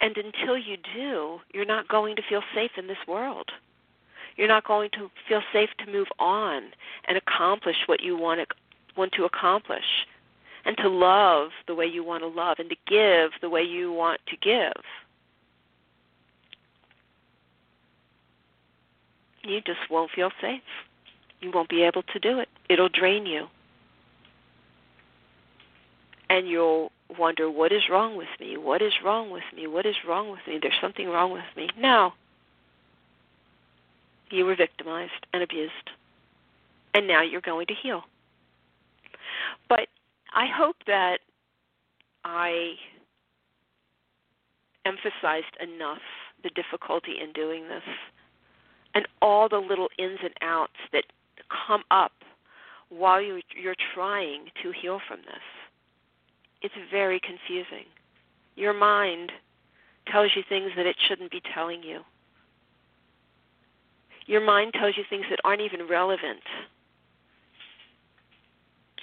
And 0.02 0.16
until 0.18 0.58
you 0.58 0.78
do, 0.96 1.40
you're 1.54 1.66
not 1.66 1.88
going 1.88 2.16
to 2.16 2.22
feel 2.28 2.44
safe 2.54 2.72
in 2.78 2.88
this 2.88 2.98
world. 3.08 3.52
You're 4.36 4.48
not 4.48 4.66
going 4.66 4.90
to 4.92 5.10
feel 5.28 5.42
safe 5.52 5.70
to 5.80 5.92
move 5.92 6.08
on 6.20 6.64
and 7.08 7.18
accomplish 7.18 7.76
what 7.88 8.02
you 8.02 8.18
want 8.18 8.40
to, 8.40 8.56
want 8.96 9.12
to 9.14 9.26
accomplish 9.26 10.06
and 10.70 10.78
to 10.78 10.88
love 10.88 11.50
the 11.66 11.74
way 11.74 11.88
you 11.88 12.04
want 12.04 12.22
to 12.22 12.28
love 12.28 12.60
and 12.60 12.70
to 12.70 12.76
give 12.86 13.32
the 13.42 13.50
way 13.50 13.64
you 13.64 13.92
want 13.92 14.22
to 14.28 14.38
give. 14.38 14.84
You 19.44 19.62
just 19.62 19.90
won't 19.90 20.12
feel 20.12 20.30
safe. 20.40 20.62
You 21.42 21.50
won't 21.50 21.70
be 21.70 21.82
able 21.82 22.04
to 22.04 22.20
do 22.20 22.38
it. 22.38 22.50
It'll 22.70 22.88
drain 22.88 23.26
you. 23.26 23.48
And 26.30 26.48
you'll 26.48 26.92
wonder, 27.18 27.50
what 27.50 27.72
is 27.72 27.90
wrong 27.90 28.16
with 28.16 28.28
me? 28.40 28.56
What 28.56 28.84
is 28.84 28.94
wrong 29.04 29.32
with 29.32 29.46
me? 29.56 29.66
What 29.66 29.88
is 29.88 29.96
wrong 30.08 30.30
with 30.30 30.42
me? 30.48 30.60
There's 30.62 30.78
something 30.80 31.10
wrong 31.10 31.32
with 31.32 31.46
me. 31.58 31.70
No. 31.80 32.14
You 34.30 34.46
were 34.46 34.56
victimized 34.56 35.26
and 35.34 35.42
abused. 35.42 35.90
And 36.94 37.08
now 37.08 37.24
you're 37.24 37.42
going 37.42 37.66
to 37.66 37.74
heal. 37.74 38.04
I 40.34 40.46
hope 40.48 40.76
that 40.88 41.20
I 42.24 42.74
emphasized 44.86 45.56
enough 45.62 46.02
the 46.44 46.50
difficulty 46.52 47.16
in 47.22 47.34
doing 47.34 47.68
this 47.68 47.84
and 48.94 49.08
all 49.22 49.50
the 49.50 49.58
little 49.58 49.90
ins 49.98 50.20
and 50.24 50.34
outs 50.42 50.74
that 50.92 51.04
come 51.68 51.84
up 51.92 52.12
while 52.90 53.22
you, 53.22 53.42
you're 53.62 53.76
trying 53.94 54.46
to 54.64 54.72
heal 54.72 55.00
from 55.08 55.20
this. 55.20 55.44
It's 56.62 56.74
very 56.92 57.20
confusing. 57.20 57.86
Your 58.56 58.74
mind 58.74 59.32
tells 60.12 60.32
you 60.36 60.44
things 60.50 60.72
that 60.76 60.86
it 60.86 60.96
shouldn't 61.08 61.32
be 61.32 61.42
telling 61.54 61.84
you. 61.84 62.02
Your 64.26 64.42
mind 64.42 64.74
tells 64.74 64.98
you 64.98 65.04
things 65.10 65.26
that 65.30 65.40
aren't 65.44 65.62
even 65.62 65.88
relevant 65.88 66.42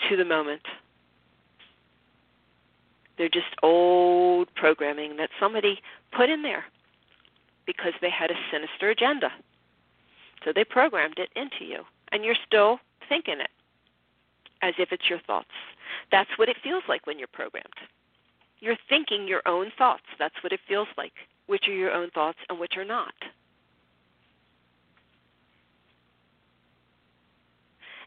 to 0.08 0.16
the 0.16 0.24
moment. 0.24 0.62
They're 3.18 3.28
just 3.28 3.46
old 3.62 4.48
programming 4.54 5.16
that 5.16 5.30
somebody 5.40 5.80
put 6.16 6.28
in 6.28 6.42
there 6.42 6.64
because 7.66 7.92
they 8.00 8.10
had 8.10 8.30
a 8.30 8.34
sinister 8.52 8.90
agenda. 8.90 9.30
So 10.44 10.52
they 10.54 10.64
programmed 10.64 11.18
it 11.18 11.30
into 11.34 11.64
you, 11.64 11.82
and 12.12 12.24
you're 12.24 12.36
still 12.46 12.78
thinking 13.08 13.40
it 13.40 13.50
as 14.62 14.74
if 14.78 14.92
it's 14.92 15.08
your 15.08 15.20
thoughts. 15.26 15.50
That's 16.10 16.30
what 16.36 16.48
it 16.48 16.56
feels 16.62 16.84
like 16.88 17.06
when 17.06 17.18
you're 17.18 17.28
programmed. 17.28 17.66
You're 18.60 18.76
thinking 18.88 19.26
your 19.26 19.42
own 19.46 19.70
thoughts. 19.76 20.04
That's 20.18 20.34
what 20.42 20.52
it 20.52 20.60
feels 20.68 20.88
like. 20.96 21.12
Which 21.46 21.68
are 21.68 21.74
your 21.74 21.92
own 21.92 22.10
thoughts 22.10 22.38
and 22.48 22.58
which 22.58 22.76
are 22.76 22.84
not. 22.84 23.14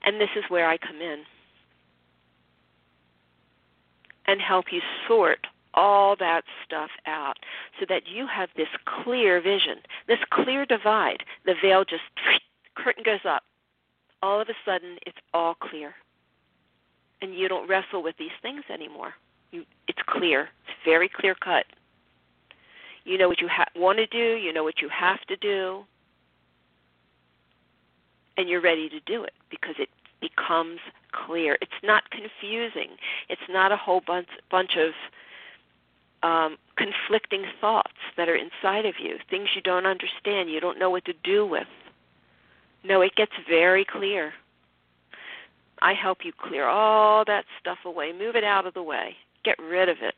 And 0.04 0.20
this 0.20 0.30
is 0.36 0.44
where 0.50 0.68
I 0.68 0.78
come 0.78 1.02
in 1.02 1.24
and 4.30 4.40
help 4.40 4.66
you 4.72 4.80
sort 5.08 5.48
all 5.74 6.16
that 6.16 6.44
stuff 6.64 6.92
out 7.08 7.38
so 7.80 7.86
that 7.90 8.04
you 8.08 8.28
have 8.28 8.50
this 8.56 8.68
clear 8.86 9.42
vision, 9.42 9.78
this 10.08 10.20
clear 10.30 10.68
divide. 10.68 11.24
The 11.46 11.56
veil 11.60 11.84
just, 11.84 12.04
curtain 12.76 13.04
goes 13.04 13.26
up. 13.28 13.44
All 14.22 14.40
of 14.40 14.48
a 14.50 14.54
sudden, 14.64 14.98
it's 15.08 15.18
all 15.34 15.56
clear. 15.56 15.96
And 17.22 17.34
you 17.34 17.48
don't 17.48 17.68
wrestle 17.68 18.04
with 18.04 18.18
these 18.18 18.38
things 18.42 18.64
anymore. 18.72 19.14
You, 19.52 19.66
it's 19.88 20.00
clear, 20.08 20.50
it's 20.68 20.78
very 20.86 21.10
clear 21.10 21.34
cut. 21.34 21.66
You 23.04 23.18
know 23.18 23.28
what 23.28 23.42
you 23.42 23.48
ha- 23.48 23.66
want 23.76 23.98
to 23.98 24.06
do, 24.06 24.36
you 24.36 24.54
know 24.54 24.64
what 24.64 24.80
you 24.80 24.90
have 24.90 25.22
to 25.26 25.36
do, 25.38 25.84
and 28.38 28.48
you're 28.48 28.62
ready 28.62 28.90
to 28.90 29.00
do 29.02 29.24
it 29.24 29.34
because 29.50 29.76
it 29.80 29.90
becomes 30.22 30.80
clear. 31.12 31.58
It's 31.62 31.72
not 31.84 32.10
confusing. 32.12 32.98
It's 33.30 33.42
not 33.50 33.72
a 33.72 33.78
whole 33.78 34.02
bunch 34.06 34.28
bunch 34.50 34.78
of 34.78 34.94
um, 36.22 36.58
conflicting 36.76 37.46
thoughts 37.62 37.94
that 38.18 38.28
are 38.28 38.36
inside 38.36 38.86
of 38.86 38.96
you, 39.00 39.18
things 39.30 39.50
you 39.56 39.62
don't 39.62 39.86
understand, 39.86 40.50
you 40.50 40.60
don't 40.60 40.80
know 40.80 40.90
what 40.90 41.06
to 41.06 41.14
do 41.24 41.46
with. 41.46 41.68
No, 42.84 43.02
it 43.02 43.16
gets 43.16 43.32
very 43.48 43.86
clear. 43.86 44.34
I 45.82 45.94
help 45.94 46.20
you 46.24 46.34
clear 46.38 46.68
all 46.68 47.24
that 47.26 47.46
stuff 47.60 47.80
away, 47.86 48.12
move 48.12 48.36
it 48.36 48.44
out 48.44 48.66
of 48.66 48.74
the 48.74 48.84
way, 48.84 49.16
get 49.46 49.58
rid 49.60 49.88
of 49.88 49.98
it 50.02 50.16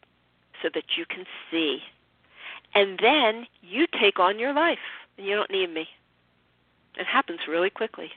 so 0.62 0.70
that 0.74 0.84
you 0.98 1.06
can 1.06 1.26
see. 1.52 1.80
And 2.74 3.00
then 3.02 3.46
you 3.62 3.86
take 4.00 4.20
on 4.20 4.40
your 4.40 4.54
life, 4.54 4.80
and 5.18 5.28
you 5.28 5.36
don't 5.36 5.52
need 5.52 5.74
me. 5.74 5.88
It 6.98 7.06
happens 7.06 7.42
really 7.48 7.70
quickly. 7.70 8.12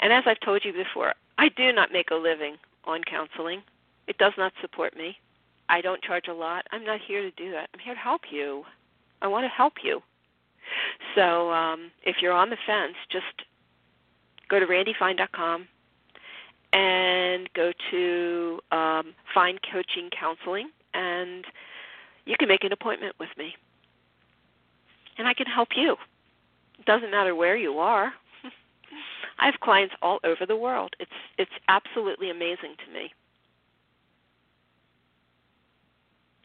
And 0.00 0.12
as 0.12 0.24
I've 0.26 0.40
told 0.40 0.64
you 0.64 0.72
before, 0.72 1.14
I 1.38 1.48
do 1.56 1.72
not 1.72 1.92
make 1.92 2.10
a 2.10 2.14
living 2.14 2.56
on 2.84 3.02
counseling. 3.04 3.62
It 4.06 4.18
does 4.18 4.32
not 4.38 4.52
support 4.60 4.96
me. 4.96 5.16
I 5.68 5.80
don't 5.80 6.02
charge 6.02 6.28
a 6.28 6.32
lot. 6.32 6.66
I'm 6.72 6.84
not 6.84 7.00
here 7.06 7.22
to 7.22 7.30
do 7.32 7.50
that. 7.52 7.68
I'm 7.74 7.80
here 7.80 7.94
to 7.94 8.00
help 8.00 8.22
you. 8.30 8.64
I 9.20 9.28
want 9.28 9.44
to 9.44 9.48
help 9.48 9.74
you. 9.82 10.00
So 11.14 11.50
um, 11.50 11.90
if 12.04 12.16
you're 12.20 12.32
on 12.32 12.50
the 12.50 12.56
fence, 12.66 12.94
just 13.10 13.46
go 14.48 14.58
to 14.58 14.66
randifine.com 14.66 15.68
and 16.72 17.48
go 17.54 17.72
to 17.90 18.60
um, 18.72 19.14
Fine 19.34 19.58
Coaching 19.72 20.10
Counseling, 20.18 20.70
and 20.94 21.44
you 22.24 22.34
can 22.38 22.48
make 22.48 22.64
an 22.64 22.72
appointment 22.72 23.14
with 23.18 23.30
me. 23.38 23.54
And 25.16 25.26
I 25.26 25.34
can 25.34 25.46
help 25.46 25.70
you. 25.76 25.96
It 26.78 26.84
doesn't 26.84 27.10
matter 27.10 27.34
where 27.34 27.56
you 27.56 27.78
are. 27.78 28.12
I 29.38 29.46
have 29.46 29.60
clients 29.60 29.94
all 30.02 30.18
over 30.24 30.46
the 30.46 30.56
world. 30.56 30.94
It's 30.98 31.10
it's 31.38 31.50
absolutely 31.68 32.30
amazing 32.30 32.74
to 32.84 32.92
me 32.92 33.12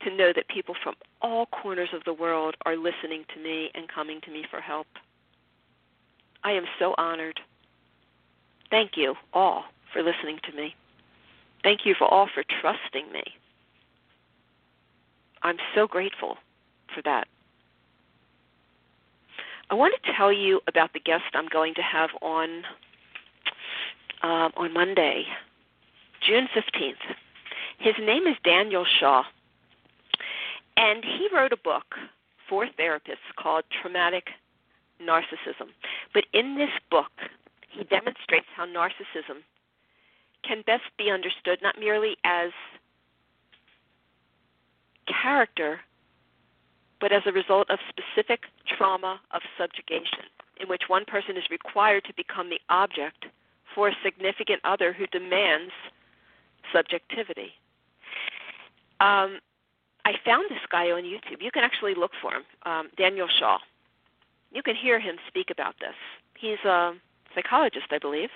to 0.03 0.15
know 0.15 0.31
that 0.35 0.47
people 0.49 0.75
from 0.83 0.95
all 1.21 1.45
corners 1.47 1.89
of 1.93 2.03
the 2.03 2.13
world 2.13 2.55
are 2.65 2.75
listening 2.75 3.23
to 3.33 3.41
me 3.41 3.71
and 3.73 3.87
coming 3.87 4.19
to 4.21 4.31
me 4.31 4.43
for 4.49 4.59
help. 4.59 4.87
I 6.43 6.51
am 6.51 6.65
so 6.77 6.93
honored. 6.97 7.39
Thank 8.69 8.91
you 8.97 9.15
all 9.33 9.65
for 9.93 10.03
listening 10.03 10.39
to 10.49 10.55
me. 10.55 10.75
Thank 11.63 11.85
you 11.85 11.95
for 11.97 12.05
all 12.05 12.27
for 12.33 12.43
trusting 12.61 13.11
me. 13.11 13.23
I'm 15.41 15.57
so 15.75 15.87
grateful 15.87 16.37
for 16.93 17.01
that. 17.03 17.27
I 19.73 19.75
want 19.75 19.95
to 20.03 20.13
tell 20.15 20.31
you 20.31 20.61
about 20.67 20.93
the 20.93 20.99
guest 20.99 21.23
I'm 21.33 21.47
going 21.47 21.73
to 21.73 21.81
have 21.81 22.11
on 22.21 22.61
um, 24.21 24.51
on 24.55 24.71
Monday, 24.71 25.23
June 26.21 26.47
15th. 26.55 26.93
His 27.79 27.95
name 27.99 28.27
is 28.27 28.35
Daniel 28.45 28.85
Shaw, 28.99 29.23
and 30.77 31.03
he 31.03 31.27
wrote 31.33 31.53
a 31.53 31.57
book 31.57 31.95
for 32.47 32.67
therapists 32.79 33.33
called 33.35 33.63
Traumatic 33.81 34.27
Narcissism. 35.01 35.69
But 36.13 36.25
in 36.33 36.55
this 36.55 36.69
book, 36.91 37.11
he 37.71 37.83
demonstrates 37.85 38.45
how 38.55 38.67
narcissism 38.67 39.41
can 40.47 40.61
best 40.67 40.83
be 40.99 41.09
understood 41.09 41.57
not 41.63 41.79
merely 41.79 42.15
as 42.23 42.51
character, 45.07 45.79
but 47.03 47.11
as 47.11 47.23
a 47.25 47.33
result 47.33 47.69
of 47.69 47.79
specific 47.89 48.43
trauma 48.77 49.19
of 49.31 49.41
subjugation, 49.59 50.23
in 50.61 50.69
which 50.69 50.83
one 50.87 51.03
person 51.03 51.35
is 51.35 51.43
required 51.51 52.05
to 52.05 52.13
become 52.15 52.49
the 52.49 52.61
object 52.69 53.25
for 53.75 53.89
a 53.89 53.95
significant 54.01 54.61
other 54.63 54.93
who 54.93 55.05
demands 55.07 55.73
subjectivity. 56.71 57.51
Um, 59.01 59.39
I 60.05 60.13
found 60.23 60.45
this 60.49 60.63
guy 60.71 60.91
on 60.91 61.03
YouTube. 61.03 61.41
You 61.41 61.51
can 61.51 61.65
actually 61.65 61.93
look 61.93 62.11
for 62.21 62.35
him, 62.35 62.43
um, 62.65 62.87
Daniel 62.97 63.27
Shaw. 63.37 63.57
You 64.53 64.63
can 64.63 64.75
hear 64.77 64.97
him 64.97 65.17
speak 65.27 65.49
about 65.51 65.75
this. 65.81 65.95
He's 66.39 66.63
a 66.63 66.93
psychologist, 67.35 67.87
I 67.91 67.97
believe, 67.97 68.29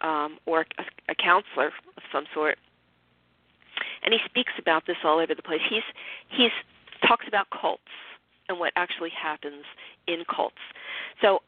um, 0.00 0.38
or 0.46 0.64
a, 0.78 0.84
a 1.08 1.14
counselor 1.16 1.72
of 1.96 2.02
some 2.12 2.26
sort, 2.32 2.56
and 4.04 4.14
he 4.14 4.20
speaks 4.26 4.52
about 4.60 4.86
this 4.86 4.98
all 5.02 5.18
over 5.18 5.34
the 5.34 5.42
place. 5.42 5.62
He's 5.68 5.82
he's 6.28 6.52
talks 7.06 7.26
about 7.28 7.46
cults 7.50 7.82
and 8.48 8.58
what 8.58 8.72
actually 8.76 9.10
happens 9.10 9.64
in 10.06 10.24
cults. 10.34 10.56
So 11.20 11.40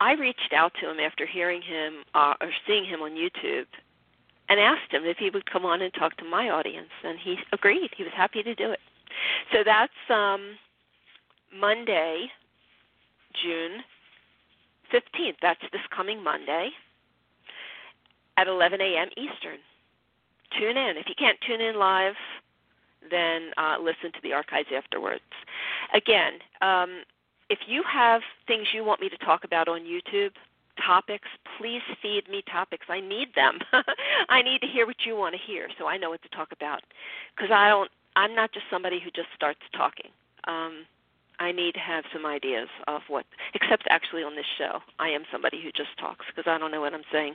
I 0.00 0.12
reached 0.12 0.52
out 0.54 0.72
to 0.80 0.90
him 0.90 0.98
after 0.98 1.26
hearing 1.26 1.62
him 1.62 2.04
uh, 2.14 2.34
or 2.40 2.50
seeing 2.66 2.84
him 2.84 3.00
on 3.02 3.12
YouTube 3.12 3.66
and 4.48 4.58
asked 4.58 4.90
him 4.90 5.04
if 5.04 5.18
he 5.18 5.30
would 5.30 5.50
come 5.50 5.64
on 5.64 5.82
and 5.82 5.92
talk 5.94 6.16
to 6.16 6.24
my 6.24 6.50
audience, 6.50 6.90
and 7.04 7.18
he 7.18 7.36
agreed. 7.52 7.90
He 7.96 8.02
was 8.02 8.12
happy 8.16 8.42
to 8.42 8.54
do 8.54 8.72
it. 8.72 8.80
So 9.52 9.58
that's 9.64 9.92
um, 10.08 10.56
Monday, 11.56 12.26
June 13.42 13.82
15th. 14.92 15.36
That's 15.40 15.60
this 15.72 15.82
coming 15.94 16.22
Monday 16.22 16.70
at 18.36 18.48
11 18.48 18.80
a.m. 18.80 19.08
Eastern. 19.16 19.58
Tune 20.58 20.76
in. 20.76 20.96
If 20.96 21.06
you 21.06 21.14
can't 21.16 21.38
tune 21.46 21.60
in 21.60 21.78
live, 21.78 22.14
then 23.08 23.50
uh, 23.56 23.76
listen 23.78 24.12
to 24.12 24.20
the 24.22 24.32
archives 24.32 24.68
afterwards. 24.76 25.22
Again, 25.94 26.34
um, 26.60 27.02
if 27.48 27.60
you 27.66 27.82
have 27.90 28.22
things 28.46 28.68
you 28.72 28.84
want 28.84 29.00
me 29.00 29.08
to 29.08 29.18
talk 29.18 29.44
about 29.44 29.68
on 29.68 29.80
YouTube, 29.80 30.32
topics, 30.84 31.28
please 31.58 31.82
feed 32.00 32.28
me 32.28 32.42
topics. 32.50 32.86
I 32.88 33.00
need 33.00 33.34
them. 33.34 33.58
I 34.28 34.42
need 34.42 34.60
to 34.60 34.66
hear 34.66 34.86
what 34.86 35.04
you 35.04 35.16
want 35.16 35.34
to 35.34 35.40
hear 35.40 35.68
so 35.78 35.86
I 35.86 35.96
know 35.96 36.10
what 36.10 36.22
to 36.22 36.28
talk 36.28 36.52
about. 36.52 36.80
Because 37.36 37.50
I 37.52 37.68
don't. 37.68 37.90
I'm 38.16 38.34
not 38.34 38.52
just 38.52 38.66
somebody 38.70 39.00
who 39.02 39.10
just 39.10 39.28
starts 39.36 39.60
talking. 39.76 40.10
Um, 40.44 40.84
I 41.38 41.52
need 41.52 41.72
to 41.72 41.80
have 41.80 42.04
some 42.12 42.26
ideas 42.26 42.68
of 42.86 43.00
what, 43.08 43.24
except 43.54 43.84
actually 43.88 44.22
on 44.22 44.36
this 44.36 44.44
show, 44.58 44.80
I 44.98 45.08
am 45.08 45.22
somebody 45.32 45.60
who 45.62 45.70
just 45.72 45.96
talks 45.98 46.26
because 46.28 46.50
I 46.50 46.58
don't 46.58 46.70
know 46.70 46.82
what 46.82 46.92
I'm 46.92 47.06
saying 47.10 47.34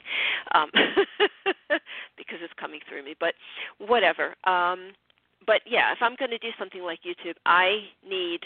um, 0.54 0.70
because 2.18 2.40
it's 2.42 2.54
coming 2.60 2.82
through 2.88 3.04
me. 3.04 3.16
But 3.20 3.34
whatever. 3.80 4.36
Um, 4.46 4.92
but 5.46 5.62
yeah, 5.66 5.92
if 5.92 6.00
I'm 6.02 6.16
going 6.16 6.32
to 6.32 6.38
do 6.38 6.50
something 6.58 6.84
like 6.84 7.00
YouTube, 7.04 7.36
I 7.46 7.90
need 8.08 8.42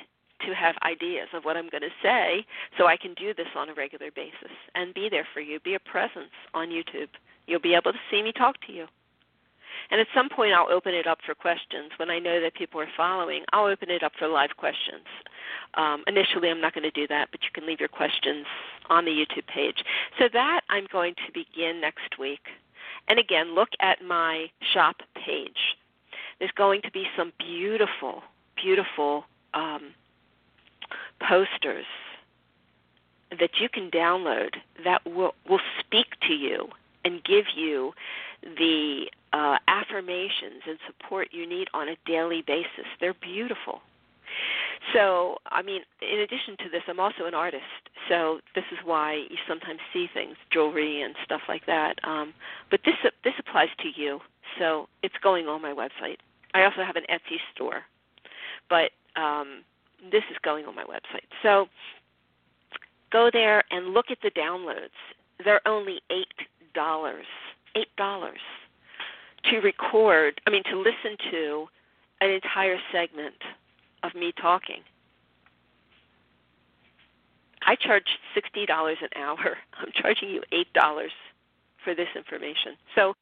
to 0.45 0.55
have 0.55 0.75
ideas 0.83 1.27
of 1.33 1.43
what 1.43 1.57
I'm 1.57 1.69
going 1.69 1.81
to 1.81 1.95
say 2.01 2.45
so 2.77 2.87
I 2.87 2.97
can 2.97 3.13
do 3.15 3.33
this 3.33 3.47
on 3.55 3.69
a 3.69 3.73
regular 3.73 4.09
basis 4.11 4.55
and 4.75 4.93
be 4.93 5.09
there 5.09 5.27
for 5.33 5.41
you, 5.41 5.59
be 5.59 5.75
a 5.75 5.79
presence 5.79 6.31
on 6.53 6.69
YouTube. 6.69 7.09
You'll 7.47 7.59
be 7.59 7.73
able 7.73 7.91
to 7.91 7.99
see 8.09 8.21
me 8.21 8.31
talk 8.31 8.55
to 8.67 8.73
you. 8.73 8.85
And 9.91 9.99
at 9.99 10.07
some 10.13 10.29
point, 10.29 10.53
I'll 10.53 10.71
open 10.71 10.93
it 10.93 11.07
up 11.07 11.19
for 11.25 11.33
questions. 11.33 11.91
When 11.97 12.09
I 12.09 12.19
know 12.19 12.39
that 12.41 12.53
people 12.53 12.79
are 12.79 12.87
following, 12.95 13.43
I'll 13.53 13.65
open 13.65 13.89
it 13.89 14.03
up 14.03 14.11
for 14.19 14.27
live 14.27 14.51
questions. 14.57 15.05
Um, 15.75 16.03
initially, 16.05 16.49
I'm 16.49 16.61
not 16.61 16.73
going 16.73 16.83
to 16.83 16.91
do 16.91 17.07
that, 17.07 17.29
but 17.31 17.41
you 17.43 17.49
can 17.53 17.65
leave 17.65 17.79
your 17.79 17.89
questions 17.89 18.45
on 18.89 19.05
the 19.05 19.11
YouTube 19.11 19.47
page. 19.47 19.83
So, 20.19 20.25
that 20.33 20.61
I'm 20.69 20.85
going 20.91 21.15
to 21.15 21.33
begin 21.33 21.81
next 21.81 22.19
week. 22.19 22.41
And 23.07 23.17
again, 23.17 23.55
look 23.55 23.69
at 23.79 24.03
my 24.03 24.47
shop 24.73 24.97
page. 25.15 25.75
There's 26.39 26.51
going 26.55 26.81
to 26.83 26.91
be 26.91 27.05
some 27.17 27.33
beautiful, 27.37 28.23
beautiful 28.61 29.25
um, 29.53 29.93
posters 31.27 31.85
that 33.31 33.51
you 33.59 33.69
can 33.69 33.91
download 33.91 34.55
that 34.83 35.05
will 35.05 35.33
will 35.47 35.59
speak 35.79 36.07
to 36.27 36.33
you 36.33 36.67
and 37.05 37.23
give 37.23 37.45
you 37.55 37.93
the 38.43 39.05
uh, 39.33 39.57
affirmations 39.67 40.63
and 40.67 40.77
support 40.87 41.29
you 41.31 41.47
need 41.47 41.67
on 41.73 41.89
a 41.89 41.95
daily 42.05 42.43
basis. 42.45 42.85
They're 42.99 43.13
beautiful. 43.13 43.81
So, 44.93 45.37
I 45.47 45.61
mean, 45.61 45.81
in 46.01 46.19
addition 46.19 46.55
to 46.57 46.69
this, 46.71 46.81
I'm 46.87 46.99
also 46.99 47.25
an 47.25 47.33
artist. 47.33 47.63
So 48.07 48.39
this 48.55 48.63
is 48.71 48.77
why 48.85 49.15
you 49.29 49.37
sometimes 49.47 49.79
see 49.93 50.07
things, 50.13 50.35
jewelry 50.51 51.01
and 51.01 51.15
stuff 51.23 51.41
like 51.47 51.65
that. 51.65 51.95
Um, 52.03 52.33
but 52.71 52.79
this 52.85 52.95
this 53.23 53.33
applies 53.39 53.69
to 53.79 53.89
you. 54.01 54.19
So 54.57 54.87
it's 55.03 55.15
going 55.21 55.47
on 55.47 55.61
my 55.61 55.73
website. 55.73 56.17
I 56.53 56.63
also 56.63 56.83
have 56.83 56.95
an 56.95 57.03
Etsy 57.09 57.37
store, 57.53 57.83
but 58.69 58.91
um, 59.15 59.63
this 60.11 60.23
is 60.31 60.37
going 60.43 60.65
on 60.65 60.75
my 60.75 60.83
website. 60.83 61.27
So 61.43 61.67
go 63.11 63.29
there 63.31 63.63
and 63.71 63.93
look 63.93 64.07
at 64.11 64.19
the 64.21 64.31
downloads. 64.31 64.89
They're 65.43 65.65
only 65.67 66.01
eight 66.09 66.47
dollars. 66.73 67.25
Eight 67.75 67.95
dollars 67.97 68.39
to 69.45 69.59
record. 69.59 70.41
I 70.47 70.49
mean, 70.49 70.63
to 70.63 70.77
listen 70.77 71.17
to 71.31 71.67
an 72.21 72.29
entire 72.29 72.77
segment 72.91 73.35
of 74.03 74.13
me 74.15 74.33
talking. 74.41 74.81
I 77.65 77.75
charge 77.75 78.17
sixty 78.33 78.65
dollars 78.65 78.97
an 79.01 79.09
hour. 79.21 79.57
I'm 79.79 79.91
charging 79.93 80.29
you 80.29 80.41
eight 80.51 80.71
dollars 80.73 81.11
for 81.83 81.93
this 81.95 82.07
information. 82.15 82.75
So 82.95 83.13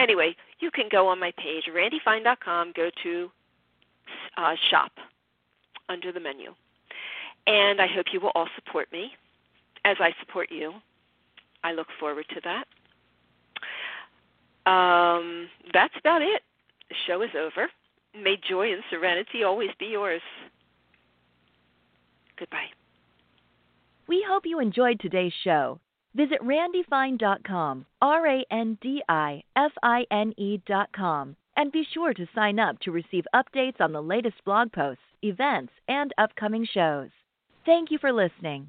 anyway, 0.00 0.34
you 0.60 0.70
can 0.70 0.86
go 0.90 1.06
on 1.08 1.18
my 1.18 1.32
page, 1.36 1.64
randifine.com, 1.72 2.72
go 2.74 2.90
to 3.02 3.30
uh, 4.36 4.54
shop 4.70 4.92
under 5.88 6.12
the 6.12 6.20
menu. 6.20 6.54
And 7.46 7.80
I 7.80 7.86
hope 7.86 8.06
you 8.12 8.20
will 8.20 8.32
all 8.34 8.48
support 8.56 8.90
me 8.92 9.12
as 9.84 9.96
I 10.00 10.12
support 10.20 10.50
you. 10.50 10.72
I 11.64 11.72
look 11.72 11.88
forward 11.98 12.26
to 12.30 12.40
that. 12.44 12.64
Um, 14.70 15.48
that's 15.72 15.94
about 15.98 16.22
it. 16.22 16.42
The 16.88 16.94
show 17.06 17.22
is 17.22 17.30
over. 17.38 17.68
May 18.14 18.36
joy 18.48 18.72
and 18.72 18.82
serenity 18.90 19.44
always 19.44 19.70
be 19.78 19.86
yours. 19.86 20.22
Goodbye. 22.38 22.68
We 24.08 24.24
hope 24.26 24.44
you 24.46 24.60
enjoyed 24.60 24.98
today's 25.00 25.32
show. 25.44 25.78
Visit 26.14 26.40
randifine.com, 26.42 27.86
R 28.02 28.26
A 28.26 28.44
N 28.50 28.78
D 28.80 29.02
I 29.08 29.42
F 29.54 29.72
I 29.82 30.04
N 30.10 30.32
E.com, 30.36 31.36
and 31.56 31.72
be 31.72 31.86
sure 31.94 32.12
to 32.14 32.26
sign 32.34 32.58
up 32.58 32.78
to 32.80 32.90
receive 32.90 33.24
updates 33.34 33.80
on 33.80 33.92
the 33.92 34.02
latest 34.02 34.44
blog 34.44 34.72
posts, 34.72 35.04
events, 35.22 35.72
and 35.88 36.12
upcoming 36.18 36.66
shows. 36.66 37.10
Thank 37.64 37.90
you 37.90 37.98
for 37.98 38.12
listening. 38.12 38.68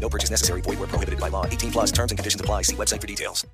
No 0.00 0.08
purchase 0.08 0.30
necessary. 0.30 0.60
Void 0.60 0.78
where 0.78 0.88
prohibited 0.88 1.18
by 1.18 1.28
law. 1.28 1.46
18 1.46 1.72
plus 1.72 1.90
terms 1.90 2.12
and 2.12 2.18
conditions 2.18 2.40
apply. 2.40 2.62
See 2.62 2.76
website 2.76 3.00
for 3.00 3.06
details. 3.06 3.44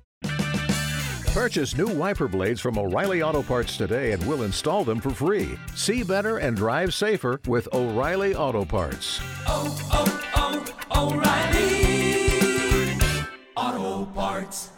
Purchase 1.33 1.75
new 1.75 1.87
wiper 1.87 2.27
blades 2.27 2.61
from 2.61 2.77
O'Reilly 2.77 3.23
Auto 3.23 3.41
Parts 3.41 3.75
today 3.75 4.11
and 4.11 4.23
we'll 4.27 4.43
install 4.43 4.83
them 4.83 4.99
for 4.99 5.09
free. 5.09 5.57
See 5.73 6.03
better 6.03 6.37
and 6.37 6.55
drive 6.55 6.93
safer 6.93 7.41
with 7.47 7.67
O'Reilly 7.73 8.35
Auto 8.35 8.63
Parts. 8.65 9.19
Oh, 9.47 9.75
oh, 9.91 10.63
oh, 10.91 11.09
O'Reilly 11.09 11.73
Auto 13.57 14.05
Parts. 14.11 14.72